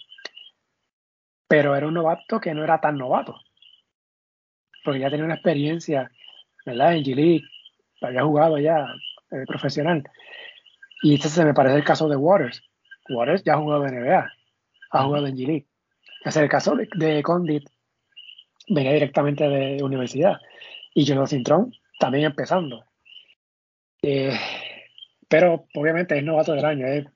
[1.49, 3.41] Pero era un novato que no era tan novato.
[4.85, 6.11] Porque ya tenía una experiencia,
[6.67, 6.97] ¿verdad?
[6.97, 7.45] En G-League,
[8.03, 8.87] había jugado ya
[9.35, 10.03] eh, profesional.
[11.03, 12.63] Y este se me parece el caso de Waters.
[13.11, 14.33] Waters ya ha jugado en NBA,
[14.91, 15.67] ha jugado en G-League
[16.25, 17.69] es el caso de, Condit,
[18.69, 20.41] venía directamente de universidad.
[20.95, 22.85] Y Jonathan Cintrón también empezando.
[24.03, 24.33] Eh,
[25.29, 27.07] pero obviamente es novato del año, es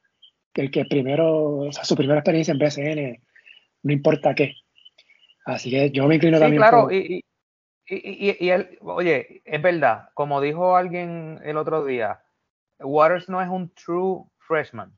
[0.54, 3.22] el que primero, o sea, su primera experiencia en BCN,
[3.84, 4.56] no importa qué.
[5.44, 6.60] Así que yo me inclino sí, también.
[6.60, 7.24] Claro, y,
[7.88, 12.22] y, y, él, oye, es verdad, como dijo alguien el otro día,
[12.80, 14.96] Waters no es un true freshman,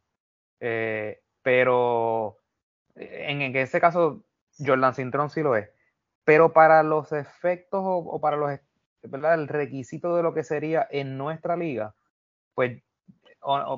[0.60, 2.38] eh, pero
[2.96, 4.24] en, en ese caso
[4.58, 5.70] Jordan Cintrón sí lo es,
[6.24, 8.58] pero para los efectos o, para los
[9.02, 9.34] ¿verdad?
[9.34, 11.94] el requisito de lo que sería en nuestra liga,
[12.54, 12.82] pues,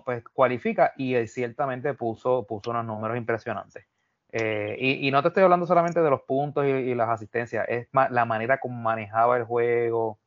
[0.04, 3.86] pues cualifica y ciertamente puso, puso unos números impresionantes.
[4.32, 8.24] Eh, y, no te estoy hablando solamente de los puntos y, las asistencias, es la
[8.24, 10.18] manera como manejaba el juego.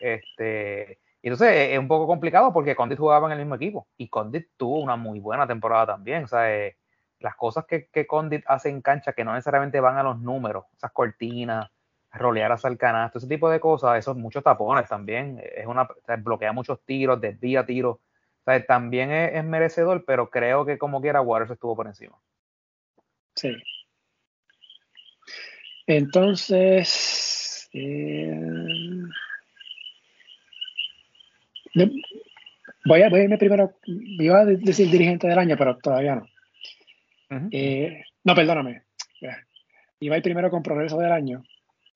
[0.00, 4.48] Este, entonces es un poco complicado porque Condit jugaba en el mismo equipo y Condit
[4.56, 6.24] tuvo una muy buena temporada también.
[6.24, 6.76] O sea, eh,
[7.20, 10.66] las cosas que, que Condit hace en cancha que no necesariamente van a los números,
[10.76, 11.70] esas cortinas,
[12.12, 15.88] rolear hacia el canasto, ese tipo de cosas, esos muchos tapones también, es una,
[16.18, 17.98] bloquea muchos tiros, desvía tiros,
[18.66, 22.16] también es, merecedor, pero creo que como quiera Waters estuvo por encima.
[23.38, 23.54] Sí.
[25.86, 28.36] Entonces, eh,
[32.84, 36.26] voy, a, voy a irme primero, iba a decir dirigente del año, pero todavía no.
[37.52, 38.82] Eh, no, perdóname.
[40.00, 41.44] Iba a ir primero con progreso del año,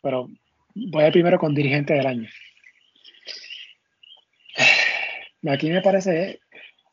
[0.01, 0.29] pero
[0.75, 2.29] voy a ir primero con dirigente del año.
[5.49, 6.39] Aquí me parece,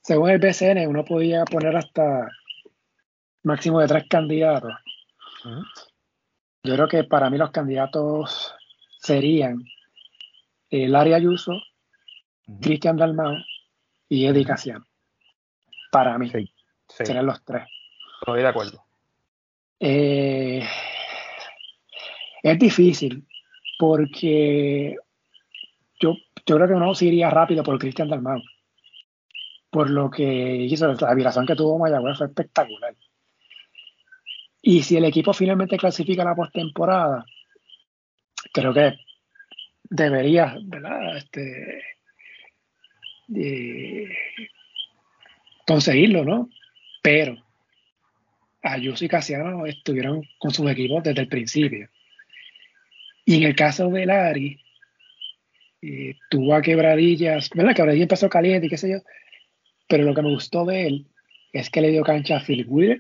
[0.02, 2.28] según el BCN, uno podía poner hasta
[3.44, 4.74] máximo de tres candidatos.
[6.64, 8.54] Yo creo que para mí los candidatos
[8.98, 9.64] serían
[10.70, 11.54] eh, Larry Ayuso,
[12.62, 13.38] Cristian Dalmau
[14.10, 14.46] y Eddie
[15.92, 16.32] Para mí,
[16.88, 17.64] serían los tres.
[18.22, 18.84] Estoy de acuerdo.
[19.80, 20.68] Eh,
[22.44, 23.26] es difícil
[23.78, 24.98] porque
[26.00, 28.42] yo, yo creo que uno se iría rápido por Cristian Dalmau.
[29.70, 32.94] Por lo que hizo, la violación que tuvo Mayagüez fue espectacular.
[34.62, 37.26] Y si el equipo finalmente clasifica la postemporada,
[38.54, 38.98] creo que
[39.84, 41.18] debería, ¿verdad?
[41.18, 41.82] Este,
[45.66, 46.50] conseguirlo, ¿no?
[47.02, 47.38] Pero
[48.62, 51.90] Ayuso y Casiano estuvieron con sus equipos desde el principio.
[53.26, 54.60] Y en el caso de Lari,
[55.82, 57.76] eh, tuvo a quebradillas, ¿verdad?
[57.76, 58.98] Quebradilla empezó caliente y qué sé yo.
[59.88, 61.08] Pero lo que me gustó de él
[61.54, 63.00] es que le dio cancha a Philip Wheeler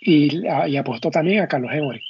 [0.00, 0.46] y,
[0.76, 2.02] apostó también a Carlos Emory.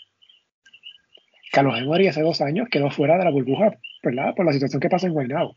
[1.53, 4.35] Carlos Emory hace dos años quedó fuera de la burbuja, ¿verdad?
[4.35, 5.57] Por la situación que pasa en Guaynabo.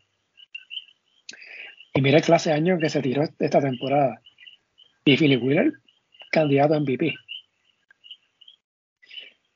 [1.93, 4.21] Y mira el clase año que se tiró esta temporada.
[5.03, 5.73] Y Philip Wheeler
[6.31, 7.15] candidato a MVP.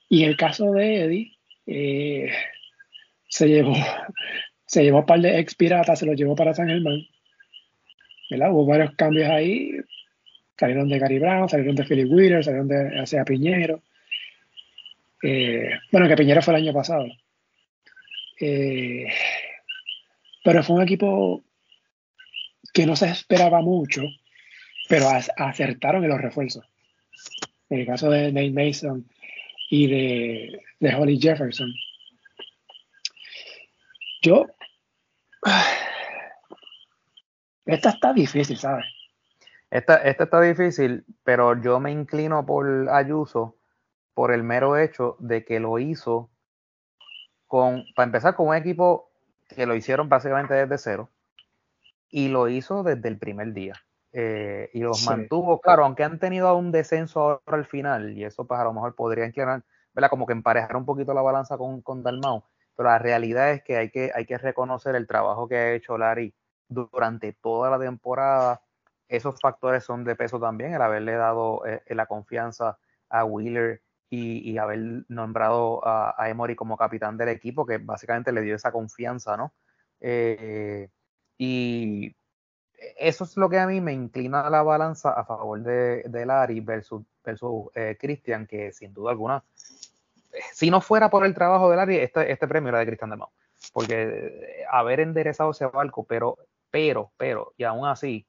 [0.10, 2.32] Y el caso de Eddie, eh,
[3.30, 3.74] se llevó
[4.66, 7.00] se llevó un par de ex piratas, se los llevó para San Germán.
[8.30, 9.72] Hubo varios cambios ahí.
[10.64, 13.84] Salieron de Gary Brown, salieron de Philip Wheeler, salieron de hacia Piñero.
[15.22, 17.06] Eh, bueno, que Piñero fue el año pasado.
[18.40, 19.08] Eh,
[20.42, 21.44] pero fue un equipo
[22.74, 24.04] que no se esperaba mucho
[24.88, 26.64] pero acertaron en los refuerzos.
[27.70, 29.06] En el caso de Nate Mason
[29.70, 31.74] y de, de Holly Jefferson.
[34.22, 34.46] Yo.
[37.66, 38.86] Esta está difícil, ¿sabes?
[39.74, 43.56] Esta, esta está difícil, pero yo me inclino por Ayuso
[44.14, 46.30] por el mero hecho de que lo hizo
[47.48, 49.10] con, para empezar, con un equipo
[49.50, 51.10] que lo hicieron básicamente desde cero
[52.08, 53.74] y lo hizo desde el primer día.
[54.12, 58.46] Eh, y los mantuvo, claro, aunque han tenido un descenso ahora al final, y eso
[58.46, 59.64] pues a lo mejor podría inclinar,
[59.96, 60.12] ¿verdad?
[60.12, 62.44] Como que emparejar un poquito la balanza con, con Dalmau,
[62.78, 65.98] pero la realidad es que hay, que hay que reconocer el trabajo que ha hecho
[65.98, 66.36] Larry
[66.68, 68.62] durante toda la temporada.
[69.08, 72.78] Esos factores son de peso también, el haberle dado eh, la confianza
[73.10, 78.56] a Wheeler y, haber nombrado a, Emory como capitán del equipo, que básicamente le dio
[78.56, 79.54] esa confianza, ¿no?
[80.00, 80.88] Eh,
[81.38, 82.16] y
[82.98, 86.60] eso es lo que a mí me inclina la balanza a favor de, de Larry
[86.60, 89.44] versus, versus eh, Christian, que sin duda alguna,
[90.52, 93.30] si no fuera por el trabajo de Larry, este, este premio era de Christian Demau.
[93.72, 96.38] Porque eh, haber enderezado ese barco, pero,
[96.70, 98.26] pero, pero, y aún así,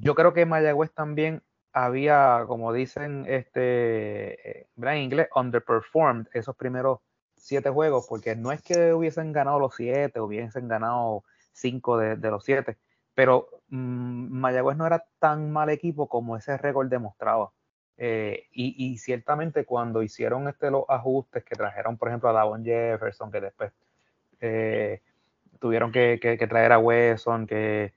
[0.00, 1.42] yo creo que Mayagüez también
[1.72, 7.00] había, como dicen este, eh, en inglés, underperformed esos primeros
[7.34, 12.44] siete juegos, porque no es que hubiesen ganado los siete, hubiesen ganado cinco de, los
[12.44, 12.76] siete,
[13.14, 17.52] pero mmm, Mayagüez no era tan mal equipo como ese récord demostraba.
[17.98, 23.30] Eh, y, ciertamente cuando hicieron este, los ajustes que trajeron, por ejemplo, a Davon Jefferson,
[23.30, 23.72] que después
[24.40, 25.00] eh,
[25.58, 26.18] tuvieron que,
[26.48, 27.92] traer a Wesson, que,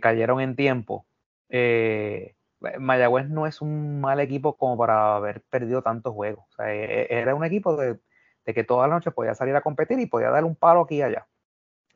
[0.00, 1.04] cayeron en tiempo,
[1.50, 2.34] eh,
[2.78, 6.44] Mayagüez no es un mal equipo como para haber perdido tantos juegos.
[6.58, 7.98] E, e, era un equipo de,
[8.44, 11.02] que toda la noche podía salir a competir y podía dar un palo aquí y
[11.02, 11.26] allá.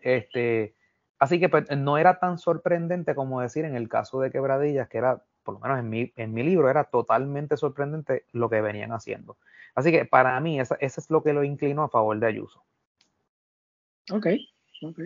[0.00, 0.74] Este,
[1.18, 4.98] así que pues, no era tan sorprendente como decir en el caso de Quebradillas, que
[4.98, 8.92] era, por lo menos en mi, en mi libro, era totalmente sorprendente lo que venían
[8.92, 9.36] haciendo.
[9.74, 12.64] Así que para mí, eso, es lo que lo inclino a favor de Ayuso.
[14.12, 14.26] Ok,
[14.82, 15.00] ok.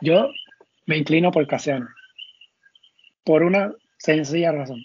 [0.00, 0.30] Yo
[0.86, 1.88] me inclino por Casiano
[3.24, 4.80] por una sencilla razón.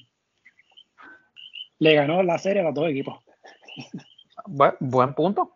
[1.78, 3.24] Le ganó la serie a los dos equipos.
[4.46, 5.56] buen punto.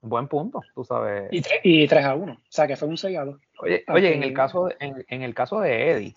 [0.00, 1.28] Buen punto, tú sabes.
[1.32, 2.32] Y, 3 a 1.
[2.32, 3.18] O sea que fue un 6
[3.60, 6.14] Oye, oye en, el caso de, en, el caso de Eddie,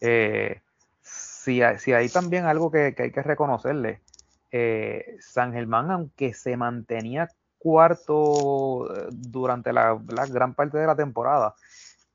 [0.00, 0.60] eh,
[1.00, 4.00] si, si, hay también algo que, hay que reconocerle,
[4.50, 7.28] eh, San Germán, aunque se mantenía
[7.58, 9.96] cuarto eh, durante la,
[10.28, 11.54] gran parte de la temporada,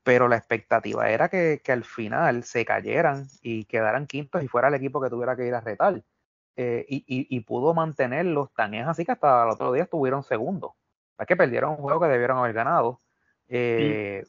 [0.06, 4.76] pero la expectativa era que, al final se cayeran y quedaran quintos y fuera el
[4.76, 5.99] equipo que tuviera que ir a retar.
[6.56, 10.73] Eh, y, pudo mantenerlos, tan es así que hasta el otro día estuvieron segundos.
[11.18, 13.02] Es que perdieron un juego que debieron haber ganado.
[13.48, 14.23] Eh,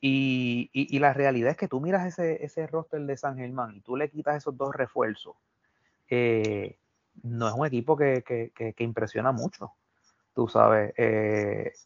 [0.00, 3.96] y, la realidad es que tú miras ese, ese roster de San Germán y tú
[3.96, 5.34] le quitas esos dos refuerzos.
[6.08, 6.78] Eh,
[7.24, 9.72] no es un equipo que, que, impresiona mucho,
[10.36, 10.94] tú sabes.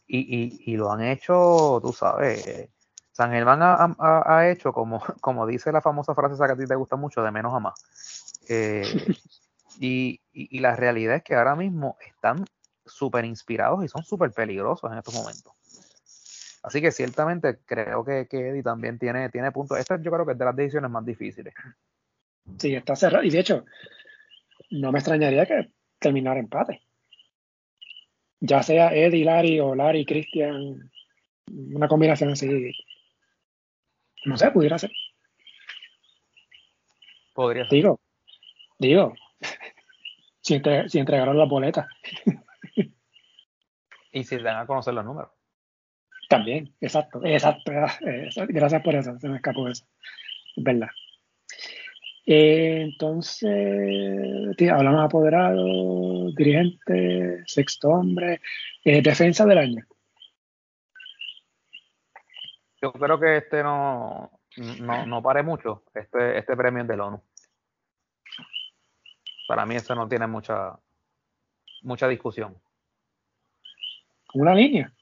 [0.07, 2.69] y, lo han hecho, tú sabes
[3.21, 6.75] San Germán ha, hecho, como, como dice la famosa frase esa que a ti te
[6.75, 7.75] gusta mucho, de menos a más.
[8.49, 8.83] Eh,
[9.79, 10.19] y,
[10.59, 12.47] la realidad es que ahora mismo están
[12.87, 15.53] súper inspirados y son súper peligrosos en estos momentos.
[16.63, 19.79] Así que ciertamente creo que, que Eddie también tiene, tiene puntos.
[19.79, 21.53] Esta yo creo que es de las decisiones más difíciles.
[22.57, 23.23] Sí, está cerrado.
[23.23, 23.67] Y de hecho,
[24.71, 26.81] no me extrañaría que terminara empate.
[28.41, 30.91] Ya sea Eddie, Larry o Larry, Christian,
[31.75, 32.73] una combinación así
[34.25, 34.91] no sé, pudiera ser.
[37.35, 37.73] Podría ser.
[37.73, 38.01] Digo,
[38.79, 39.15] digo,
[40.41, 40.55] si,
[40.99, 41.89] entregaron la boleta.
[44.13, 45.31] y si dan a conocer los números.
[46.29, 47.73] También, exacto, exacto,
[48.49, 49.85] Gracias por eso, se me escapó eso.
[50.57, 50.91] Es verdad.
[52.27, 53.51] Eh, entonces,
[54.71, 58.41] hablamos apoderado, dirigente, sexto hombre,
[58.85, 59.85] eh, defensa del año.
[62.82, 64.31] Yo creo que este no,
[64.81, 67.23] no, no pare mucho, este, este premio es del ONU.
[69.47, 70.78] Para mí eso no tiene mucha,
[71.82, 72.57] mucha discusión.
[74.35, 74.93] ¿Una línea?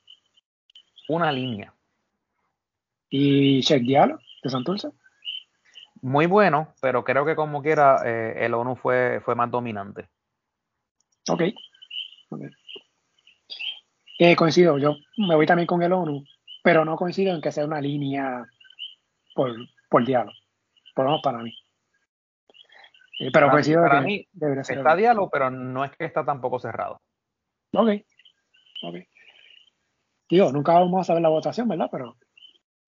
[1.09, 1.73] Una línea.
[3.11, 4.89] ¿Y Check Diallo de Santurce?
[6.01, 10.09] Muy bueno, pero creo que como quiera eh, el ONU fue, fue más dominante.
[11.29, 11.43] Ok.
[12.31, 12.51] okay.
[14.19, 16.25] Eh, coincido, yo me voy también con el ONU,
[16.63, 18.47] pero no coincido en que sea una línea
[19.35, 19.55] por,
[19.89, 20.37] por diálogo,
[20.95, 21.55] por lo menos para mí.
[23.21, 24.29] Eh, pero coincido para mí
[24.69, 27.01] está diálogo, pero no es que está tampoco cerrado.
[27.73, 27.91] Ok,
[28.83, 28.97] ok.
[30.31, 31.89] Digo, nunca vamos a saber la votación, ¿verdad?
[31.91, 32.17] Pero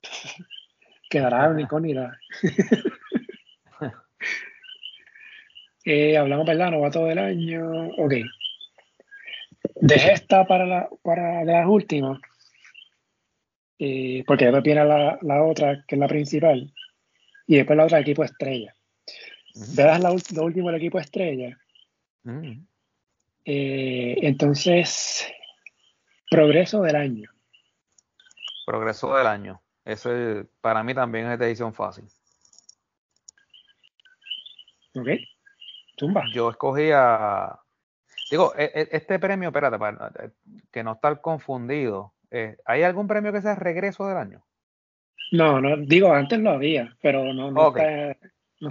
[1.10, 2.18] quedará una incógnita.
[5.84, 6.70] eh, hablamos, ¿verdad?
[6.70, 7.88] Novato del año.
[7.98, 8.14] Ok.
[9.82, 12.20] Dejé esta para, la, para las últimas
[14.26, 16.72] porque después viene la, la, otra, que es la principal,
[17.46, 18.74] y después la otra, el equipo estrella.
[19.54, 21.58] Uh la, lo último, el equipo estrella.
[23.44, 25.26] Eh, entonces,
[26.30, 27.30] progreso del año.
[28.66, 29.60] Progreso del año.
[29.84, 32.04] Ese para mí también es decisión fácil.
[34.94, 35.08] Ok.
[35.96, 36.22] Tumba.
[36.32, 37.58] Yo escogí a.
[38.30, 40.12] Digo, e, e, este premio, espérate, para
[40.70, 42.12] que no estar confundido.
[42.30, 44.44] Eh, ¿Hay algún premio que sea regreso del año?
[45.32, 48.16] No, no, digo, antes lo había, pero no, no, está,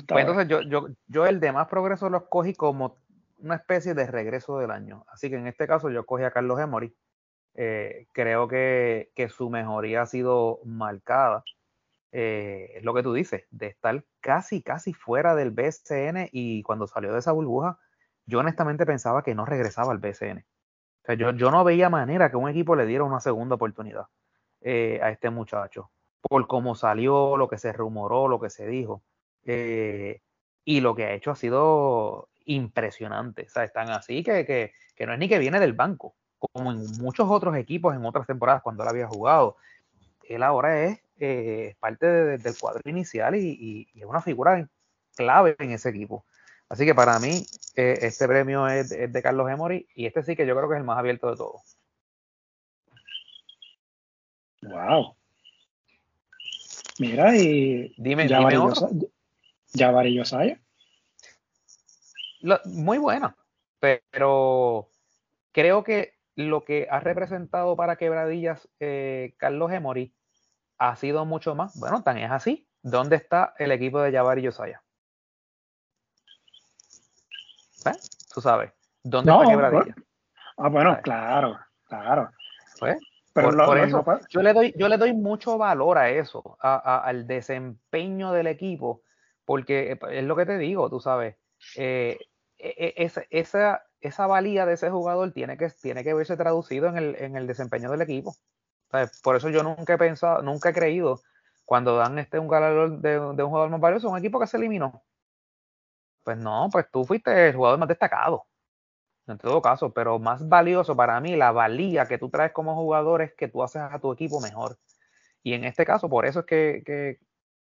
[0.07, 2.97] pues entonces yo, yo, yo el de más progreso lo escogí como
[3.39, 5.05] una especie de regreso del año.
[5.07, 6.93] Así que en este caso yo escogí a Carlos Emory.
[7.55, 11.43] Eh, creo que, que, su mejoría ha sido marcada.
[12.11, 16.87] Eh, es lo que tú dices, de estar casi, casi fuera del BCN y cuando
[16.87, 17.79] salió de esa burbuja,
[18.25, 20.45] yo honestamente pensaba que no regresaba al BCN.
[21.17, 24.07] Yo, yo no veía manera que un equipo le diera una segunda oportunidad
[24.61, 25.89] eh, a este muchacho,
[26.21, 29.01] por cómo salió, lo que se rumoró, lo que se dijo.
[29.45, 30.21] Eh,
[30.65, 33.43] y lo que ha hecho ha sido impresionante.
[33.43, 36.71] O sea, están así que, que, que, no es ni que viene del banco, como
[36.71, 39.55] en muchos otros equipos en otras temporadas cuando él había jugado.
[40.23, 44.67] Él ahora es eh, parte del cuadro inicial y, es una figura
[45.15, 46.25] clave en ese equipo.
[46.69, 50.45] Así que para mí, eh, este premio es, de Carlos Emory y este sí que
[50.45, 51.77] yo creo que es el más abierto de todos.
[54.61, 55.15] Wow.
[56.99, 57.93] Mira, y.
[57.97, 58.89] Dime, dime otro.
[59.73, 60.59] Jabari Yosaya.
[62.65, 63.35] muy buena,
[63.79, 64.89] pero
[65.51, 70.13] creo que lo que ha representado para Quebradillas eh, Carlos Emory
[70.77, 71.77] ha sido mucho más.
[71.79, 72.67] Bueno, tan es así.
[72.81, 74.81] ¿Dónde está el equipo de Jabari Yosaya?
[77.85, 78.09] ¿Ves?
[78.33, 78.71] Tú sabes.
[79.03, 79.95] ¿Dónde está Quebradillas?
[80.57, 81.57] Ah, bueno, claro,
[81.87, 82.29] claro.
[82.79, 82.97] Pues,
[83.33, 88.31] pero por, eso, yo le, doy, yo le doy mucho valor a eso, al desempeño
[88.31, 89.03] del equipo
[89.49, 91.35] porque eh, es lo que te digo, tú sabes,
[91.75, 92.19] eh,
[92.59, 96.97] e, e, esa, esa, valía de ese jugador tiene que, tiene que verse traducido en
[96.97, 98.35] el, en el desempeño del equipo.
[99.23, 101.21] Por eso yo nunca he pensado, nunca he creído
[101.65, 105.01] cuando dan este un galardón de, un jugador más valioso, un equipo que se eliminó.
[106.23, 108.45] Pues no, pues tú fuiste el jugador más destacado,
[109.27, 113.21] en todo caso, pero más valioso para mí, la valía que tú traes como jugador
[113.21, 114.77] es que tú haces a tu equipo mejor.
[115.43, 117.17] Y en este caso, por eso es que,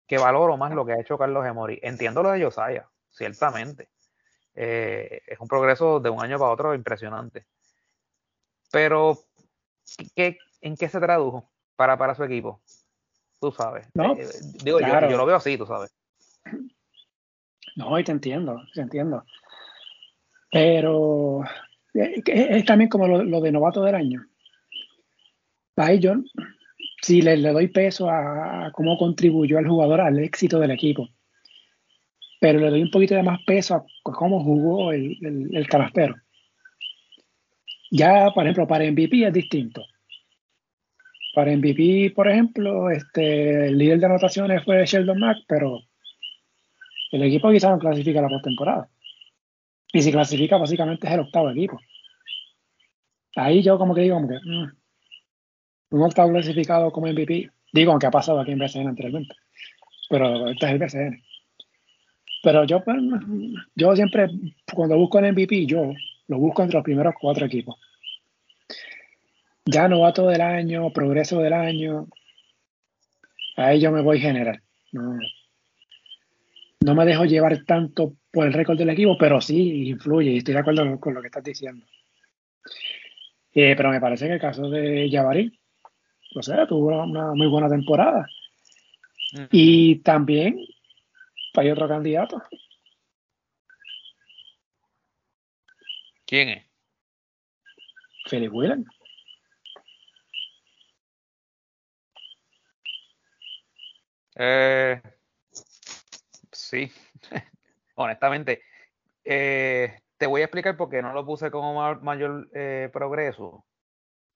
[0.07, 1.81] que valoro más lo que ha hecho Carlos Emory.
[1.83, 3.89] Entiendo lo de Josiah, ciertamente.
[4.55, 7.47] Eh, es un progreso de un año para otro impresionante.
[8.71, 9.19] Pero,
[10.15, 12.61] ¿qué, ¿en qué se tradujo para, para su equipo?
[13.41, 13.87] Tú sabes.
[13.95, 14.29] Eh,
[14.63, 15.93] digo, yo, yo, lo veo así, tú sabes.
[17.77, 19.25] No, y te entiendo, te entiendo.
[20.51, 21.43] Pero
[21.95, 24.25] eh, es, también como lo, de novato del año.
[25.77, 26.15] Ahí yo
[27.03, 31.09] sí le, doy peso a, cómo contribuyó el jugador al éxito del equipo.
[32.41, 35.69] Pero le doy un poquito de más peso a cómo jugó el, el,
[37.91, 39.85] Ya, por ejemplo, para MVP es distinto.
[41.35, 45.81] Para MVP, por ejemplo, este, el líder de anotaciones fue Sheldon Mack, pero
[47.15, 48.89] el equipo quizás no clasifica la postemporada.
[49.93, 51.81] Y si clasifica, básicamente es el octavo equipo.
[53.37, 54.73] Ahí yo como que digo, como que, mm,
[55.91, 57.51] un octavo clasificado como MVP.
[57.73, 59.37] Digo, aunque ha pasado aquí en BCN anteriormente.
[60.11, 61.23] Pero este es el BCN.
[62.43, 62.97] Pero yo, pues,
[63.77, 64.29] yo siempre,
[64.75, 65.95] cuando busco el MVP, yo
[66.27, 67.77] lo busco entre los primeros cuatro equipos.
[69.65, 72.09] Ya novato del año, progreso del año,
[73.57, 74.61] ahí yo me voy general.
[74.93, 75.19] No,
[76.85, 80.55] no me dejo llevar tanto por el récord del equipo, pero sí influye y estoy
[80.55, 81.87] de acuerdo con lo que estás diciendo.
[83.55, 85.59] Eh, pero me parece que el caso de Javarí
[86.35, 88.27] o sea, tuvo una muy buena temporada.
[89.51, 90.59] Y también
[91.55, 92.43] hay otro candidato.
[96.27, 96.65] ¿Quién es?
[98.29, 98.85] Philip Whelan.
[104.37, 105.01] Eh,
[106.75, 106.93] sí,
[107.95, 108.63] honestamente.
[109.25, 113.65] Eh, te voy a explicar por qué no lo puse como mayor eh, progreso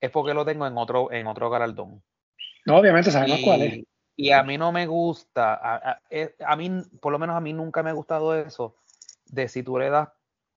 [0.00, 2.02] es porque lo tengo en otro, en otro galardón.
[2.66, 3.84] No, obviamente sabemos cuál es.
[4.16, 7.84] Y a mí no me gusta, eh, a, mí, por lo menos a mí nunca
[7.84, 8.74] me ha gustado eso,
[9.26, 10.08] de si tú le das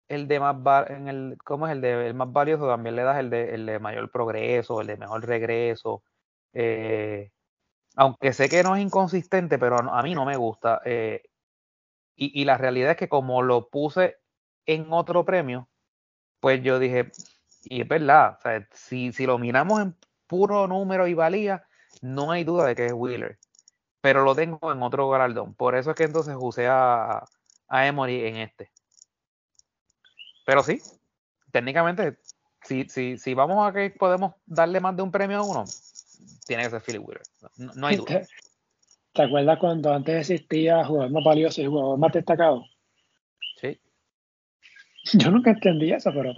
[0.08, 0.56] el de más
[0.88, 2.66] en el, ¿cómo es el de el más valioso?
[2.66, 6.02] También le das el de, el de mayor progreso, el de mejor regreso.
[6.54, 7.30] Eh,
[7.96, 10.80] aunque sé que no es inconsistente, pero a mí no me gusta.
[10.84, 11.22] Eh,
[12.20, 14.18] y, y, la realidad es que como lo puse
[14.66, 15.70] en otro premio,
[16.38, 17.10] pues yo dije,
[17.64, 21.66] y es verdad, o sea, si, si lo miramos en puro número y valía,
[22.02, 23.38] no hay duda de que es Wheeler.
[24.02, 25.54] Pero lo tengo en otro galardón.
[25.54, 27.24] Por eso es que entonces usé a,
[27.68, 28.70] a Emory en este.
[30.44, 30.80] Pero sí,
[31.50, 32.18] técnicamente,
[32.62, 35.64] si, si, si vamos a que podemos darle más de un premio a uno,
[36.46, 37.22] tiene que ser Philip Wheeler.
[37.56, 38.26] No, hay duda.
[39.12, 42.64] ¿Te, acuerdas cuando antes existía jugador más valioso y jugador más destacado?
[43.60, 43.80] Sí.
[45.18, 46.32] Yo nunca entendí eso, pero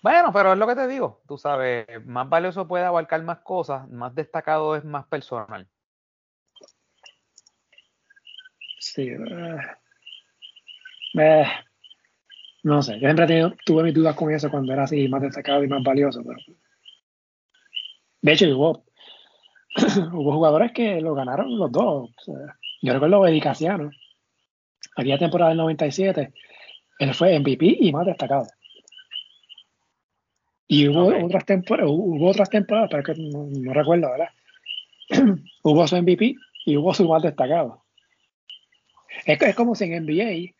[0.00, 3.88] bueno, pero es lo que te digo, tú sabes, más valioso puede abarcar más cosas,
[3.88, 5.66] más destacado es más personal.
[8.78, 9.08] Sí.
[9.08, 9.58] Eh,
[11.18, 11.46] eh,
[12.62, 15.68] no sé, yo siempre tuve mis dudas con eso cuando era así, más destacado y
[15.68, 16.22] más valioso.
[16.24, 16.38] Pero...
[18.22, 18.84] De hecho, hubo,
[20.12, 22.10] hubo jugadores que lo ganaron los dos.
[22.82, 23.90] yo recuerdo a Edicaciano,
[24.96, 26.32] aquella temporada del 97,
[26.98, 28.46] él fue MVP y más destacado.
[30.66, 34.28] Y hubo otras temporadas, hubo otras temporadas, pero que no, recuerdo, ¿verdad?
[35.62, 36.34] hubo su MVP
[36.66, 37.84] y hubo su más destacado.
[39.24, 40.52] Es, es como si en NBA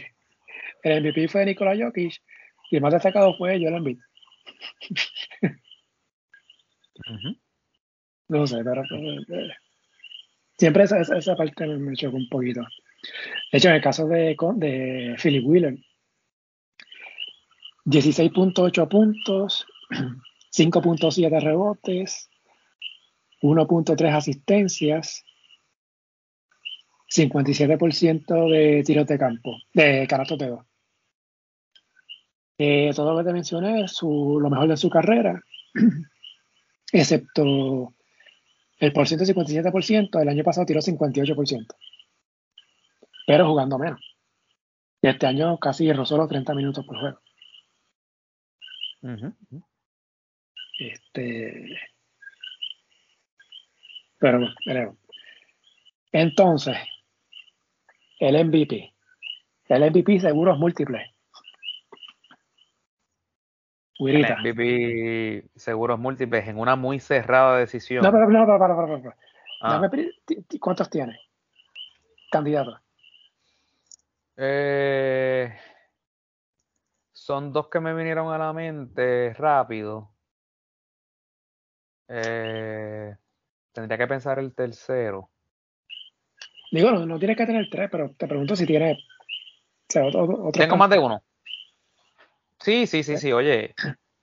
[0.82, 2.20] el MVP fue Nikola Jokic
[2.70, 3.98] y el más destacado fue Joel Embiid.
[8.28, 9.50] No sé, pero eh,
[10.56, 12.60] siempre esa, esa, parte me chocó un poquito.
[13.52, 15.78] De hecho, en el caso de, de Philip Wheeler,
[17.84, 19.66] 16.8 puntos,
[20.52, 22.30] 5.7 rebotes,
[23.42, 25.24] 1.3 asistencias,
[27.14, 30.56] 57% de tiros de campo, de canasto de.
[32.56, 35.42] Eh, todo lo que te mencioné es lo mejor de su carrera,
[36.92, 37.94] excepto
[38.84, 41.66] el por ciento 57%, el año pasado tiró 58%,
[43.26, 44.00] pero jugando menos.
[45.00, 47.20] Y este año casi rozó los 30 minutos por juego.
[50.78, 51.78] Este.
[54.18, 54.96] Pero, pero,
[56.12, 56.76] entonces,
[58.18, 58.94] el MVP.
[59.68, 61.13] El MVP seguro es múltiple.
[63.98, 68.02] El MVP seguros múltiples en una muy cerrada decisión.
[68.02, 69.16] No, pero no, para, para, para.
[69.62, 69.90] Ah.
[70.60, 71.18] ¿Cuántos tiene?
[72.30, 72.80] Candidatos.
[74.36, 75.54] Eh,
[77.12, 80.10] son dos que me vinieron a la mente rápido.
[82.08, 83.14] Eh,
[83.72, 85.30] tendría que pensar el tercero.
[86.70, 88.98] Digo, no, tienes que tener tres, pero te pregunto si tiene.
[89.86, 91.22] Tengo más de uno.
[92.64, 93.30] Sí, sí, sí, sí.
[93.30, 93.74] Oye,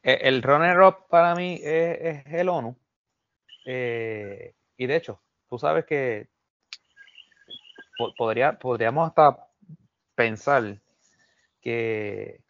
[0.01, 2.76] e, el runner-up para mí es, el ONU.
[3.65, 6.27] Eh, y de hecho, tú sabes que
[8.18, 9.47] podría, podríamos hasta
[10.15, 10.81] pensar
[11.61, 12.41] que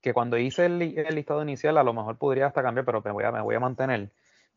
[0.00, 3.24] que cuando hice el, listado inicial a lo mejor podría hasta cambiar, pero me voy
[3.24, 4.10] a, me voy a mantener.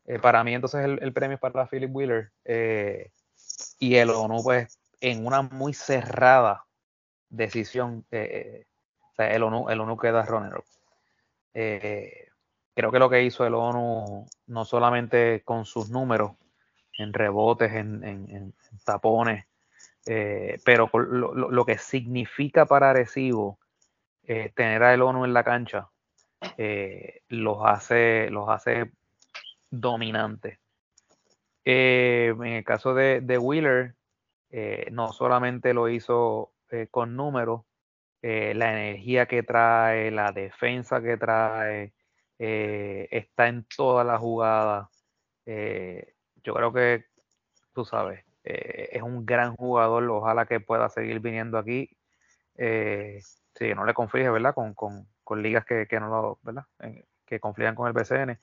[0.06, 3.10] Eh, para mí entonces el, premio es para Philip Wheeler eh,
[3.78, 6.64] y el ONU pues en una muy cerrada
[7.28, 8.64] decisión, eh,
[9.12, 10.62] o sea, el ONU, el ONU queda runner
[12.74, 16.32] creo que lo que hizo el ONU, no solamente con sus números,
[16.98, 19.46] en rebotes, en, tapones,
[20.64, 23.58] pero lo, lo, que significa para Arecibo
[24.24, 25.88] eh, tener a el ONU en la cancha
[26.56, 28.92] eh, los hace los hace
[29.70, 30.58] dominantes.
[31.64, 33.94] Eh, en el caso de, Wheeler,
[34.90, 36.52] no solamente lo hizo
[36.90, 37.62] con números,
[38.22, 41.92] la energía que trae, la defensa que trae,
[42.38, 44.90] está en toda la jugada.
[45.46, 47.04] yo creo que,
[47.74, 51.90] tú sabes, es un gran jugador, ojalá que pueda seguir viniendo aquí
[53.54, 54.54] si no le conflige, ¿verdad?
[54.54, 56.64] Con, con, con ligas que, que, no lo, ¿verdad?
[57.26, 58.38] que confligan con el BCN.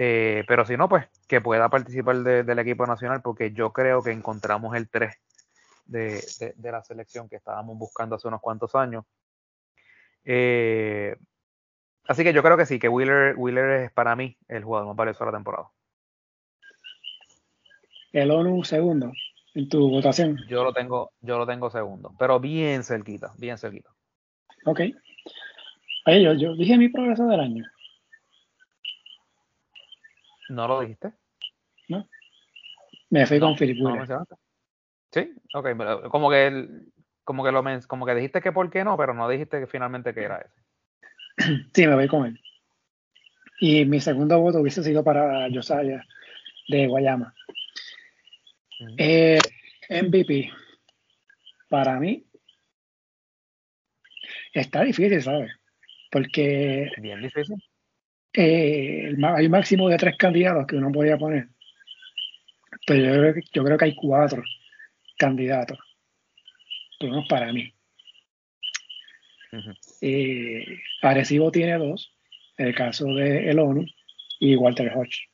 [0.00, 4.12] Eh, pero si no, pues que pueda participar del equipo nacional, porque yo creo que
[4.12, 5.14] encontramos el 3
[5.88, 9.04] de, de, la selección que estábamos buscando hace unos cuantos años.
[10.24, 11.16] Eh,
[12.06, 14.96] así que yo creo que sí, que Wheeler, Wheeler es para mí el jugador más
[14.96, 15.68] valioso de la temporada.
[18.12, 19.12] El ONU segundo
[19.54, 20.38] en tu votación.
[20.48, 23.90] Yo lo tengo, yo lo tengo segundo, pero bien cerquita, bien cerquita.
[24.64, 24.80] Ok.
[26.06, 27.64] Oye, yo, yo dije mi progreso del año.
[30.50, 31.12] ¿No lo dijiste?
[31.88, 32.06] No.
[33.10, 34.08] Me fui con Philip Wheeler.
[35.12, 35.68] Sí, ok,
[36.10, 36.68] como que
[37.24, 40.14] como que lo como que dijiste que por qué no, pero no dijiste que finalmente
[40.14, 40.62] que era ese.
[41.74, 42.40] Sí, me voy con él.
[43.60, 46.02] Y mi segundo voto hubiese sido para Josiah
[46.68, 47.34] de Guayama.
[48.96, 49.38] Eh,
[49.90, 50.50] MVP.
[51.68, 52.28] Para mí,
[54.52, 55.52] Está difícil, ¿sabes?
[56.10, 56.90] Porque.
[56.98, 57.56] Bien difícil.
[58.32, 61.48] Eh, hay un máximo de tres candidatos que uno podía poner.
[62.86, 64.42] Pero yo que, yo creo que hay cuatro
[65.18, 65.78] candidatos.
[66.98, 67.72] Por para mí.
[70.00, 70.64] eh,
[71.02, 72.12] Arecibo tiene dos,
[72.56, 73.84] el caso de El ONU
[74.40, 75.28] y Walter Hodge.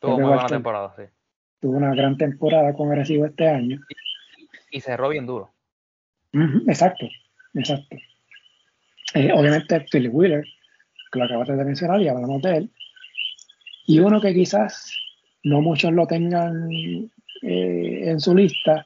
[0.00, 1.02] Tuvo muy buena temporada, sí.
[1.60, 3.78] Tuvo una gran temporada con Arecibo este año.
[4.70, 5.52] Y, cerró bien duro.
[6.66, 7.08] exacto,
[7.54, 7.96] exacto.
[9.14, 10.44] Eh, obviamente Philip Wheeler,
[11.12, 12.70] que lo acabaste de mencionar y hablamos de él.
[13.86, 14.94] Y uno que quizás
[15.42, 16.70] no muchos lo tengan
[17.42, 18.84] eh, en su lista,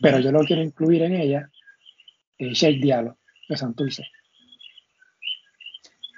[0.00, 1.50] pero yo lo quiero incluir en ella,
[2.38, 3.16] eh, Shake Diallo
[3.48, 4.06] de Santurce.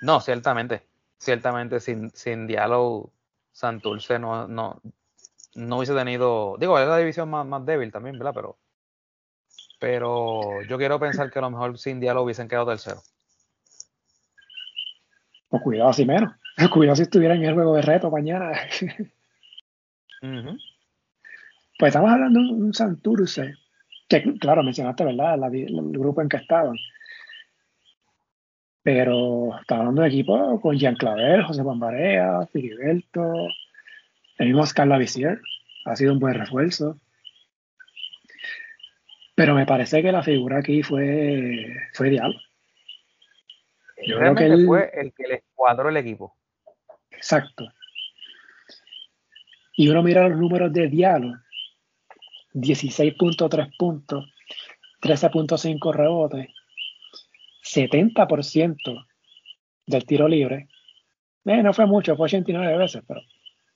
[0.02, 0.82] No, ciertamente,
[1.18, 3.10] ciertamente sin, sin Diallo
[3.52, 4.80] Santurce no, no,
[5.54, 8.32] no hubiese tenido, digo, es la división más, más débil también, ¿verdad?
[8.34, 8.58] Pero,
[9.78, 13.00] pero yo quiero pensar que a lo mejor sin Diallo hubiesen quedado tercero.
[15.48, 16.32] Pues cuidado si menos.
[16.72, 18.52] Cuidado si estuviera en el juego de reto mañana.
[21.80, 23.54] Pues estamos hablando de un Santurce,
[24.06, 25.42] que claro, mencionaste, ¿verdad?
[25.54, 26.76] el grupo en que estaban.
[28.82, 33.32] Pero estaba hablando de equipo con Jean Clavel, José Bambarea, Filiberto,
[34.36, 35.40] el mismo Oscar Visier.
[35.86, 37.00] Ha sido un buen refuerzo.
[39.34, 42.38] Pero me parece que la figura aquí fue, fue Diablo.
[44.06, 46.36] Yo creo que él, fue el que le cuadró el equipo.
[47.10, 47.72] Exacto.
[49.76, 51.32] Y uno mira los números de Diallo,
[52.54, 54.26] 16.3 puntos,
[55.00, 56.48] 13.5 rebotes,
[57.62, 59.06] 70%
[59.86, 60.68] del tiro libre.
[61.44, 63.20] Eh, no fue mucho, fue 89 veces, pero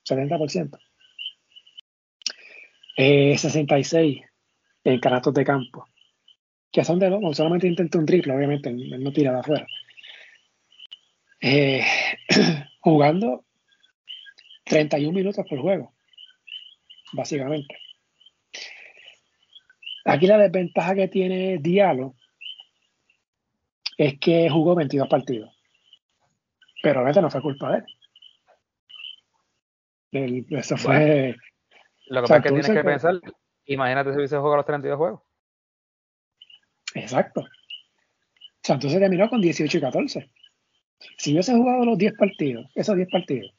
[0.05, 0.79] 70%.
[2.97, 4.25] 66 eh,
[4.85, 5.87] en canastos de campo,
[6.71, 9.67] que son de dos, solamente intenta un triple, obviamente, no tira de afuera.
[11.41, 11.85] Eh,
[12.81, 13.45] jugando
[14.65, 15.93] 31 minutos por juego,
[17.13, 17.84] básicamente.
[20.05, 22.15] Aquí la desventaja que tiene Diallo
[23.97, 25.51] es que jugó 22 partidos.
[26.83, 27.85] Pero obviamente no fue culpa de
[30.13, 30.47] él.
[30.51, 31.35] eso fue.
[32.07, 33.21] lo que pasa es que tienes que pensar,
[33.65, 35.23] imagínate si hubiese jugado los 32 juegos.
[36.95, 37.47] Exacto.
[38.69, 40.31] Entonces terminó con 18 y 14.
[41.17, 43.53] Si hubiese jugado los 10 partidos, esos 10 partidos,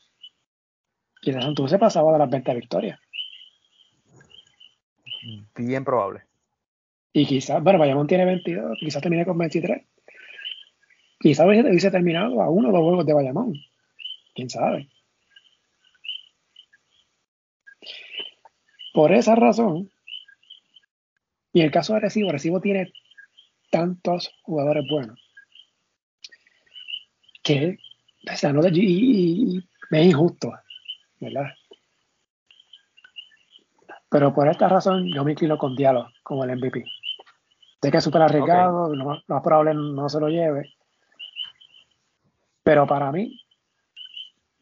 [1.21, 2.99] quizás entonces pasaba de las 20 victorias.
[5.55, 6.23] Bien probable.
[7.17, 9.81] Y quizás, bueno, Bayamón tiene 22, quizás termine con 23.
[11.17, 13.53] Quizás hubiese terminado a uno o dos juegos de Bayamón.
[14.33, 14.89] Quién sabe.
[18.93, 19.89] Por esa razón,
[21.53, 22.91] y en el caso de Recibo, Recibo tiene
[23.69, 25.17] tantos jugadores buenos
[27.43, 27.77] que,
[28.29, 30.51] o sea, no, y, es injusto,
[31.21, 31.53] ¿verdad?
[34.09, 36.83] Pero por esta razón yo me inclino con Diallo como el MVP.
[37.85, 40.73] De que es súper arriesgado, lo, más, probable no se lo lleve.
[42.63, 43.39] Pero para mí,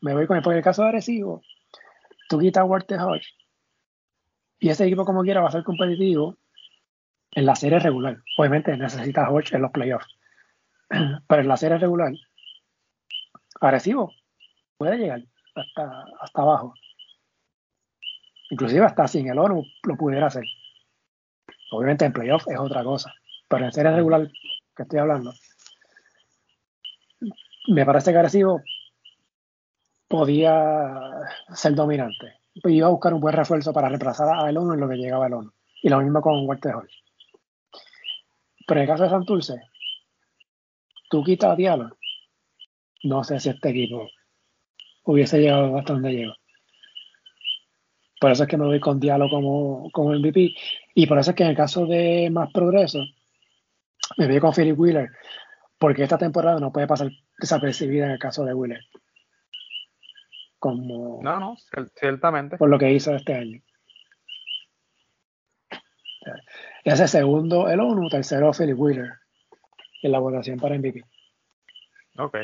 [0.02, 1.42] me voy con el, el caso de Arecibo,
[2.28, 3.30] tú quitas Walter Hodge
[4.60, 6.36] y ese equipo como quiera va a ser competitivo
[7.32, 8.18] en la serie regular.
[8.38, 10.18] Obviamente necesita Hodge en los playoffs.
[10.90, 12.12] Pero en la serie regular
[13.62, 14.12] agresivo,
[14.76, 15.24] puede llegar
[15.56, 16.74] hasta, hasta abajo.
[18.50, 20.44] Inclusive hasta sin el ONU lo pudiera hacer.
[21.76, 23.14] Obviamente en playoff es otra cosa,
[23.48, 24.30] pero en serie regular
[24.76, 25.34] que estoy hablando,
[27.68, 28.62] me parece que agresivo
[30.08, 30.94] podía
[31.54, 32.40] ser dominante.
[32.56, 35.28] Iba a buscar un buen refuerzo para reemplazar a el ONU en lo que llegaba
[35.28, 35.52] el ONU.
[35.82, 36.90] Y lo mismo con Walter Hall.
[38.68, 39.62] Pero en el caso de Santurce,
[41.10, 41.98] tú quitas a Diallo
[43.04, 44.10] no sé si este equipo
[45.04, 46.34] hubiese llegado hasta donde llegó.
[48.24, 50.56] Por eso es que me voy con Diallo como, como MVP.
[50.96, 53.00] Y por eso es que en el caso de más progreso,
[54.16, 55.12] me voy con Philip Wheeler.
[55.78, 58.80] Porque esta temporada no puede pasar desapercibida en el caso de Wheeler.
[60.58, 61.58] Como, no, no,
[62.00, 62.56] ciertamente.
[62.56, 63.62] Por lo que hizo este año.
[66.86, 69.12] Ese segundo el ONU, tercero Philip Wheeler
[70.02, 71.04] en la votación para MVP.
[72.18, 72.38] Ok.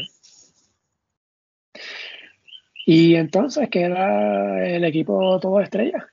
[2.92, 6.08] Y entonces queda el equipo todo estrella.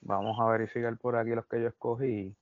[0.00, 2.34] Vamos a verificar por aquí los que yo escogí.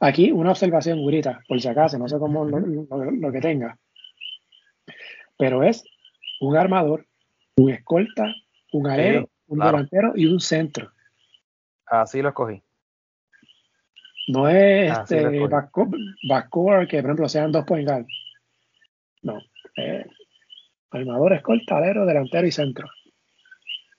[0.00, 3.78] Aquí una observación, Gurita, por si acaso, no sé cómo lo, que tenga.
[5.38, 5.84] Pero es
[6.40, 7.06] un armador,
[7.54, 8.34] un escolta,
[8.72, 10.90] un aéreo, un delantero y un centro.
[11.86, 12.60] Así lo escogí.
[14.26, 15.46] No es este
[16.28, 18.06] backcourt, que por ejemplo sean dos point guard.
[19.22, 19.38] No,
[19.76, 20.04] es
[20.92, 22.88] Armador, escolta, alero, delantero y centro.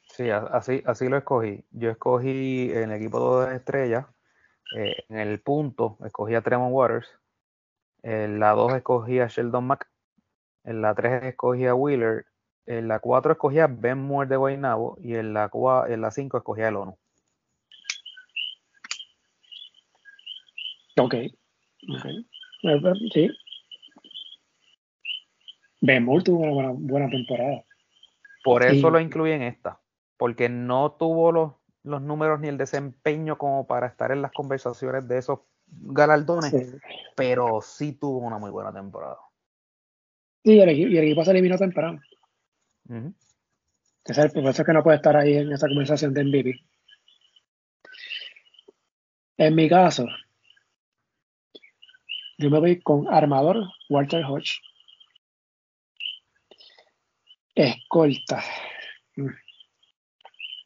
[0.07, 1.63] Sí, así, así lo escogí.
[1.71, 4.05] Yo escogí en el equipo de estrellas,
[4.75, 7.07] eh, en el punto, escogí a Tremont Waters,
[8.03, 9.89] En la 2 escogía Sheldon Mack.
[10.63, 12.25] En la 3 escogía Wheeler.
[12.65, 14.97] En la 4 escogía Ben Moore de Guaynabo.
[15.01, 15.49] Y en la,
[15.87, 16.97] en la 5 escogía el ONU.
[20.97, 21.15] Ok.
[21.15, 22.27] okay.
[23.13, 23.29] Sí.
[25.85, 27.65] Ben Moore tuvo una buena, buena temporada.
[28.41, 29.81] Por eso lo incluí en esta.
[30.15, 31.51] Porque no tuvo los,
[31.83, 36.77] los números ni el desempeño como para estar en las conversaciones de esos galardones,
[37.17, 39.17] pero sí tuvo una muy buena temporada.
[40.45, 42.01] Sí, y el, equipo se eliminó temprano.
[44.05, 46.59] es el, por eso que no puede estar ahí en esa conversación de MVP.
[49.35, 50.07] En mi caso,
[52.37, 54.61] yo me voy con armador Walter Hodge.
[57.55, 58.43] Escolta.
[59.15, 59.27] Mm.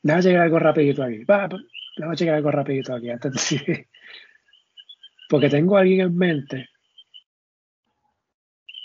[0.04, 1.26] Déjame llegar algo rapidito aquí.
[1.26, 3.88] Déjame llegar algo rapidito aquí antes de
[5.30, 6.70] porque tengo a alguien en mente,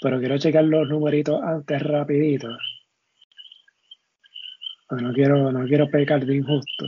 [0.01, 2.49] pero quiero checar los numeritos antes rapidito.
[4.91, 6.87] no quiero, no quiero pecar de injusto.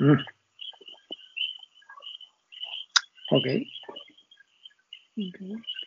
[0.00, 0.24] Mm.
[3.30, 3.46] Ok.
[5.16, 5.77] okay.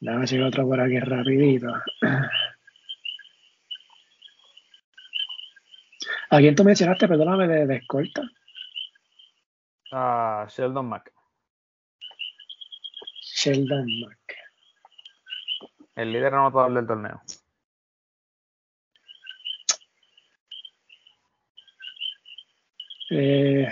[0.00, 1.68] Déjame checar otro por aquí rapidito.
[6.30, 8.22] ¿A quién tú mencionaste, perdóname, de, de escolta?
[9.92, 11.12] A Sheldon Mack.
[13.22, 14.36] Sheldon Mack.
[15.96, 17.22] El líder anotador del torneo.
[23.10, 23.66] Eh,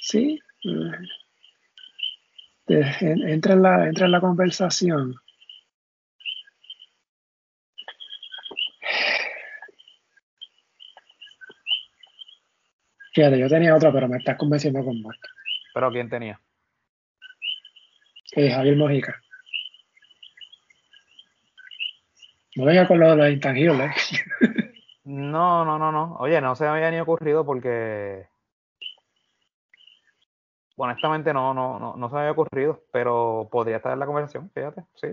[0.00, 0.40] sí.
[0.64, 0.90] Eh,
[2.80, 5.14] entra, en la, entra en la conversación.
[13.14, 15.20] Fíjate, yo tenía otro, pero me estás convenciendo con Mark.
[15.72, 16.38] ¿Pero quién tenía?
[18.32, 19.22] Eh, Javier Mojica.
[22.56, 23.90] No venga con lo de los intangibles.
[25.04, 26.16] no, no, no, no.
[26.18, 28.28] Oye, no se me había ni ocurrido porque
[30.76, 34.50] honestamente no, no, no, no se me había ocurrido, pero podría estar en la conversación,
[34.50, 35.08] fíjate, sí.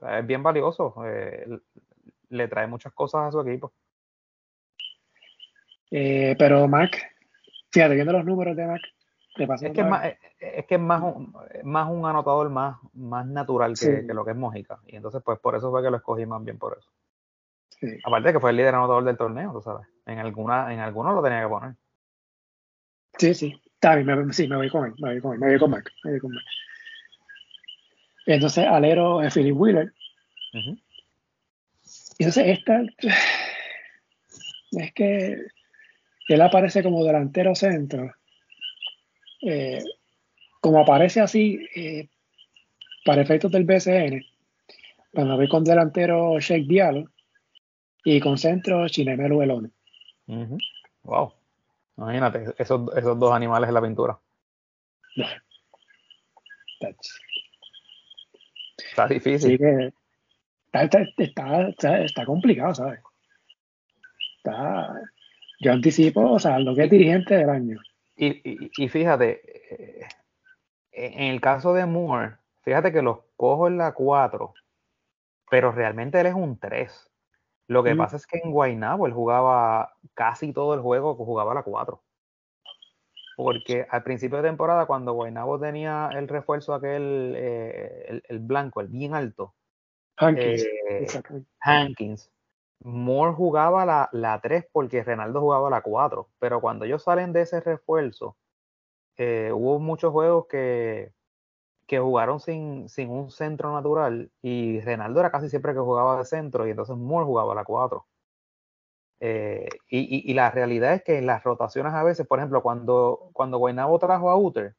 [0.00, 1.46] Es bien valioso, eh,
[2.30, 3.72] le trae muchas cosas a su equipo.
[5.90, 6.96] Eh, pero Mac,
[7.70, 8.82] Fíjate, viendo los números de Mac,
[9.34, 10.04] es que es más,
[10.38, 14.36] es que es más, un, más un anotador más, más natural que, lo que es
[14.36, 14.78] Mojica.
[14.86, 16.90] Y entonces, pues por eso fue que lo escogí más bien por eso.
[18.04, 19.88] Aparte de que fue el líder anotador del torneo, tú sabes.
[20.04, 21.74] En alguna, en alguno lo tenía que poner.
[23.18, 23.61] Sí, sí.
[23.82, 25.92] Está bien, sí, me voy con él, me voy con él, me voy con Mac,
[26.04, 26.44] me voy con Mac.
[28.26, 29.92] Entonces, alero es Philip Wheeler.
[32.16, 32.84] Entonces esta
[34.70, 35.46] es que
[36.28, 38.14] él aparece como delantero centro.
[39.40, 39.82] Eh,
[40.60, 42.08] como aparece así, eh,
[43.04, 44.24] para efectos del BCN,
[45.12, 47.10] cuando voy con delantero Sheikh Diallo
[48.04, 49.70] y con centro Chinemelo Elone.
[51.02, 51.32] Wow.
[52.02, 54.18] Imagínate, esos, esos dos animales en la pintura.
[58.76, 59.92] Está difícil.
[60.72, 63.00] está, está, está, complicado, ¿sabes?
[64.38, 65.00] Está,
[65.60, 67.78] yo anticipo, o sea, lo que es dirigente del año.
[68.16, 70.08] Y, fíjate, eh,
[70.90, 74.52] en el caso de Moore, fíjate que los cojo en la 4,
[75.50, 77.11] pero realmente él es un 3.
[77.72, 81.54] Lo que pasa es que en Guaynabo él jugaba casi todo el juego que jugaba
[81.54, 82.02] la 4.
[83.36, 88.88] Porque al principio de temporada, cuando Guaynabo tenía el refuerzo aquel, eh, el, blanco, el
[88.88, 89.54] bien alto,
[90.18, 91.06] Hankins, eh,
[91.60, 92.30] Hankins
[92.84, 97.42] Moore jugaba la, la 3 porque Renaldo jugaba la 4, pero cuando ellos salen de
[97.42, 98.36] ese refuerzo,
[99.16, 101.12] eh, hubo muchos juegos que,
[101.86, 106.24] que jugaron sin, sin, un centro natural y Renaldo era casi siempre que jugaba de
[106.24, 108.06] centro y entonces Moore jugaba la 4.
[109.20, 113.30] Eh, y, y, la realidad es que en las rotaciones a veces, por ejemplo, cuando,
[113.32, 114.74] cuando Guaynabo trajo a Uter,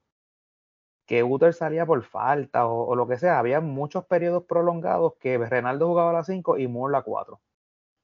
[1.06, 5.88] que Uter salía por falta o, lo que sea, había muchos periodos prolongados que Renaldo
[5.88, 7.40] jugaba la 5 y Moore la 4.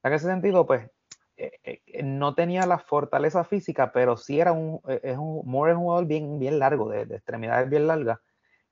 [0.02, 0.90] En ese sentido, pues,
[1.36, 5.78] eh, eh, no tenía la fortaleza física, pero sí era un, es un, Moore es
[5.78, 8.18] un jugador bien, bien largo, de, extremidades bien largas,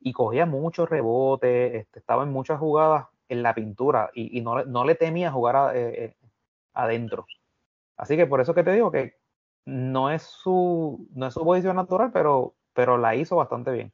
[0.00, 4.84] y cogía muchos rebotes, este, estaba en muchas jugadas en la pintura, y, no, no,
[4.84, 5.74] le temía jugar
[6.72, 7.26] adentro.
[7.96, 9.16] Así que por eso que te digo que
[9.66, 13.92] no es su, no es su posición natural, pero, pero la hizo bastante bien.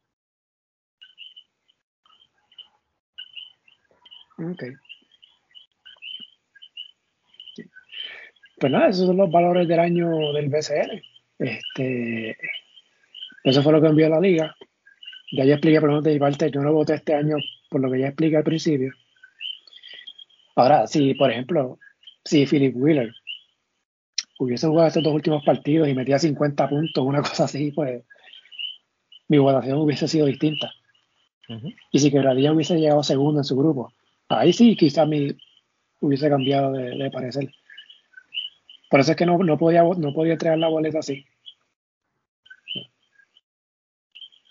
[4.36, 4.74] Okay.
[8.64, 11.02] pues nada, esos son los valores del año del BCN.
[11.38, 12.36] Este,
[13.42, 14.56] eso fue lo que envió la liga.
[15.36, 17.36] Ya ya expliqué, por menos de parte, yo no voté este año
[17.68, 18.92] por lo que ya expliqué al principio.
[20.54, 21.78] Ahora, si, por ejemplo,
[22.24, 23.12] si Philip Wheeler
[24.38, 28.04] hubiese jugado estos dos últimos partidos y metía 50 puntos, una cosa así, pues
[29.26, 30.70] mi votación hubiese sido distinta.
[31.90, 33.92] Y si Quebradilla hubiese llegado segundo en su grupo,
[34.28, 35.36] ahí sí quizás mi
[36.00, 37.50] hubiese cambiado de, parecer.
[38.88, 41.26] Por eso es que no, no, podía, no podía entregar la boleta así.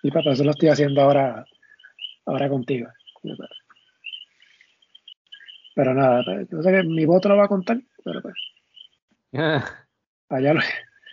[0.03, 1.45] Y para eso lo estoy haciendo ahora,
[2.25, 2.89] ahora contigo.
[5.75, 6.21] Pero nada,
[6.51, 8.35] yo sé que mi voto no va a contar, pero pues.
[10.29, 10.65] Allá los,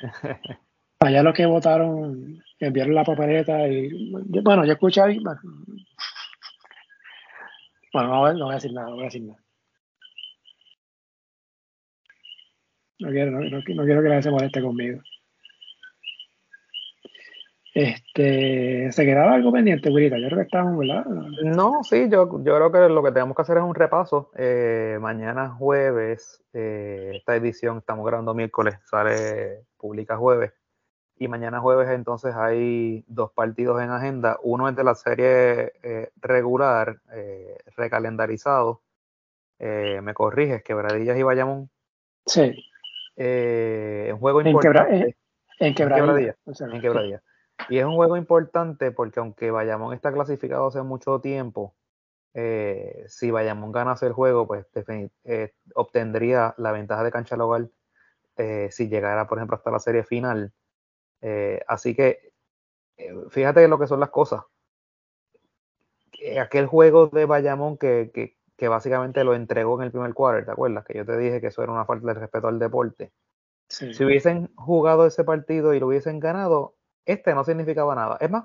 [1.01, 4.13] allá los que votaron enviaron la papeleta y
[4.43, 5.19] bueno, yo escuché ahí.
[7.93, 9.41] Bueno, no, no, voy a decir nada, no voy a decir nada.
[12.99, 15.01] No quiero, no, no, quiero que nadie se moleste conmigo.
[17.73, 20.19] Este, ¿Se quedaba algo pendiente, Wilita?
[20.19, 21.05] Yo creo que estamos, ¿verdad?
[21.05, 24.31] No, sí, yo, yo creo que lo que tenemos que hacer es un repaso.
[24.37, 30.53] Eh, mañana jueves, eh, esta edición, estamos grabando miércoles, sale, publica jueves.
[31.17, 34.39] Y mañana jueves entonces hay dos partidos en agenda.
[34.43, 37.01] Uno es de la serie eh, regular,
[37.77, 38.83] recalendarizado.
[39.59, 41.71] me corriges, Quebradillas y Bayamón.
[42.27, 42.65] Sí.
[43.17, 45.17] un juego importante.
[45.59, 46.37] en, Quebradillas.
[46.47, 47.23] En Quebradillas.
[47.69, 51.75] Y es un juego importante porque aunque Bayamón está clasificado hace mucho tiempo,
[52.35, 54.67] eh, si Bayamón ganase el juego, pues
[55.25, 57.71] eh, obtendría la ventaja de cancha local
[58.37, 60.53] eh, si llegara, por ejemplo, hasta la serie final.
[61.67, 62.33] así que
[63.31, 64.43] fíjate lo que son las cosas.
[66.41, 70.51] Aquel juego de Bayamón que, que, que, básicamente lo entregó en el primer quarter, ¿te
[70.51, 70.85] acuerdas?
[70.85, 73.13] Que yo te dije que eso era una falta de respeto al deporte.
[73.69, 76.75] Si hubiesen jugado ese partido y lo hubiesen ganado,
[77.05, 78.17] este no significaba nada.
[78.21, 78.45] Es más,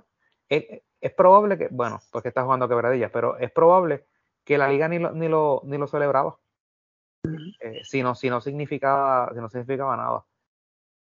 [0.49, 0.81] es,
[1.15, 4.05] probable que, bueno, porque está jugando quebradillas, pero es probable
[4.43, 6.37] que la liga ni lo, ni lo, ni lo celebraba.
[7.59, 10.25] Eh, si, no, si, no significaba, si no significaba nada.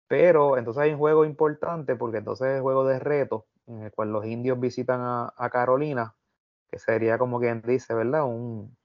[0.07, 3.91] Pero entonces hay un juego importante porque entonces es el juego de reto en el
[3.91, 6.15] cual los indios visitan a, Carolina,
[6.69, 8.25] que sería como quien dice, ¿verdad?
[8.25, 8.75] Un,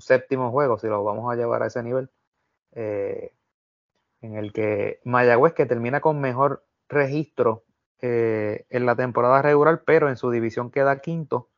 [0.00, 2.10] séptimo juego, si lo vamos a llevar a ese nivel,
[2.72, 3.34] eh,
[4.22, 7.64] en el que Mayagüez, que termina con mejor registro
[8.04, 11.48] eh, en la temporada regular, pero en su división queda quinto,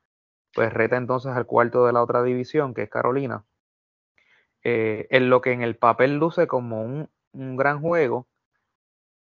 [0.52, 3.44] pues reta entonces al cuarto de la otra división, que es Carolina.
[4.62, 7.08] Eh, en lo que en el papel luce como un,
[7.56, 8.26] gran juego,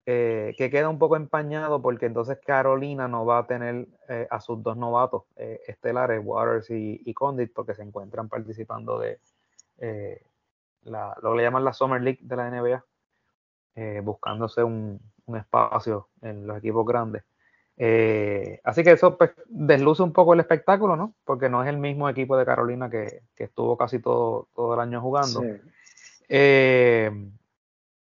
[0.06, 3.88] eh, que queda un poco empañado porque entonces Carolina no va a tener
[4.30, 9.20] a sus dos novatos estelares, Waters y, Condit, porque se encuentran participando de
[10.84, 16.48] lo que le llaman la Summer League de la NBA, buscándose un, un espacio en
[16.48, 17.24] los equipos grandes.
[17.76, 21.16] Eh, así que eso pues, desluce un poco el espectáculo, ¿no?
[21.24, 25.02] Porque no es el mismo equipo de Carolina que, estuvo casi todo, todo el año
[25.02, 25.42] jugando.
[26.30, 27.12] Eh,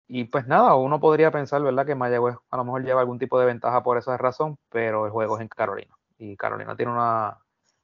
[0.08, 1.86] y pues nada, uno podría pensar, ¿verdad?
[1.86, 5.12] Que Mayagüez a lo mejor lleva algún tipo de ventaja por esa razón, pero el
[5.12, 5.96] juego es en Carolina.
[6.18, 7.38] Y Carolina tiene una,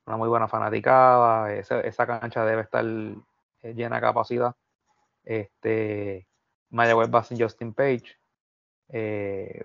[0.05, 4.53] muy buena fanaticada, esa, esa, cancha debe estar eh, llena de capacidad.
[5.23, 6.27] Este,
[6.69, 8.16] Mayagüez va sin Justin Page.
[8.89, 9.63] Eh,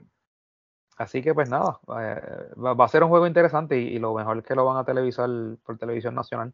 [0.97, 2.21] así que pues nada, eh,
[2.57, 5.29] va, a ser un juego interesante y, lo mejor es que lo van a televisar
[5.65, 6.53] por televisión nacional.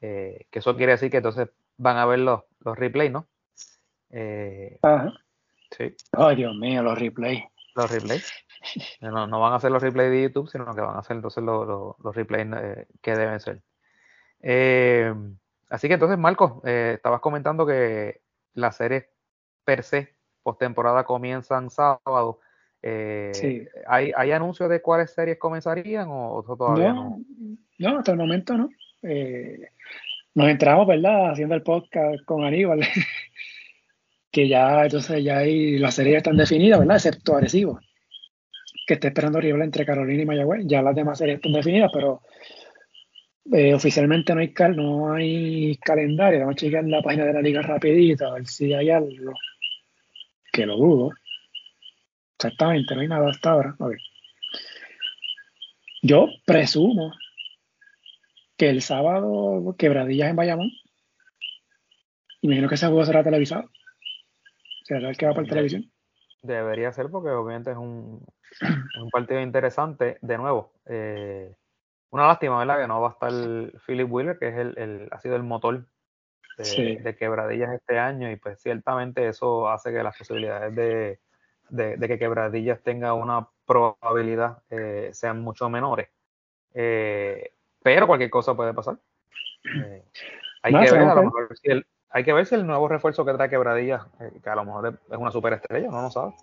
[0.00, 3.26] Eh, que eso quiere decir que entonces van a ver los, los replays, ¿no?
[4.10, 5.96] Sí.
[6.12, 7.44] Ay, Dios mío, los replays.
[7.74, 8.32] Los replays.
[9.00, 11.44] No, no, van a ser los replays de YouTube, sino que van a ser entonces
[11.44, 12.48] los, los, replays
[13.02, 13.60] que deben ser.
[15.68, 18.22] así que entonces, Marco, estabas comentando que
[18.54, 19.10] la serie
[19.64, 20.13] per se
[20.44, 22.38] postemporada comienzan sábado.
[22.82, 27.18] Eh, ¿hay, ¿hay, anuncios de cuáles series comenzarían o, todavía no,
[27.78, 27.98] no?
[27.98, 28.68] hasta el momento no.
[29.02, 29.70] Eh,
[30.34, 31.30] nos entramos, ¿verdad?
[31.32, 32.80] Haciendo el podcast con Aníbal,
[34.30, 36.96] que ya entonces ya hay, las series están definidas, ¿verdad?
[36.96, 37.80] Excepto Arecibo,
[38.86, 40.64] que está esperando rival entre Carolina y Mayagüez.
[40.66, 42.20] Ya las demás series están definidas, pero
[43.50, 46.40] eh, oficialmente no hay, cal, no hay calendario.
[46.40, 49.32] Vamos a checar la página de la liga rapidito, a ver si hay algo
[50.54, 51.10] que lo dudo.
[52.38, 53.76] Exactamente, no hay nada hasta ahora.
[56.02, 57.12] Yo presumo
[58.56, 60.70] que el sábado quebradillas en Bayamón.
[62.40, 63.68] Imagino que ese juego será televisado.
[64.84, 65.90] ¿Será el que va para televisión?
[66.42, 68.24] Debería ser porque obviamente es un,
[69.00, 70.18] un partido interesante.
[70.20, 71.56] De nuevo, eh,
[72.10, 72.80] una lástima, ¿verdad?
[72.80, 73.32] Que no va a estar
[73.86, 75.86] Philip Wheeler, que es el, el, ha sido el motor
[76.56, 81.18] de, quebradillas este año y pues ciertamente eso hace que las posibilidades de,
[82.08, 86.08] que quebradillas tenga una probabilidad eh, sean mucho menores.
[86.74, 87.52] Eh,
[87.82, 88.98] pero cualquier cosa puede pasar.
[89.64, 90.04] Eh,
[90.62, 93.24] hay, que ver, a lo mejor si el, hay que ver si el nuevo refuerzo
[93.24, 94.02] que trae quebradillas,
[94.42, 96.34] que a lo mejor es una superestrella, no lo sabe.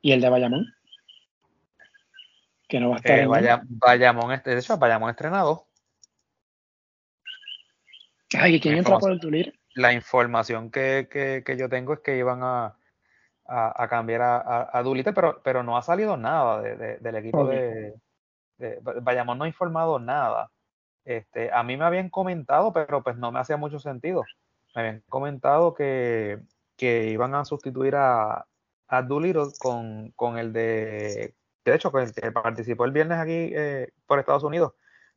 [0.00, 0.66] ¿Y el de Bayamón?
[2.68, 3.60] Que no va a estar.
[3.68, 5.67] Bayamón, este, de hecho, Bayamón estrenado.
[8.36, 9.58] Ay, ¿quién entra por el Tulir?
[9.74, 12.76] La información que, que, yo tengo es que iban a,
[13.46, 14.84] a, cambiar a, a,
[15.14, 17.94] pero, pero no ha salido nada de, del equipo de,
[18.58, 20.50] de, Bayamón no ha informado nada.
[21.04, 24.24] Este, a mí me habían comentado, pero pues no me hacía mucho sentido.
[24.74, 26.40] Me habían comentado que,
[26.76, 28.46] que iban a sustituir a,
[28.88, 31.34] a Doolittle con, con el de,
[31.64, 34.72] de hecho, con el que participó el viernes aquí eh, por Estados Unidos,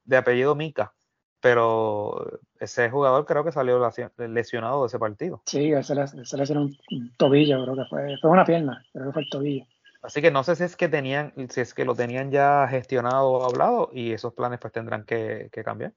[0.06, 0.94] de apellido Mika
[1.42, 3.82] pero ese jugador creo que salió
[4.18, 5.42] lesionado de ese partido.
[5.46, 6.06] Sí, se le,
[6.38, 9.66] lesionó un tobillo, creo que fue, fue una pierna, creo que fue el tobillo.
[10.04, 13.30] Así que no sé si es que tenían, si es que lo tenían ya gestionado
[13.30, 15.94] o hablado y esos planes pues tendrán que, cambiar.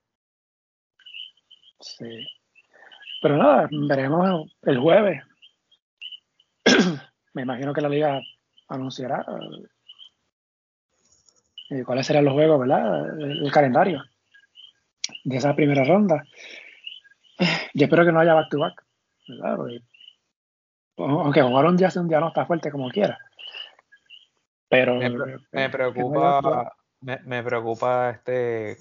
[1.80, 2.26] Sí.
[3.22, 5.22] Pero nada, veremos el jueves.
[7.34, 8.20] Me imagino que la liga
[8.68, 9.24] anunciará
[11.70, 13.18] eh, cuáles serán los juegos, ¿verdad?
[13.18, 14.02] el calendario
[15.24, 16.24] de esa primera ronda.
[17.74, 18.84] Yo espero que no haya back-to-back,
[20.96, 23.18] aunque jugar un día un día no está fuerte como quiera.
[24.68, 28.76] Pero me, preocupa, me, preocupa este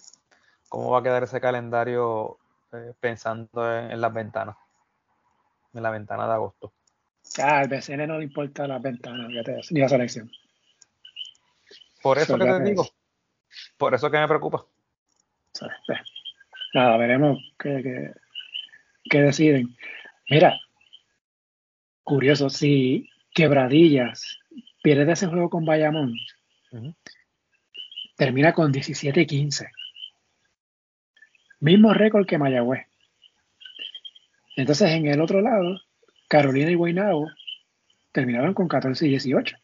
[0.69, 2.39] cómo va a quedar ese calendario
[2.71, 4.55] eh, pensando en, las ventanas,
[5.73, 6.73] en la ventana de agosto.
[7.39, 9.29] Ah, al BCN no le importa las ventanas,
[9.71, 10.31] ni la selección.
[12.01, 12.87] Por eso que te digo,
[13.77, 14.65] por eso que me preocupa.
[16.73, 18.13] Nada, veremos qué,
[19.11, 19.75] deciden.
[20.29, 20.59] Mira,
[22.03, 24.39] curioso, si Quebradillas
[24.81, 26.15] pierde ese juego con Bayamón,
[28.17, 29.71] termina con 17 15.
[31.59, 32.87] Mismo récord que Mayagüez.
[34.55, 35.79] Entonces, en el otro lado,
[36.27, 37.29] Carolina y Guaynabo
[38.11, 39.57] terminaron con 14 y 18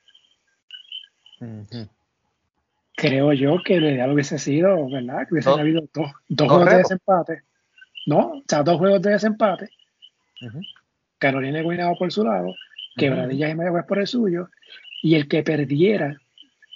[3.00, 5.26] creo yo que el ideal hubiese sido, ¿verdad?
[5.28, 6.12] Que hubiesen habido dos,
[6.50, 7.44] juegos de desempate.
[8.06, 8.32] ¿No?
[8.32, 9.70] O sea, dos juegos de desempate.
[11.18, 12.54] Carolina y Guinado por su lado,
[12.98, 14.50] Quebradillas y Mayagüez por el suyo,
[15.02, 16.18] y el que perdiera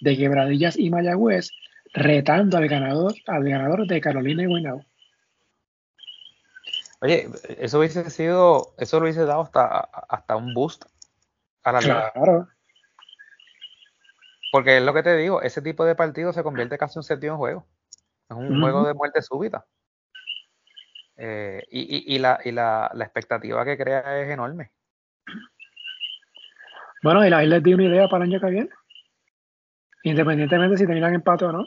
[0.02, 1.52] de Quebradillas y Mayagüez
[1.94, 4.82] retando al ganador, al ganador de Carolina y Guinado.
[7.02, 7.30] Oye,
[7.60, 10.86] eso hubiese sido, eso lo hubiese dado hasta, hasta un boost
[11.64, 12.48] a la Claro.
[14.54, 17.04] Porque es lo que te digo, ese tipo de partido se convierte casi en un
[17.04, 17.68] sentido en juego.
[18.30, 19.66] Es un juego de muerte súbita.
[21.16, 24.72] Eh, y, la, expectativa que crea es enorme.
[27.02, 28.70] Bueno, y la les di una idea para el año que viene.
[30.04, 31.66] Independientemente si terminan empate o no.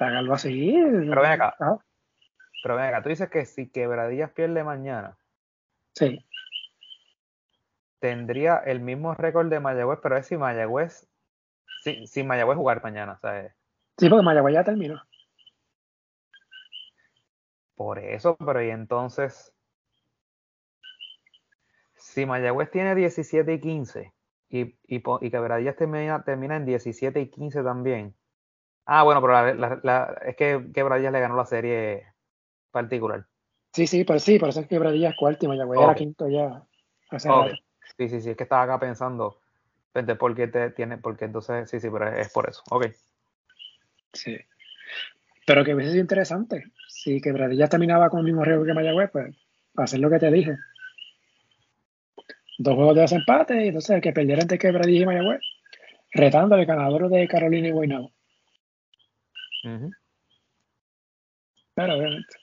[0.00, 0.74] Háganlo así.
[1.08, 1.54] Pero ven acá.
[1.60, 1.78] Ah.
[2.64, 5.16] Pero ven acá, tú dices que si Quebradillas pierde mañana.
[5.94, 6.26] Sí.
[8.00, 11.11] Tendría el mismo récord de Mayagüez, pero es si Mayagüez
[11.82, 13.52] Sí, sí, Mayagüez jugar mañana, ¿sabes?
[13.98, 15.02] Sí, porque Mayagüez ya terminó.
[17.74, 19.52] Por eso, pero y entonces,
[21.96, 24.12] si Mayagüez tiene 17 y 15
[24.48, 28.14] y, y, y Quebradillas termina, termina en 17 y 15 también.
[28.86, 32.06] Ah, bueno, pero la, es que Quebradillas le ganó la serie
[32.70, 33.26] particular.
[33.72, 36.64] Sí, sí, pero sí, por eso es que Quebradillas cuarto y Mayagüez era quinto ya.
[37.18, 39.41] Sí, sí, sí, es que estaba acá pensando
[40.18, 42.62] porque te tiene, porque entonces, sí, sí, pero es, por eso.
[42.70, 42.86] Ok.
[44.12, 44.38] Sí.
[45.46, 46.64] Pero que hubiese sido interesante.
[46.88, 49.36] Si Quebradilla terminaba con el mismo riesgo que Mayagüez, pues
[49.76, 50.56] hacer lo que te dije.
[52.58, 55.40] Dos juegos de desempate y entonces el que perdiera entre Quebradilla y Mayagüez,
[56.12, 58.12] retando al ganador de Carolina y Guaynabo.
[61.74, 62.34] Pero obviamente.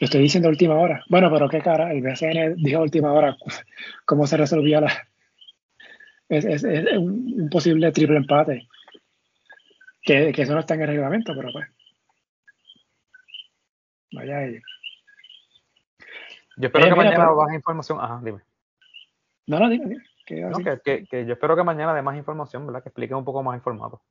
[0.00, 1.02] Lo estoy diciendo última hora.
[1.08, 3.36] Bueno, pero qué cara, el BCN dijo última hora
[4.04, 5.08] cómo se resolvía la,
[6.28, 6.62] es,
[6.98, 8.68] un, posible triple empate.
[10.02, 11.68] Que, eso no está en el reglamento, pero pues.
[14.12, 14.60] Vaya ahí.
[16.56, 17.98] Yo espero eh, que mañana más información.
[18.00, 18.40] Ajá, dime.
[19.46, 20.04] No, no, dime, dime.
[20.26, 22.82] Que, que, yo espero que mañana dé más información, ¿verdad?
[22.82, 24.02] Que explique un poco más informado.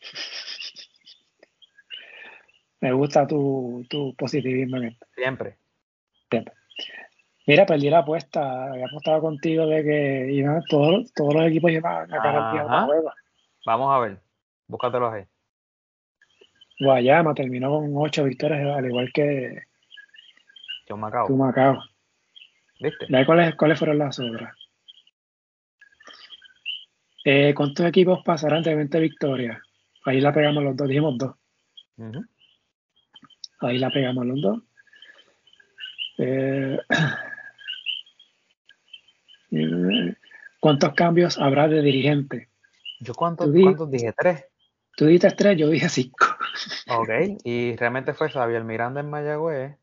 [2.80, 5.06] Me gusta tu, tu positivismo en esto.
[5.14, 5.56] Siempre.
[6.30, 6.54] Siempre.
[7.46, 8.70] Mira, perdí la apuesta.
[8.70, 13.12] Había apostado contigo de que iban todos, todos los equipos iban a ganar la juego.
[13.66, 14.20] Vamos a ver.
[14.66, 15.24] Búscatelo ahí.
[16.78, 19.64] Guayama terminó con ocho victorias, al igual que
[20.88, 21.26] Yo Macao.
[21.26, 21.82] tu Macao.
[22.80, 23.06] ¿Viste?
[23.08, 24.56] ¿De cuáles, cuáles fueron las obras?
[27.24, 29.58] Eh, ¿Cuántos equipos pasarán de 20 victorias?
[30.06, 31.34] Ahí la pegamos los dos, dijimos dos.
[31.98, 32.24] Ujú.
[33.60, 34.62] Ahí la pegamos los dos.
[36.16, 36.78] Eh,
[40.60, 42.48] ¿Cuántos cambios habrá de dirigente?
[43.00, 44.12] ¿Yo cuántos, Tú di- cuántos dije?
[44.16, 44.44] Tres.
[44.96, 46.26] Tú dijiste tres, yo dije cinco.
[46.88, 47.08] Ok.
[47.44, 49.76] Y realmente fue Xavier Miranda en Mayagüez.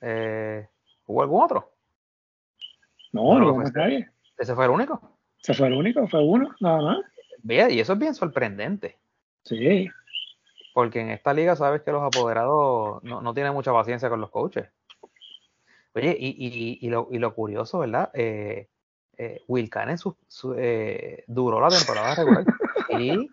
[0.00, 0.68] Eh,
[1.06, 1.72] ¿Hubo algún otro?
[3.12, 4.08] No, No, no, pues, nadie.
[4.38, 5.18] ¿Ese fue el único?
[5.42, 6.98] Se fue el único, fue uno, nada más.
[7.42, 8.98] Bien, y eso es bien sorprendente.
[9.44, 9.88] Sí,
[10.74, 14.30] Porque en esta liga sabes que los apoderados no, no tienen mucha paciencia con los
[14.30, 14.68] coaches.
[15.94, 18.10] Oye, y, y- y lo, y lo curioso, ¿verdad?
[18.14, 18.68] Eh,
[19.16, 22.44] eh, Will Cannon su- su- eh, duró la temporada regular.
[22.88, 23.30] Y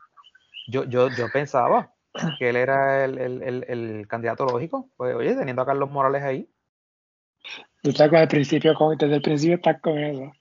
[0.67, 1.93] yo, yo, yo pensaba
[2.39, 4.89] que él era el, el- el- el candidato lógico.
[4.97, 6.49] Pues, oye, teniendo a Carlos Morales ahí,
[7.83, 10.31] tú estás con el principio, con, desde el principio estás con eso.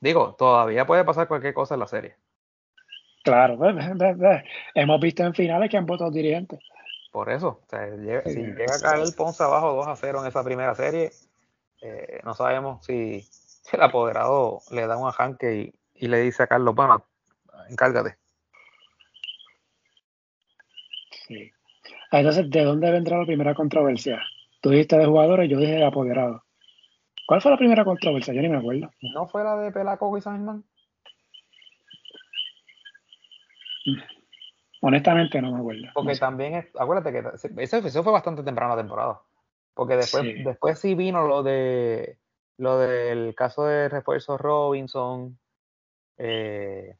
[0.00, 2.16] digo, todavía puede pasar cualquier cosa en la serie.
[3.22, 4.44] Claro, ve.
[4.74, 6.60] hemos visto en finales que han votado dirigentes.
[7.16, 10.20] Por eso, o sea, llega- si llega a caer el Ponce abajo 2 a 0
[10.20, 11.12] en esa primera serie,
[11.80, 13.26] eh, no sabemos si,
[13.72, 17.06] el apoderado le da un ajanque y, y le dice a Carlos, bueno,
[17.70, 18.18] encárgate.
[21.26, 21.50] Sí.
[22.10, 24.20] Ah, Entonces, ¿de dónde vendrá la primera controversia?
[24.60, 26.44] Tú dijiste de jugadores, yo dije de apoderado.
[27.26, 28.34] ¿Cuál fue la primera controversia?
[28.34, 28.90] Yo ni me acuerdo.
[29.14, 30.64] ¿No fue la de Pelaco y San Germán?
[34.86, 35.82] Honestamente, no me acuerdo.
[35.94, 36.20] Porque No sé.
[36.20, 37.24] también, acuérdate que
[37.62, 39.20] eso, eso fue bastante temprano la temporada.
[39.74, 40.42] Porque después Sí.
[40.42, 42.18] después sí vino lo de
[42.58, 45.38] lo del caso de refuerzo Robinson,
[46.16, 46.96] eh,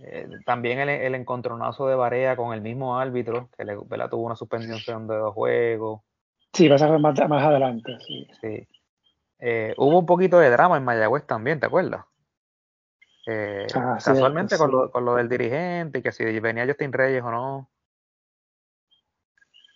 [0.00, 4.36] eh, también el, el encontronazo de Barea con el mismo árbitro, que le, tuvo una
[4.36, 6.02] suspensión de dos juegos.
[6.52, 7.96] Sí, pero esa fue más, más adelante.
[8.00, 8.28] Sí.
[8.40, 8.68] Sí.
[9.38, 12.04] Eh, hubo un poquito de drama en Mayagüez también, ¿te acuerdas?
[13.26, 14.76] Eh, Ah, casualmente con, sí.
[14.76, 17.68] lo, con lo del dirigente y que si venía Justin Reyes o no.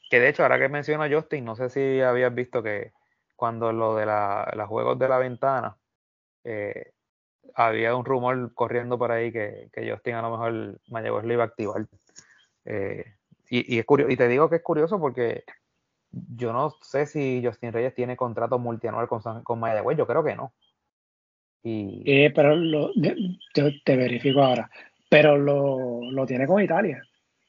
[0.09, 2.93] Que de hecho, ahora que menciono a Justin, no sé si habías visto que
[3.37, 5.77] cuando lo de la, los juegos de la ventana,
[6.45, 6.93] eh,
[7.55, 11.43] había un rumor corriendo por ahí que, que Justin a lo mejor Mayagüez lo iba
[11.45, 11.87] a activar.
[12.65, 13.05] Eh,
[13.49, 15.45] y, y es curioso, y te digo que es curioso porque
[16.13, 20.23] yo no sé si Justin Reyes tiene contrato multianual con, San- con Mayagüez, yo creo
[20.23, 20.53] que no.
[21.63, 24.71] Y Eh, pero lo, yo te verifico ahora.
[25.09, 27.03] Pero lo, lo tiene con Italia,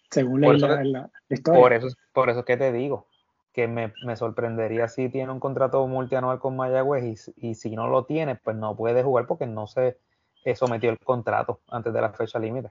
[0.09, 1.61] según Por la, que- la- la historia.
[1.61, 3.07] por eso, es- por eso es que te digo
[3.53, 7.75] que me, me sorprendería si tiene un contrato multianual con Mayagüez y, si- y si
[7.75, 9.97] no lo tiene, pues no puede jugar porque no se
[10.43, 12.69] eh, sometió el contrato antes de la fecha límite.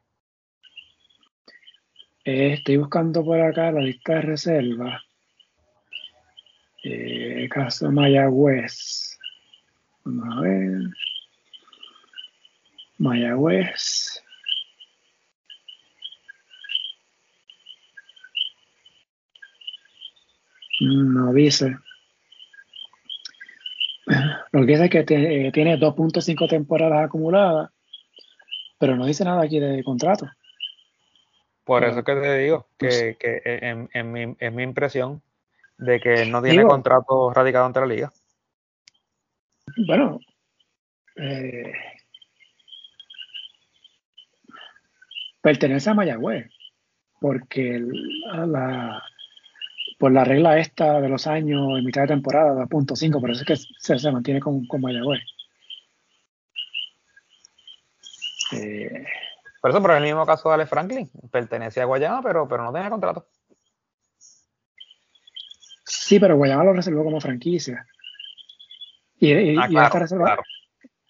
[2.25, 5.03] Eh, estoy buscando por acá la lista de reservas.
[6.83, 9.19] Eh, caso Mayagüez.
[10.05, 10.81] Vamos a ver.
[13.01, 14.23] Mayagüez.
[20.81, 21.77] No dice.
[24.53, 27.71] Lo que dice es que te- eh, tiene 2.5 temporadas acumuladas,
[28.79, 30.27] pero no dice nada aquí de contrato.
[31.65, 35.23] Por eso es que te digo pues- que, que en, en mi, es mi impresión
[35.79, 38.13] de que no tiene Digo- contrato radicado ante la liga.
[39.87, 40.19] Bueno,
[41.17, 41.73] eh,
[45.41, 46.51] pertenece a Mayagüez,
[47.21, 49.03] porque el- la,
[49.99, 53.47] por la regla esta de los años en mitad de temporada, 2.5, por eso es
[53.47, 55.21] que se, se mantiene con, con Mayagüez.
[58.53, 59.05] Eh,
[59.61, 62.65] Por eso, pero en el mismo caso de Ale Franklin, pertenece a Guayama, pero, pero
[62.65, 63.27] no tenía contrato.
[65.85, 67.87] sí, pero Guayama lo reservó como franquicia.
[69.21, 70.43] Y, y- Ah, y está reservado- claro.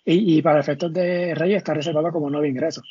[0.05, 2.83] y- y para efectos de Reyes está reservado como nuevo ingreso.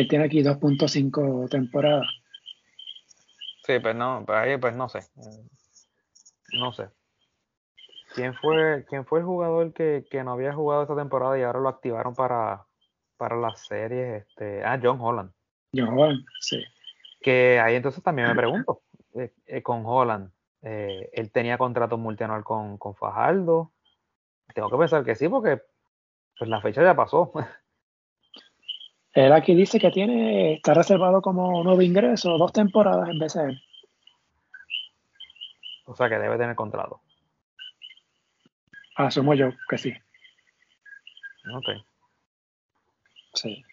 [0.00, 2.06] Él tiene aquí 2.5 temporadas.
[3.64, 4.98] Sí, pues no, pues ahí pues no sé.
[4.98, 5.48] Eh,
[6.52, 6.88] No sé.
[8.14, 11.60] ¿Quién fue, quién fue el jugador que, que no había jugado esta temporada y ahora
[11.60, 12.64] lo activaron para,
[13.16, 14.22] para las series?
[14.26, 15.30] Este, ah, John Holland.
[15.74, 16.64] John Holland, sí.
[17.20, 18.82] Que ahí entonces también me pregunto,
[19.14, 20.30] eh, eh, con Holland,
[20.62, 23.72] eh, él tenía contrato multianual con, con Fajardo.
[24.54, 25.60] Tengo que pensar que sí, porque
[26.38, 27.32] pues la fecha ya pasó.
[29.18, 33.60] Él aquí dice que tiene, está reservado como nuevo ingreso dos temporadas en BCN.
[35.86, 37.00] o sea que debe tener contrato.
[38.94, 39.92] Asumo yo que sí.
[41.52, 41.68] Ok.
[43.34, 43.64] Sí.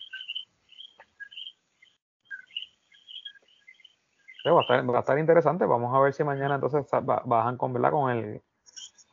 [4.48, 5.66] va, a estar, va a estar interesante.
[5.66, 7.92] Vamos a ver si mañana entonces bajan con, ¿verdad?
[7.92, 8.42] con el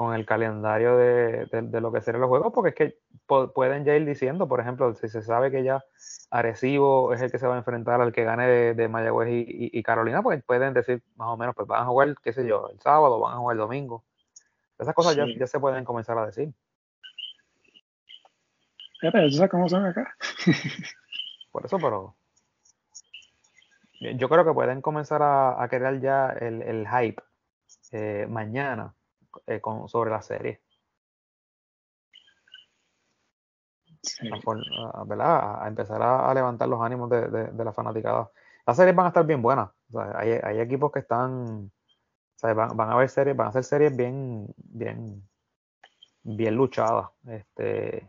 [0.02, 2.98] con el calendario de, de, lo que serán los juegos, porque es que
[3.54, 5.84] pueden ya ir diciendo, por ejemplo, si se sabe que ya
[6.28, 9.82] Arecibo es el que se va a enfrentar al que gane de, de Mayagüez y,
[9.84, 12.80] Carolina, pues pueden decir más o menos, pues van a jugar, qué sé yo, el
[12.80, 14.04] sábado, van a jugar el domingo.
[14.76, 16.52] Esas cosas ya, ya, se pueden comenzar a decir.
[19.00, 20.16] pero tú sabes cómo son acá.
[21.52, 22.16] por eso, pero
[24.00, 27.22] yo creo que pueden comenzar a, a crear ya el, el hype
[27.92, 28.96] eh, mañana
[29.46, 30.60] eh, con, sobre la serie.
[35.20, 38.30] A, empezar a, levantar los ánimos de, de, la fanaticada.
[38.66, 39.70] Las series van a estar bien buenas.
[40.14, 41.70] hay, hay, equipos que están.
[42.42, 45.22] van, van, a ver series, van a ser series bien, bien,
[46.22, 47.10] bien luchadas.
[47.26, 48.08] Este,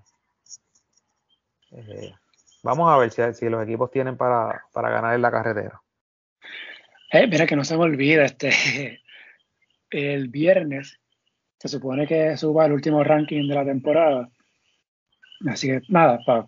[1.72, 2.16] eh,
[2.64, 5.82] vamos a ver si, si, los equipos tienen para, para ganar en la carretera.
[7.12, 9.02] Eh, mira que no se me olvida, este
[9.92, 11.00] el viernes
[11.64, 14.30] se supone que suba el último ranking de la temporada.
[15.48, 16.46] Así que nada, para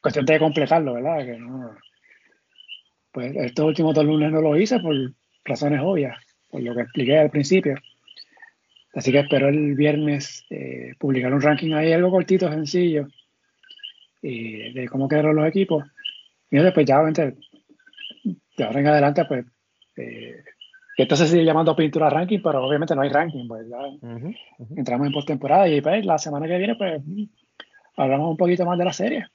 [0.00, 1.24] cuestión de completarlo, ¿verdad?
[1.24, 1.76] Que no,
[3.10, 4.94] pues estos últimos dos lunes no lo hice por
[5.44, 6.16] razones obvias,
[6.48, 7.74] por lo que expliqué al principio.
[8.94, 13.08] Así que espero el viernes eh, publicar un ranking ahí, algo cortito, sencillo,
[14.22, 15.84] de cómo quedaron los equipos.
[16.52, 17.34] Y después ya, obviamente,
[18.56, 19.44] de ahora en adelante, pues
[19.96, 20.21] eh,
[21.08, 23.78] se sigue llamando pintura ranking, pero obviamente no hay ranking, pues ya
[24.76, 27.02] entramos en postemporada y pues la semana que viene pues
[27.96, 29.26] hablamos un poquito más de la serie,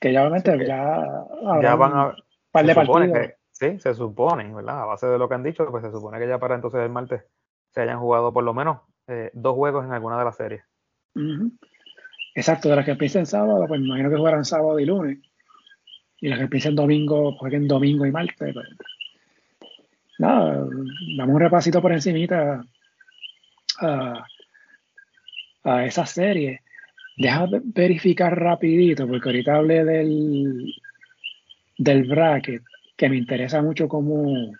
[0.00, 1.24] que ya obviamente ya,
[1.62, 2.16] ya van a
[2.50, 3.30] par de partidos.
[3.50, 4.82] sí, se supone, ¿verdad?
[4.82, 6.90] A base de lo que han dicho, pues se supone que ya para entonces el
[6.90, 7.22] martes
[7.70, 8.78] se hayan jugado por lo menos
[9.08, 10.62] eh, dos juegos en alguna de las series.
[12.34, 15.18] Exacto, de las que empiecen sábado, pues me imagino que jugarán sábado y lunes.
[16.20, 18.54] Y las que empiecen domingo, jueguen domingo y martes.
[18.54, 18.66] Pues,
[20.18, 20.66] nada,
[21.16, 22.64] damos un repasito por encimita
[23.80, 24.26] a,
[25.64, 26.62] a esa serie.
[27.16, 30.74] Deja verificar rapidito, porque ahorita hablé del,
[31.78, 32.62] del bracket,
[32.96, 34.52] que me interesa mucho cómo,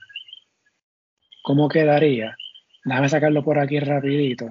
[1.43, 2.36] cómo quedaría.
[2.85, 4.51] Déjame sacarlo por aquí rapidito.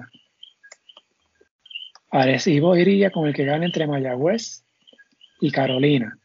[2.10, 4.64] Arecibo iría con el que gane entre Mayagüez
[5.40, 6.18] y Carolina.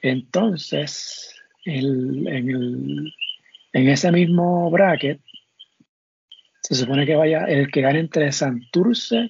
[0.00, 3.14] Entonces, en, el,
[3.72, 5.20] en ese mismo bracket,
[6.62, 9.28] se supone que vaya el que gane entre Santurce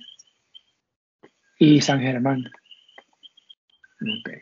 [1.58, 2.50] y San Germán.
[4.00, 4.40] Okay.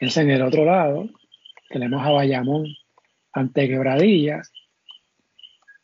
[0.00, 1.08] Es en el otro lado,
[1.68, 2.66] tenemos a Bayamón
[3.32, 4.50] ante Quebradillas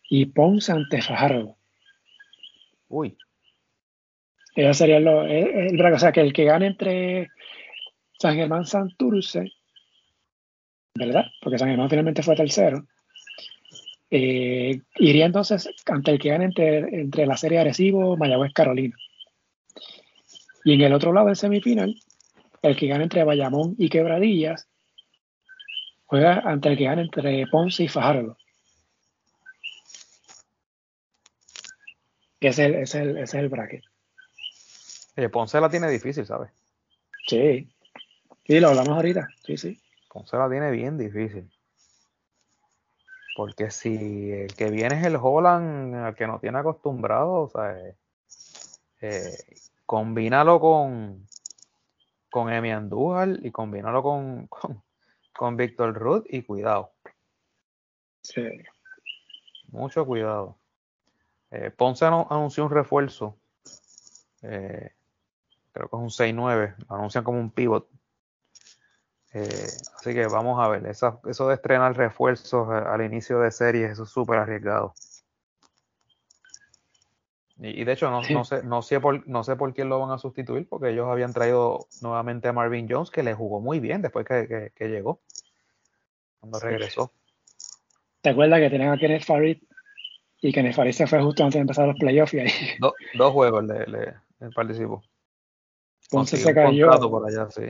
[0.09, 1.57] y Ponce ante Fajardo.
[2.89, 3.17] Uy.
[4.55, 7.29] Eso sería el, el, o sea que el que gane entre
[8.19, 9.53] San Germán Santurce
[10.97, 11.27] ¿verdad?
[11.41, 12.87] Porque San Germán finalmente fue tercero.
[14.11, 18.97] Eh, iría entonces ante el que gane entre, la serie Arecibo, Mayagüez, Carolina.
[20.65, 21.95] Y en el otro lado del semifinal,
[22.63, 24.69] el que gane entre Bayamón y Quebradillas
[26.07, 28.37] juega ante el que gane entre Ponce y Fajardo.
[32.41, 32.51] Ese
[32.83, 33.83] es el, ese es el, bracket.
[35.33, 36.51] Ponce la tiene difícil, ¿sabes?
[37.27, 37.69] Sí.
[38.47, 39.31] Sí, lo hablamos ahorita.
[39.45, 39.81] Sí, sí.
[40.17, 41.47] Ponce la tiene bien difícil.
[43.37, 47.79] Porque si el que viene es el Holland, al que no tiene acostumbrado, o sea,
[47.79, 47.95] eh,
[49.03, 49.37] eh,
[49.85, 51.29] combínalo con,
[52.31, 54.49] con Emi Andújar y combínalo con,
[55.37, 56.93] con, Víctor Ruth y cuidado.
[58.23, 58.49] Sí.
[59.69, 60.57] Mucho cuidado.
[61.51, 63.37] Eh, Ponce anunció un refuerzo.
[64.41, 64.91] creo
[65.75, 66.75] que es un 6-9.
[66.89, 67.87] Lo anuncian como un pivot.
[69.39, 73.51] Eh, así que vamos a ver, eso, eso de estrenar refuerzos eh, al inicio de
[73.51, 74.95] series, eso es súper arriesgado.
[77.59, 80.11] Y, de hecho, no, no, sé, no, sé por, no sé por quién lo van
[80.11, 84.01] a sustituir, porque ellos habían traído nuevamente a Marvin Jones, que le jugó muy bien
[84.01, 85.21] después que, llegó,
[86.41, 87.13] cuando regresó.
[88.23, 89.63] ¿Te acuerdas que tenían a Kenneth Farid?
[90.41, 92.51] Y Kenneth Farid se fue justo antes de empezar los playoffs y ahí.
[93.15, 94.15] dos juegos le, le,
[94.55, 95.03] participó.
[96.11, 96.91] Entonces se cayó.
[97.11, 97.69] Por allá, sí.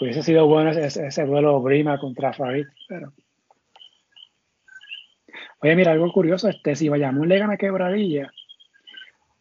[0.00, 3.12] Hubiese sido bueno ese, ese duelo Brima contra Farid, pero.
[5.60, 8.30] Oye, mira, algo curioso, este, si Bayamón le gana a Quebradilla,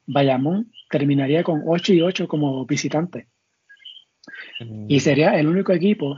[0.06, 3.28] Bayamón terminaría con 8 y 8 como visitante.
[4.60, 4.86] Mm.
[4.88, 6.18] Y sería el único equipo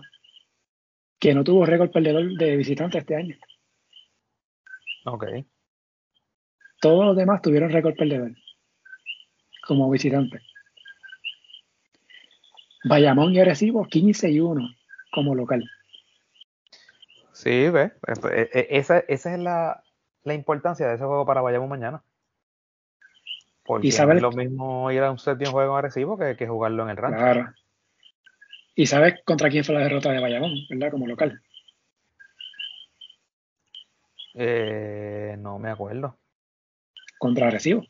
[1.20, 3.36] que no tuvo récord perdedor de visitante este año.
[5.06, 5.26] Ok.
[6.82, 8.32] Todos los demás tuvieron récord perdedor.
[9.66, 10.42] como visitante.
[12.86, 14.70] Bayamón y Arecibo 15 y 1
[15.12, 15.70] como local.
[17.32, 17.92] Sí, ve.
[18.00, 19.84] Pues, e, e, esa, esa es la,
[20.24, 22.04] la, importancia de ese juego para Bayamón mañana.
[23.64, 26.98] Porque es lo mismo ir a un séptimo juego agresivo que, que jugarlo en el
[26.98, 27.18] rancho.
[27.18, 27.54] Claro.
[28.76, 30.92] ¿Y sabes contra quién fue la derrota de Bayamón, verdad?
[30.92, 31.42] Como local.
[34.36, 36.20] Eh, no me acuerdo.
[37.18, 37.84] Contra Arecibo.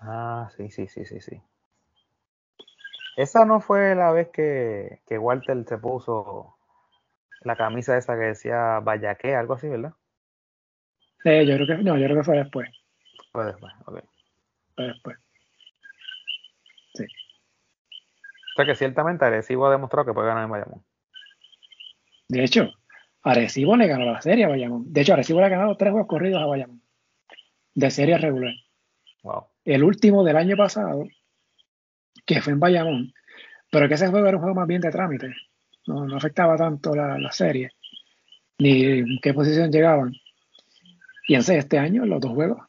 [0.00, 1.42] Ah, sí, sí, sí, sí, sí.
[3.16, 6.56] Esa no fue la vez que, que Walter se puso
[7.42, 9.92] la camisa esa que decía Vallaque, algo así, ¿verdad?
[11.24, 12.70] Eh, yo creo que no, yo creo que fue después.
[13.32, 14.00] Fue después, ok.
[14.74, 15.18] Fue después.
[16.94, 17.04] Sí.
[17.04, 20.84] O sea que ciertamente Arecibo ha demostrado que puede ganar en Bayamón.
[22.28, 22.70] De hecho,
[23.22, 24.92] Arecibo le ganó la serie a Bayamón.
[24.92, 26.82] De hecho, Arecibo le ha ganado tres juegos corridos a Bayamón.
[27.74, 28.54] De serie regular.
[29.22, 29.46] Wow.
[29.64, 31.04] El último del año pasado,
[32.26, 33.12] que fue en Bayamón,
[33.70, 35.34] pero que ese juego era un juego más bien de trámite.
[35.86, 37.70] No, afectaba tanto la, serie,
[38.58, 40.12] ni en qué posición llegaban.
[41.26, 42.66] Y entonces este año, los dos juegos,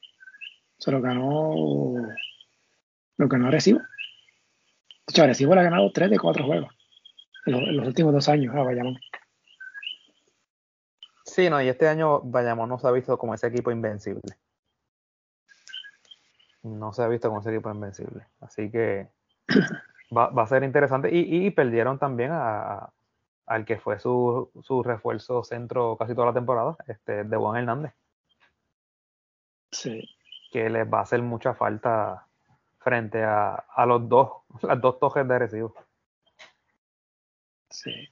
[0.78, 1.94] se lo ganó,
[3.18, 3.80] lo ganó Arecibo.
[3.80, 6.74] De hecho, Arecibo le ha ganado tres de cuatro juegos
[7.46, 9.00] en los, últimos dos años a Bayamón.
[11.26, 14.38] Sí, no, y este año Bayamón no se ha visto como ese equipo invencible.
[16.64, 18.26] No se ha visto como ese equipo invencible.
[18.40, 19.10] Así que
[20.16, 21.10] va, a ser interesante.
[21.12, 22.90] Y, perdieron también a,
[23.46, 27.94] al que fue su, su, refuerzo centro casi toda la temporada, este, de Juan Hernández.
[29.72, 30.08] Sí.
[30.52, 32.28] Que les va a hacer mucha falta
[32.80, 34.30] frente a, a los dos,
[34.62, 35.74] las dos toques de recibo.
[37.70, 38.10] Sí.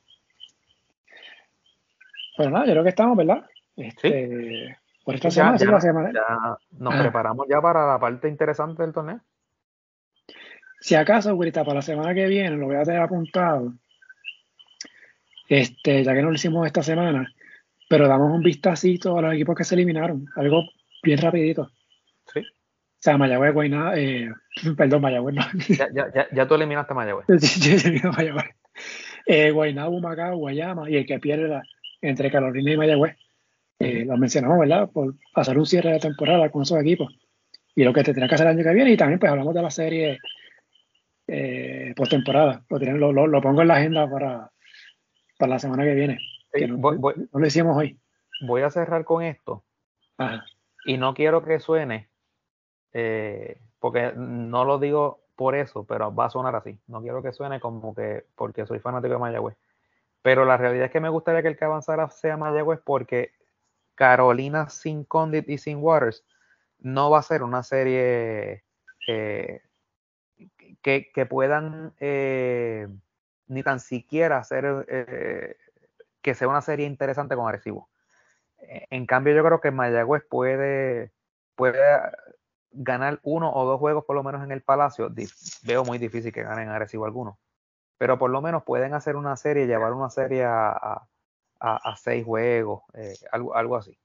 [2.37, 3.45] Pero nada, yo creo que estamos, ¿verdad?
[3.75, 6.11] Este, Por esta semana, sí, la semana.
[6.11, 6.99] Ya nos ah.
[6.99, 9.21] preparamos ya para la parte interesante del torneo.
[10.81, 13.75] Si acaso, Grita, para la semana que viene, lo voy a tener apuntado.
[15.47, 17.31] Este, ya que no lo hicimos esta semana,
[17.87, 20.25] pero damos un vistacito a los equipos que se eliminaron.
[20.35, 20.63] Algo
[21.03, 21.69] bien rapidito.
[22.33, 22.39] Sí.
[22.39, 24.31] O sea, Mayagüez, Guayna, eh,
[24.77, 25.43] perdón, Mayagüez, no.
[25.69, 27.27] Ya, ya, ya, tú eliminaste Mayagüez.
[27.39, 28.45] Sí, yo eliminé Mayagüez.
[29.27, 31.61] Eh, Guaynabo, Macao, Guayama y el que pierde la,
[32.01, 33.17] entre Carolina y Mayagüez.
[33.77, 34.89] Eh, lo mencionamos, ¿verdad?
[34.89, 37.13] Por hacer un cierre de temporada con esos equipos.
[37.75, 38.91] Y lo que te tiene que hacer el año que viene.
[38.91, 40.19] Y también, pues, hablamos de la serie
[41.33, 42.65] eh, postemporada.
[42.69, 44.51] Lo, lo, lo, pongo en la agenda para,
[45.37, 46.19] para la semana que viene.
[46.67, 47.97] no, lo hicimos hoy.
[48.41, 49.63] Voy a cerrar con esto.
[50.17, 50.43] Ajá.
[50.85, 52.09] Y no quiero que suene
[52.91, 56.77] eh, porque no lo digo por eso, pero va a sonar así.
[56.87, 59.55] No quiero que suene como que porque soy fanático de Mayagüez.
[60.21, 63.31] Pero la realidad es que me gustaría que el que avanzara sea Mayagüez porque
[63.95, 66.25] Carolina sin Condit y sin Waters
[66.79, 68.65] no va a ser una serie
[69.07, 69.61] eh,
[70.81, 72.87] que, puedan eh,
[73.47, 75.57] ni tan siquiera hacer
[76.21, 77.89] que sea una serie interesante con Arecibo.
[78.57, 81.11] En cambio, yo creo que Mayagüez puede,
[81.55, 81.79] puede
[82.71, 85.11] ganar uno o dos juegos por lo menos en el Palacio,
[85.63, 87.39] veo muy difícil que ganen agresivo alguno.
[87.97, 91.07] Pero por lo menos pueden hacer una serie, llevar una serie a,
[91.97, 93.95] seis juegos, eh, algo, algo así.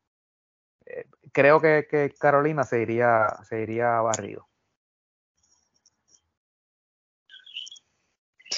[0.85, 4.47] Eh, creo que, Carolina se iría, se iría barrido.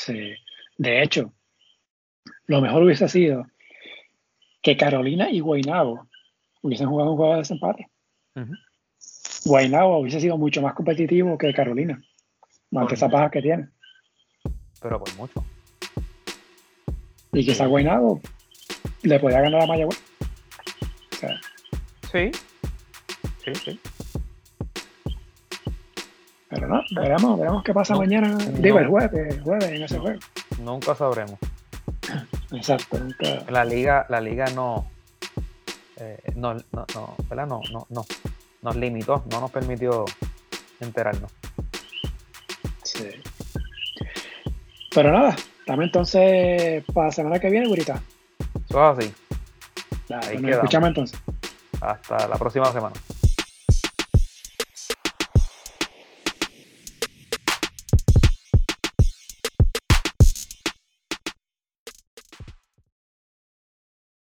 [0.08, 0.34] Sí,
[0.78, 1.34] de hecho,
[2.46, 3.46] lo mejor hubiese sido
[4.62, 6.08] que Carolina y Guaynabo
[6.62, 7.90] hubiesen jugado un juego de desempate.
[9.44, 12.02] Guaynabo hubiese sido mucho más competitivo que Carolina.
[12.70, 13.68] Más que esa paja que tiene.
[14.80, 15.44] Pero por mucho.
[17.34, 18.22] Y quizá Guaynabo
[19.02, 20.02] le podía ganar a Mayagüez.
[22.10, 22.30] sí.
[23.44, 23.80] Sí, sí.
[26.50, 28.36] Pero no, veremos, veremos qué pasa mañana.
[28.36, 30.18] Digo, el jueves, el jueves en ese juego.
[30.60, 31.38] Nunca sabremos.
[32.52, 33.44] Exacto, nunca.
[33.50, 34.90] La liga, la liga no,
[35.96, 37.46] eh, no, no, no, ¿verdad?
[37.46, 38.04] No, no, no
[38.62, 40.04] nos limitó, no nos permitió
[40.80, 41.32] enterarnos.
[42.82, 43.08] Sí.
[44.94, 48.00] Pero nada, también entonces para la semana que viene, Gurita.
[48.68, 49.14] Eso es así.
[50.10, 51.20] Ahí escuchamos entonces.
[51.80, 52.96] Hasta la próxima semana.